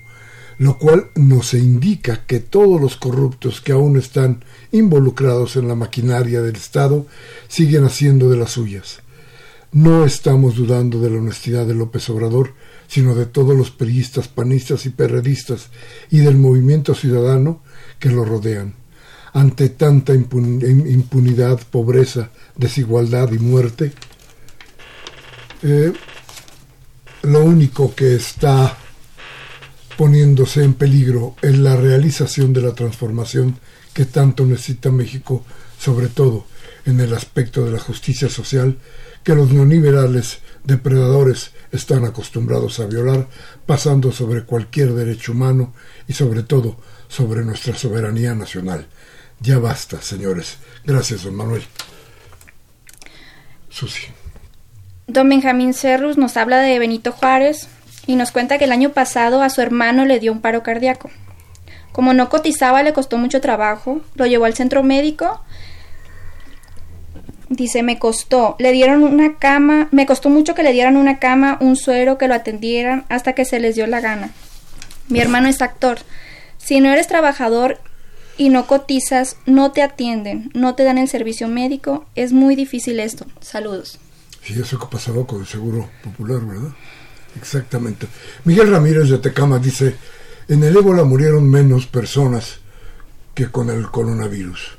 lo 0.57 0.77
cual 0.77 1.09
nos 1.15 1.53
indica 1.53 2.25
que 2.25 2.39
todos 2.39 2.79
los 2.79 2.95
corruptos 2.95 3.61
que 3.61 3.71
aún 3.71 3.97
están 3.97 4.43
involucrados 4.71 5.55
en 5.55 5.67
la 5.67 5.75
maquinaria 5.75 6.41
del 6.41 6.55
Estado 6.55 7.07
siguen 7.47 7.85
haciendo 7.85 8.29
de 8.29 8.37
las 8.37 8.51
suyas. 8.51 9.01
No 9.71 10.05
estamos 10.05 10.55
dudando 10.55 10.99
de 10.99 11.09
la 11.09 11.19
honestidad 11.19 11.65
de 11.65 11.73
López 11.73 12.09
Obrador, 12.09 12.53
sino 12.87 13.15
de 13.15 13.25
todos 13.25 13.55
los 13.55 13.71
periodistas, 13.71 14.27
panistas 14.27 14.85
y 14.85 14.89
perredistas 14.89 15.69
y 16.09 16.19
del 16.19 16.35
movimiento 16.35 16.93
ciudadano 16.93 17.63
que 17.97 18.09
lo 18.09 18.25
rodean. 18.25 18.73
Ante 19.33 19.69
tanta 19.69 20.13
impunidad, 20.13 21.59
pobreza, 21.71 22.31
desigualdad 22.57 23.31
y 23.31 23.39
muerte, 23.39 23.93
eh, 25.63 25.93
lo 27.23 27.43
único 27.43 27.93
que 27.93 28.15
está 28.15 28.77
poniéndose 29.97 30.63
en 30.63 30.73
peligro 30.73 31.35
es 31.41 31.57
la 31.57 31.75
realización 31.75 32.53
de 32.53 32.61
la 32.61 32.73
transformación 32.73 33.59
que 33.93 34.05
tanto 34.05 34.45
necesita 34.45 34.89
México, 34.91 35.43
sobre 35.77 36.07
todo 36.07 36.45
en 36.85 36.99
el 36.99 37.13
aspecto 37.13 37.63
de 37.65 37.71
la 37.71 37.79
justicia 37.79 38.29
social 38.29 38.77
que 39.23 39.35
los 39.35 39.51
neoliberales 39.51 40.39
depredadores 40.63 41.51
están 41.71 42.05
acostumbrados 42.05 42.79
a 42.79 42.87
violar, 42.87 43.27
pasando 43.65 44.11
sobre 44.11 44.43
cualquier 44.43 44.93
derecho 44.93 45.33
humano 45.33 45.73
y 46.07 46.13
sobre 46.13 46.43
todo 46.43 46.77
sobre 47.07 47.43
nuestra 47.43 47.75
soberanía 47.75 48.33
nacional. 48.33 48.87
Ya 49.39 49.59
basta, 49.59 50.01
señores. 50.01 50.57
Gracias, 50.83 51.23
don 51.23 51.35
Manuel. 51.35 51.63
Susi. 53.69 54.20
Don 55.11 55.27
Benjamín 55.27 55.73
Cerrus 55.73 56.17
nos 56.17 56.37
habla 56.37 56.61
de 56.61 56.79
Benito 56.79 57.11
Juárez, 57.11 57.67
y 58.07 58.15
nos 58.15 58.31
cuenta 58.31 58.57
que 58.57 58.63
el 58.63 58.71
año 58.71 58.91
pasado 58.91 59.41
a 59.41 59.49
su 59.49 59.59
hermano 59.59 60.05
le 60.05 60.21
dio 60.21 60.31
un 60.31 60.39
paro 60.39 60.63
cardíaco. 60.63 61.11
Como 61.91 62.13
no 62.13 62.29
cotizaba, 62.29 62.81
le 62.81 62.93
costó 62.93 63.17
mucho 63.17 63.41
trabajo, 63.41 63.99
lo 64.15 64.25
llevó 64.25 64.45
al 64.45 64.53
centro 64.53 64.83
médico. 64.83 65.41
Dice, 67.49 67.83
me 67.83 67.99
costó, 67.99 68.55
le 68.57 68.71
dieron 68.71 69.03
una 69.03 69.35
cama, 69.37 69.89
me 69.91 70.05
costó 70.05 70.29
mucho 70.29 70.55
que 70.55 70.63
le 70.63 70.71
dieran 70.71 70.95
una 70.95 71.19
cama, 71.19 71.57
un 71.59 71.75
suero, 71.75 72.17
que 72.17 72.29
lo 72.29 72.33
atendieran, 72.33 73.03
hasta 73.09 73.33
que 73.33 73.43
se 73.43 73.59
les 73.59 73.75
dio 73.75 73.87
la 73.87 73.99
gana. 73.99 74.31
Mi 75.09 75.19
hermano 75.19 75.49
es 75.49 75.61
actor. 75.61 75.99
Si 76.57 76.79
no 76.79 76.89
eres 76.89 77.09
trabajador 77.09 77.81
y 78.37 78.47
no 78.47 78.65
cotizas, 78.65 79.35
no 79.45 79.73
te 79.73 79.81
atienden, 79.81 80.51
no 80.53 80.73
te 80.75 80.85
dan 80.85 80.97
el 80.97 81.09
servicio 81.09 81.49
médico. 81.49 82.05
Es 82.15 82.31
muy 82.31 82.55
difícil 82.55 83.01
esto. 83.01 83.25
Saludos. 83.41 83.99
Sí, 84.43 84.59
eso 84.59 84.79
que 84.79 84.87
pasaba 84.87 85.25
con 85.25 85.41
el 85.41 85.47
Seguro 85.47 85.89
Popular, 86.03 86.41
¿verdad? 86.45 86.71
Exactamente. 87.37 88.07
Miguel 88.43 88.71
Ramírez 88.71 89.09
de 89.09 89.19
Tecama 89.19 89.59
dice, 89.59 89.95
en 90.47 90.63
el 90.63 90.75
ébola 90.75 91.03
murieron 91.03 91.49
menos 91.49 91.85
personas 91.85 92.59
que 93.33 93.49
con 93.49 93.69
el 93.69 93.89
coronavirus. 93.89 94.77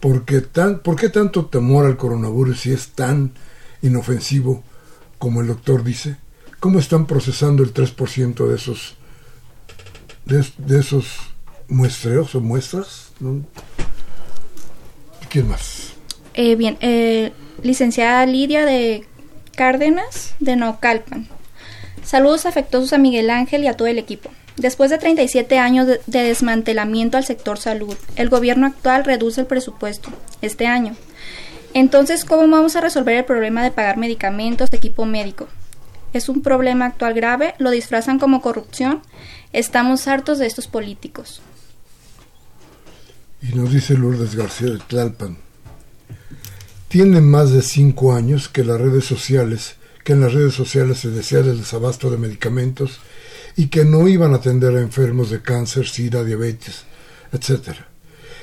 ¿Por 0.00 0.24
qué, 0.24 0.40
tan, 0.40 0.80
¿Por 0.80 0.96
qué 0.96 1.08
tanto 1.08 1.46
temor 1.46 1.86
al 1.86 1.96
coronavirus 1.96 2.60
si 2.60 2.72
es 2.72 2.88
tan 2.88 3.32
inofensivo 3.82 4.64
como 5.18 5.40
el 5.40 5.48
doctor 5.48 5.84
dice? 5.84 6.16
¿Cómo 6.60 6.78
están 6.78 7.06
procesando 7.06 7.62
el 7.62 7.74
3% 7.74 8.46
de 8.48 8.54
esos, 8.54 8.94
de, 10.24 10.78
esos 10.78 11.18
muestreos 11.68 12.34
o 12.34 12.40
muestras? 12.40 13.12
¿Quién 15.28 15.48
más? 15.48 15.94
Eh, 16.34 16.56
bien, 16.56 16.78
eh, 16.80 17.32
licenciada 17.62 18.26
Lidia 18.26 18.66
de 18.66 19.06
Cárdenas 19.56 20.34
de 20.40 20.56
Naucalpan. 20.56 21.28
Saludos 22.04 22.46
afectuosos 22.46 22.92
a 22.92 22.98
Miguel 22.98 23.30
Ángel 23.30 23.64
y 23.64 23.68
a 23.68 23.76
todo 23.76 23.88
el 23.88 23.98
equipo. 23.98 24.30
Después 24.56 24.90
de 24.90 24.98
37 24.98 25.58
años 25.58 25.86
de, 25.86 26.00
desmantelamiento 26.06 27.16
al 27.16 27.24
sector 27.24 27.58
salud, 27.58 27.96
el 28.16 28.28
gobierno 28.28 28.66
actual 28.66 29.04
reduce 29.04 29.40
el 29.40 29.46
presupuesto 29.46 30.10
este 30.42 30.66
año. 30.66 30.94
Entonces, 31.74 32.24
¿cómo 32.24 32.46
vamos 32.48 32.76
a 32.76 32.82
resolver 32.82 33.16
el 33.16 33.24
problema 33.24 33.62
de 33.62 33.70
pagar 33.70 33.96
medicamentos, 33.96 34.68
equipo 34.72 35.06
médico? 35.06 35.48
Es 36.12 36.28
un 36.28 36.42
problema 36.42 36.86
actual 36.86 37.14
grave, 37.14 37.54
lo 37.58 37.70
disfrazan 37.70 38.18
como 38.18 38.42
corrupción. 38.42 39.00
Estamos 39.54 40.06
hartos 40.06 40.38
de 40.38 40.46
estos 40.46 40.66
políticos. 40.66 41.40
Y 43.40 43.54
nos 43.54 43.72
dice 43.72 43.94
Lourdes 43.94 44.34
García 44.34 44.70
de 44.72 44.78
Tlalpan. 44.78 45.38
Tienen 46.92 47.26
más 47.26 47.50
de 47.52 47.62
cinco 47.62 48.14
años 48.14 48.50
que 48.50 48.64
las 48.64 48.78
redes 48.78 49.06
sociales 49.06 49.76
que 50.04 50.12
en 50.12 50.20
las 50.20 50.34
redes 50.34 50.52
sociales 50.52 50.98
se 50.98 51.08
decía 51.08 51.40
del 51.40 51.56
desabasto 51.56 52.10
de 52.10 52.18
medicamentos 52.18 53.00
y 53.56 53.68
que 53.68 53.86
no 53.86 54.08
iban 54.08 54.34
a 54.34 54.36
atender 54.36 54.76
a 54.76 54.82
enfermos 54.82 55.30
de 55.30 55.40
cáncer, 55.40 55.88
sida, 55.88 56.22
diabetes, 56.22 56.84
etc. 57.32 57.78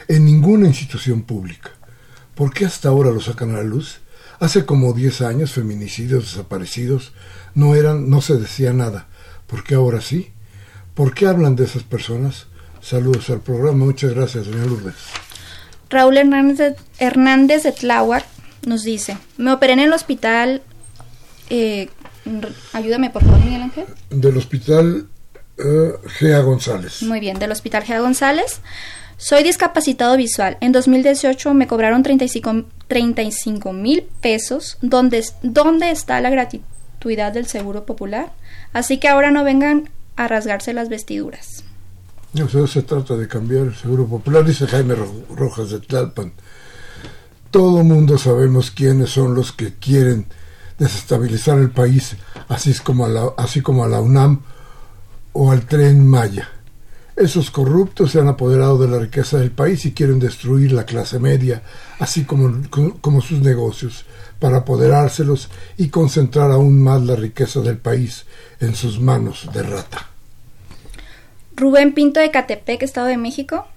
En 0.07 0.25
ninguna 0.25 0.65
institución 0.65 1.21
pública. 1.21 1.69
¿Por 2.33 2.51
qué 2.51 2.65
hasta 2.65 2.89
ahora 2.89 3.11
lo 3.11 3.21
sacan 3.21 3.51
a 3.51 3.57
la 3.57 3.63
luz? 3.63 3.99
Hace 4.39 4.65
como 4.65 4.93
10 4.93 5.21
años, 5.21 5.51
feminicidios, 5.51 6.23
desaparecidos, 6.23 7.13
no 7.53 7.75
eran, 7.75 8.09
no 8.09 8.19
se 8.19 8.37
decía 8.37 8.73
nada. 8.73 9.05
¿Por 9.45 9.63
qué 9.63 9.75
ahora 9.75 10.01
sí? 10.01 10.31
¿Por 10.95 11.13
qué 11.13 11.27
hablan 11.27 11.55
de 11.55 11.65
esas 11.65 11.83
personas? 11.83 12.47
Saludos 12.81 13.29
al 13.29 13.41
programa. 13.41 13.85
Muchas 13.85 14.15
gracias, 14.15 14.45
señor 14.45 14.65
Lourdes. 14.65 14.95
Raúl 15.91 16.17
Hernández 16.17 16.57
de, 16.57 16.75
Hernández 16.97 17.61
de 17.61 17.73
Tláhuac 17.73 18.38
nos 18.65 18.83
dice, 18.83 19.17
me 19.37 19.51
operé 19.51 19.73
en 19.73 19.79
el 19.79 19.93
hospital 19.93 20.61
eh, 21.49 21.89
ayúdame, 22.73 23.09
por 23.09 23.23
favor, 23.23 23.43
Miguel 23.43 23.63
Ángel. 23.63 23.85
Del 24.09 24.37
Hospital 24.37 25.07
eh, 25.57 25.93
Gea 26.07 26.39
González. 26.39 27.01
Muy 27.03 27.19
bien, 27.19 27.39
del 27.39 27.51
Hospital 27.51 27.83
Gea 27.83 27.99
González. 27.99 28.61
Soy 29.17 29.43
discapacitado 29.43 30.15
visual. 30.15 30.57
En 30.61 30.71
2018 30.71 31.53
me 31.53 31.67
cobraron 31.67 32.03
35 32.03 33.73
mil 33.73 34.03
pesos. 34.21 34.77
¿Dónde, 34.81 35.25
¿Dónde 35.43 35.91
está 35.91 36.21
la 36.21 36.29
gratuidad 36.29 37.33
del 37.33 37.47
Seguro 37.47 37.85
Popular? 37.85 38.31
Así 38.71 38.97
que 38.97 39.09
ahora 39.09 39.31
no 39.31 39.43
vengan 39.43 39.89
a 40.15 40.27
rasgarse 40.27 40.73
las 40.73 40.87
vestiduras. 40.87 41.63
No, 42.31 42.67
se 42.67 42.83
trata 42.83 43.17
de 43.17 43.27
cambiar 43.27 43.63
el 43.63 43.75
Seguro 43.75 44.05
Popular, 44.05 44.45
dice 44.45 44.67
Jaime 44.67 44.95
Rojas 45.35 45.71
de 45.71 45.79
Tlalpan. 45.79 46.31
Todo 47.51 47.83
mundo 47.83 48.17
sabemos 48.17 48.69
quiénes 48.71 49.09
son 49.09 49.33
los 49.33 49.51
que 49.51 49.73
quieren 49.73 50.27
desestabilizar 50.77 51.57
el 51.57 51.71
país, 51.71 52.15
así 52.47 52.73
como 52.75 53.05
a 53.05 53.09
la, 53.09 53.33
así 53.37 53.61
como 53.61 53.83
a 53.83 53.87
la 53.87 54.01
UNAM 54.01 54.41
o 55.33 55.51
al 55.51 55.65
tren 55.65 56.07
Maya. 56.07 56.49
Esos 57.15 57.51
corruptos 57.51 58.11
se 58.11 58.19
han 58.19 58.29
apoderado 58.29 58.77
de 58.77 58.87
la 58.87 58.99
riqueza 58.99 59.39
del 59.39 59.51
país 59.51 59.85
y 59.85 59.91
quieren 59.91 60.19
destruir 60.19 60.71
la 60.71 60.85
clase 60.85 61.19
media, 61.19 61.63
así 61.99 62.23
como, 62.23 62.61
como 63.01 63.21
sus 63.21 63.41
negocios, 63.41 64.05
para 64.39 64.59
apoderárselos 64.59 65.49
y 65.75 65.89
concentrar 65.89 66.51
aún 66.51 66.81
más 66.81 67.01
la 67.01 67.15
riqueza 67.15 67.59
del 67.59 67.77
país 67.77 68.25
en 68.61 68.73
sus 68.73 69.01
manos 69.01 69.49
de 69.53 69.63
rata. 69.63 70.07
Rubén 71.57 71.93
Pinto 71.93 72.21
de 72.21 72.31
Catepec, 72.31 72.83
Estado 72.83 73.07
de 73.07 73.17
México. 73.17 73.67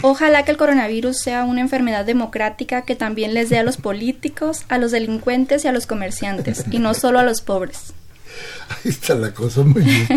Ojalá 0.00 0.44
que 0.44 0.50
el 0.50 0.56
coronavirus 0.56 1.18
sea 1.18 1.44
una 1.44 1.60
enfermedad 1.60 2.04
democrática 2.04 2.82
que 2.82 2.96
también 2.96 3.34
les 3.34 3.50
dé 3.50 3.58
a 3.58 3.62
los 3.62 3.76
políticos, 3.76 4.64
a 4.68 4.78
los 4.78 4.90
delincuentes 4.90 5.64
y 5.64 5.68
a 5.68 5.72
los 5.72 5.86
comerciantes, 5.86 6.64
y 6.70 6.78
no 6.78 6.94
solo 6.94 7.18
a 7.18 7.22
los 7.22 7.40
pobres. 7.40 7.92
Ahí 8.68 8.90
está 8.90 9.14
la 9.14 9.32
cosa, 9.32 9.62
muy 9.62 9.82
bien. 9.82 10.08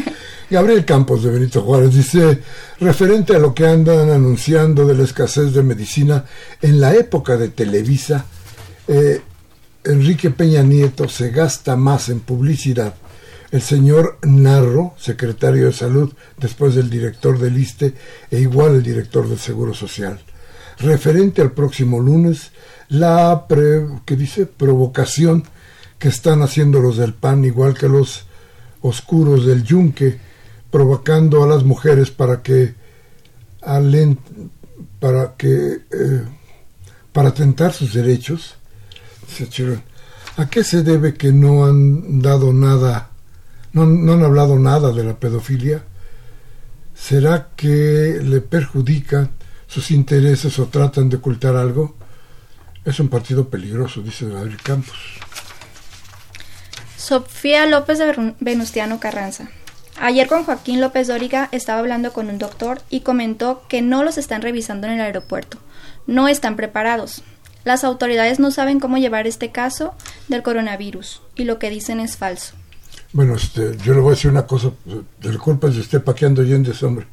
Gabriel 0.50 0.86
Campos 0.86 1.24
de 1.24 1.32
Benito 1.32 1.62
Juárez 1.62 1.94
dice, 1.94 2.42
referente 2.80 3.36
a 3.36 3.40
lo 3.40 3.54
que 3.54 3.66
andan 3.66 4.10
anunciando 4.10 4.86
de 4.86 4.96
la 4.96 5.04
escasez 5.04 5.54
de 5.54 5.64
medicina, 5.64 6.26
en 6.62 6.80
la 6.80 6.96
época 6.96 7.36
de 7.38 7.50
Televisa, 7.50 8.26
eh, 8.88 9.22
Enrique 9.84 10.32
Peña 10.32 10.64
Nieto 10.64 11.08
se 11.10 11.30
gasta 11.30 11.76
más 11.76 12.10
en 12.10 12.22
publicidad 12.22 12.96
el 13.56 13.62
señor 13.62 14.18
Narro, 14.22 14.94
secretario 14.98 15.68
de 15.68 15.72
Salud, 15.72 16.14
después 16.38 16.76
del 16.76 16.90
director 16.90 17.40
del 17.40 17.58
ISTE 17.58 17.94
e 18.30 18.40
igual 18.42 18.76
el 18.76 18.84
director 18.84 19.30
del 19.30 19.40
Seguro 19.40 19.74
Social. 19.74 20.20
Referente 20.78 21.42
al 21.42 21.54
próximo 21.54 22.02
lunes, 22.02 22.52
la 22.90 23.46
dice 24.18 24.46
provocación 24.46 25.46
que 25.98 26.10
están 26.10 26.42
haciendo 26.42 26.82
los 26.82 26.98
del 26.98 27.14
PAN, 27.14 27.46
igual 27.46 27.76
que 27.76 27.88
los 27.88 28.26
oscuros 28.82 29.46
del 29.46 29.64
Yunque, 29.64 30.20
provocando 30.70 31.42
a 31.42 31.48
las 31.48 31.64
mujeres 31.64 32.12
para 32.12 32.42
que 32.42 32.76
para 35.00 35.36
que 35.38 35.80
eh, 35.92 36.26
para 37.14 37.30
atentar 37.30 37.72
sus 37.72 37.94
derechos. 37.94 38.56
¿A 40.36 40.50
qué 40.50 40.66
se 40.66 40.84
debe 40.84 41.14
que 41.14 41.32
no 41.32 41.66
han 41.66 42.22
dado 42.22 42.52
nada 42.52 43.12
no, 43.84 44.14
han 44.14 44.24
hablado 44.24 44.58
nada 44.58 44.92
de 44.92 45.04
la 45.04 45.20
pedofilia. 45.20 45.84
¿Será 46.94 47.50
que 47.58 48.22
le 48.24 48.40
perjudican 48.40 49.32
sus 49.68 49.92
intereses 49.92 50.58
o 50.60 50.68
tratan 50.68 51.10
de 51.10 51.18
ocultar 51.18 51.58
algo? 51.58 51.96
Es 52.86 53.00
un 53.00 53.10
partido 53.10 53.50
peligroso, 53.50 54.02
dice 54.02 54.30
Gabriel 54.30 54.62
Campos. 54.62 54.98
Sofía 56.96 57.66
López 57.66 58.00
de 58.00 58.34
Venustiano 58.40 59.00
Carranza. 59.00 59.50
Ayer 60.00 60.28
con 60.28 60.44
Joaquín 60.44 60.82
López 60.82 61.08
Dóriga 61.08 61.50
estaba 61.52 61.80
hablando 61.80 62.14
con 62.14 62.30
un 62.30 62.38
doctor 62.38 62.82
y 62.90 63.02
comentó 63.02 63.64
que 63.68 63.82
no 63.82 64.04
los 64.04 64.18
están 64.18 64.42
revisando 64.42 64.88
en 64.88 64.94
el 64.94 65.02
aeropuerto. 65.02 65.58
No 66.08 66.28
están 66.28 66.56
preparados. 66.56 67.24
Las 67.66 67.84
autoridades 67.84 68.40
no 68.40 68.52
saben 68.52 68.80
cómo 68.80 68.98
llevar 68.98 69.28
este 69.28 69.52
caso 69.52 69.96
del 70.28 70.44
coronavirus 70.44 71.22
y 71.36 71.44
lo 71.44 71.60
que 71.60 71.70
dicen 71.70 72.00
es 72.00 72.16
falso. 72.16 72.56
Bueno, 73.16 73.36
este, 73.36 73.78
yo 73.78 73.94
le 73.94 74.02
voy 74.02 74.10
a 74.10 74.16
decir 74.16 74.30
una 74.30 74.46
cosa, 74.46 74.72
de 75.22 75.38
culpa 75.38 75.72
si 75.72 75.80
esté 75.80 76.02
paqueando 76.02 76.42
ese 76.42 76.86
hombre. 76.86 77.08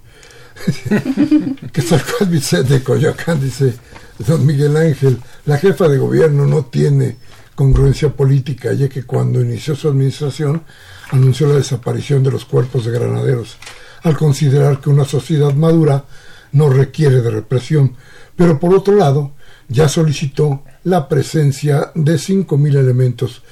que 1.72 1.80
sacó 1.80 2.26
Vicente 2.26 2.74
de 2.74 2.82
Coyoacán, 2.82 3.40
dice 3.40 3.72
don 4.18 4.44
Miguel 4.44 4.76
Ángel, 4.76 5.18
la 5.46 5.58
jefa 5.58 5.86
de 5.86 5.98
gobierno 5.98 6.44
no 6.44 6.64
tiene 6.64 7.18
congruencia 7.54 8.08
política, 8.08 8.72
ya 8.72 8.88
que 8.88 9.04
cuando 9.04 9.40
inició 9.40 9.76
su 9.76 9.86
administración 9.86 10.64
anunció 11.12 11.46
la 11.46 11.54
desaparición 11.54 12.24
de 12.24 12.32
los 12.32 12.46
cuerpos 12.46 12.84
de 12.84 12.90
granaderos, 12.90 13.56
al 14.02 14.16
considerar 14.16 14.80
que 14.80 14.90
una 14.90 15.04
sociedad 15.04 15.54
madura 15.54 16.06
no 16.50 16.68
requiere 16.68 17.22
de 17.22 17.30
represión, 17.30 17.94
pero 18.34 18.58
por 18.58 18.74
otro 18.74 18.96
lado 18.96 19.34
ya 19.68 19.88
solicitó 19.88 20.64
la 20.82 21.08
presencia 21.08 21.92
de 21.94 22.14
5.000 22.14 22.76
elementos 22.76 23.42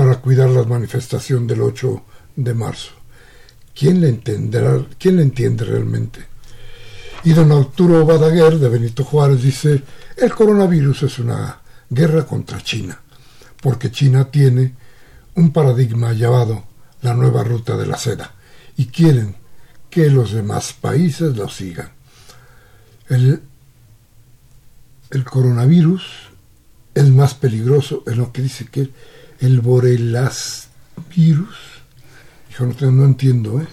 para 0.00 0.18
cuidar 0.18 0.48
la 0.48 0.64
manifestación 0.64 1.46
del 1.46 1.60
8 1.60 2.02
de 2.36 2.54
marzo. 2.54 2.92
¿Quién 3.74 4.00
le 4.00 4.08
entenderá? 4.08 4.82
¿Quién 4.98 5.16
le 5.16 5.22
entiende 5.22 5.62
realmente? 5.62 6.20
Y 7.24 7.34
don 7.34 7.52
Arturo 7.52 8.06
Badaguer 8.06 8.58
de 8.58 8.70
Benito 8.70 9.04
Juárez 9.04 9.42
dice, 9.42 9.82
el 10.16 10.34
coronavirus 10.34 11.02
es 11.02 11.18
una 11.18 11.60
guerra 11.90 12.24
contra 12.24 12.62
China, 12.62 12.98
porque 13.60 13.90
China 13.90 14.30
tiene 14.30 14.74
un 15.34 15.52
paradigma 15.52 16.14
llamado 16.14 16.64
la 17.02 17.12
nueva 17.12 17.44
ruta 17.44 17.76
de 17.76 17.84
la 17.84 17.98
seda, 17.98 18.32
y 18.78 18.86
quieren 18.86 19.36
que 19.90 20.08
los 20.08 20.32
demás 20.32 20.72
países 20.72 21.36
lo 21.36 21.46
sigan. 21.50 21.90
El, 23.10 23.42
el 25.10 25.24
coronavirus 25.24 26.02
es 26.94 27.10
más 27.10 27.34
peligroso, 27.34 28.02
es 28.06 28.16
lo 28.16 28.32
que 28.32 28.40
dice 28.40 28.64
que 28.64 28.88
el 29.40 29.60
borelas 29.60 30.68
virus. 31.14 31.56
No, 32.58 32.90
no 32.90 33.04
entiendo, 33.06 33.60
¿eh? 33.60 33.66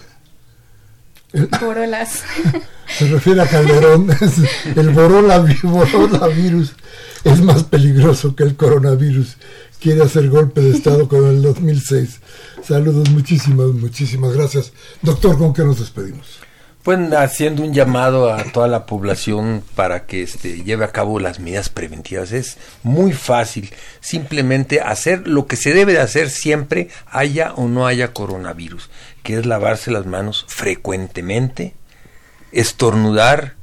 El, 1.32 1.46
Borolas. 1.60 2.22
Se 2.88 3.06
refiere 3.06 3.42
a 3.42 3.46
Calderón. 3.46 4.08
el 4.76 4.90
borola, 4.90 5.40
virus 5.40 6.72
es 7.24 7.40
más 7.42 7.64
peligroso 7.64 8.34
que 8.34 8.44
el 8.44 8.56
coronavirus. 8.56 9.36
Quiere 9.78 10.02
hacer 10.02 10.28
golpe 10.30 10.62
de 10.62 10.70
Estado 10.70 11.06
con 11.06 11.26
el 11.26 11.42
2006. 11.42 12.20
Saludos, 12.64 13.10
muchísimas, 13.10 13.68
muchísimas 13.68 14.32
gracias. 14.32 14.72
Doctor, 15.02 15.36
¿con 15.36 15.52
qué 15.52 15.62
nos 15.62 15.78
despedimos? 15.78 16.47
Haciendo 16.90 17.64
un 17.64 17.74
llamado 17.74 18.32
a 18.32 18.44
toda 18.44 18.66
la 18.66 18.86
población 18.86 19.62
para 19.74 20.06
que 20.06 20.22
este, 20.22 20.62
lleve 20.62 20.86
a 20.86 20.92
cabo 20.92 21.20
las 21.20 21.38
medidas 21.38 21.68
preventivas. 21.68 22.32
Es 22.32 22.56
muy 22.82 23.12
fácil, 23.12 23.70
simplemente 24.00 24.80
hacer 24.80 25.28
lo 25.28 25.46
que 25.46 25.56
se 25.56 25.74
debe 25.74 25.92
de 25.92 26.00
hacer 26.00 26.30
siempre, 26.30 26.88
haya 27.06 27.52
o 27.52 27.68
no 27.68 27.86
haya 27.86 28.14
coronavirus, 28.14 28.88
que 29.22 29.36
es 29.36 29.44
lavarse 29.44 29.90
las 29.90 30.06
manos 30.06 30.46
frecuentemente, 30.48 31.74
estornudar 32.52 33.56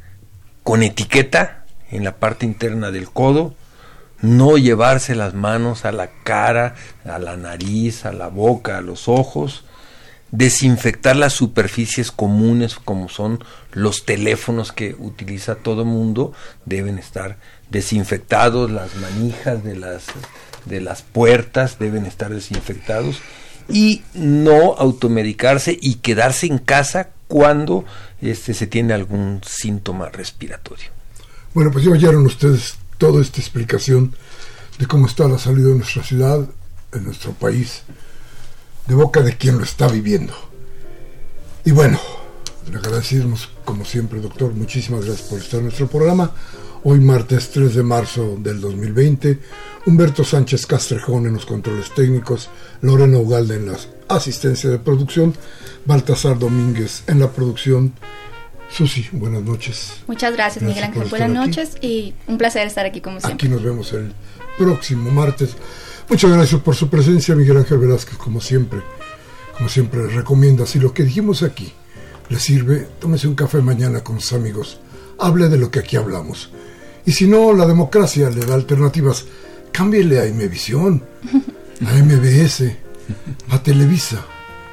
con 0.61 0.84
etiqueta 0.84 1.65
en 1.89 2.03
la 2.03 2.17
parte 2.17 2.45
interna 2.45 2.91
del 2.91 3.09
codo, 3.09 3.55
no 4.21 4.55
llevarse 4.55 5.15
las 5.15 5.34
manos 5.34 5.84
a 5.86 5.91
la 5.91 6.11
cara, 6.23 6.76
a 7.03 7.17
la 7.17 7.38
nariz, 7.38 8.05
a 8.05 8.13
la 8.13 8.28
boca, 8.28 8.78
a 8.78 8.82
los 8.82 9.07
ojos, 9.07 9.65
desinfectar 10.32 11.15
las 11.15 11.34
superficies 11.34 12.11
comunes 12.11 12.76
como 12.76 13.09
son 13.09 13.43
los 13.71 14.05
teléfonos 14.05 14.71
que 14.71 14.95
utiliza 14.99 15.55
todo 15.55 15.86
mundo, 15.86 16.34
deben 16.65 16.97
estar 16.97 17.38
desinfectados, 17.69 18.71
las 18.71 18.95
manijas 18.95 19.63
de 19.63 19.76
las, 19.76 20.05
de 20.65 20.82
las 20.82 21.01
puertas 21.01 21.80
deben 21.80 22.05
estar 22.05 22.34
desinfectados 22.34 23.21
y 23.69 24.03
no 24.13 24.76
automedicarse 24.78 25.78
y 25.82 25.95
quedarse 25.95 26.47
en 26.47 26.59
casa 26.59 27.09
cuando 27.28 27.86
este, 28.21 28.53
se 28.53 28.67
tiene 28.67 28.93
algún 28.93 29.41
síntoma 29.45 30.09
respiratorio. 30.09 30.89
Bueno, 31.53 31.71
pues 31.71 31.86
ya 31.86 31.91
oyeron 31.91 32.26
ustedes 32.26 32.76
toda 32.97 33.21
esta 33.21 33.39
explicación 33.39 34.15
de 34.78 34.86
cómo 34.86 35.07
está 35.07 35.28
la 35.28 35.39
salud 35.39 35.69
de 35.69 35.76
nuestra 35.78 36.03
ciudad, 36.03 36.47
en 36.91 37.03
nuestro 37.03 37.32
país 37.34 37.84
de 38.88 38.96
boca 38.96 39.22
de 39.22 39.38
quien 39.38 39.58
lo 39.58 39.64
está 39.64 39.88
viviendo. 39.88 40.34
Y 41.64 41.72
bueno, 41.72 42.00
le 42.72 42.78
agradecemos 42.78 43.50
como 43.64 43.86
siempre, 43.86 44.20
doctor. 44.20 44.54
Muchísimas 44.54 45.06
gracias 45.06 45.28
por 45.28 45.40
estar 45.40 45.60
en 45.60 45.66
nuestro 45.66 45.88
programa. 45.88 46.32
Hoy 46.84 47.00
martes 47.00 47.50
3 47.50 47.74
de 47.74 47.82
marzo 47.82 48.38
del 48.38 48.62
2020, 48.62 49.40
Humberto 49.88 50.24
Sánchez 50.24 50.68
Castrejón 50.68 51.26
en 51.26 51.34
los 51.34 51.48
controles 51.48 51.92
técnicos, 51.96 52.50
Lorena 52.82 53.18
Ugalde 53.18 53.56
en 53.56 53.72
la 53.72 53.78
asistencia 54.08 54.70
de 54.70 54.78
producción, 54.78 55.34
Baltasar 55.86 56.38
Domínguez 56.38 57.02
en 57.08 57.20
la 57.20 57.32
producción. 57.32 57.94
Susi, 58.70 59.08
buenas 59.12 59.42
noches. 59.42 59.94
Muchas 60.06 60.34
gracias, 60.34 60.64
Miguel 60.64 60.84
Ángel. 60.84 61.06
Buenas 61.10 61.30
noches 61.32 61.78
y 61.82 62.14
un 62.28 62.38
placer 62.38 62.68
estar 62.68 62.86
aquí 62.86 63.02
como 63.02 63.20
siempre. 63.20 63.34
Aquí 63.34 63.48
nos 63.48 63.64
vemos 63.64 63.92
el 63.94 64.14
próximo 64.60 65.10
martes. 65.10 65.56
Muchas 66.08 66.32
gracias 66.32 66.62
por 66.62 66.76
su 66.76 66.89
presencia, 66.89 67.36
Miguel 67.36 67.58
Ángel 67.58 67.80
Velázquez, 67.80 68.18
como 68.18 68.39
siempre. 68.39 68.82
Como 69.58 69.70
siempre, 69.70 70.08
recomienda, 70.08 70.66
si 70.66 70.80
lo 70.80 70.93
que 70.93 71.03
dijimos 71.03 71.41
aquí 71.41 71.74
le 72.30 72.39
sirve, 72.39 72.88
tómese 72.99 73.28
un 73.28 73.36
café 73.36 73.62
mañana 73.62 74.03
con 74.03 74.20
sus 74.20 74.34
amigos. 74.34 74.80
Hable 75.20 75.47
de 75.47 75.58
lo 75.58 75.72
que 75.72 75.80
aquí 75.80 75.95
hablamos. 75.95 76.51
Y 77.06 77.12
si 77.12 77.28
no, 77.28 77.53
la 77.53 77.66
democracia 77.66 78.30
le 78.30 78.45
da 78.45 78.56
alternativas. 78.56 79.26
Cámbiele 79.72 80.20
a 80.20 80.28
Imevisión, 80.28 81.03
a 81.86 81.93
MBS, 81.93 82.64
a 83.49 83.62
Televisa, 83.62 84.26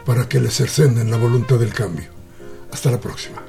para 0.05 0.29
que 0.29 0.41
le 0.41 0.51
cercenen 0.51 1.11
la 1.11 1.17
voluntad 1.17 1.59
del 1.59 1.73
cambio. 1.73 2.09
Hasta 2.71 2.91
la 2.91 3.01
próxima. 3.01 3.43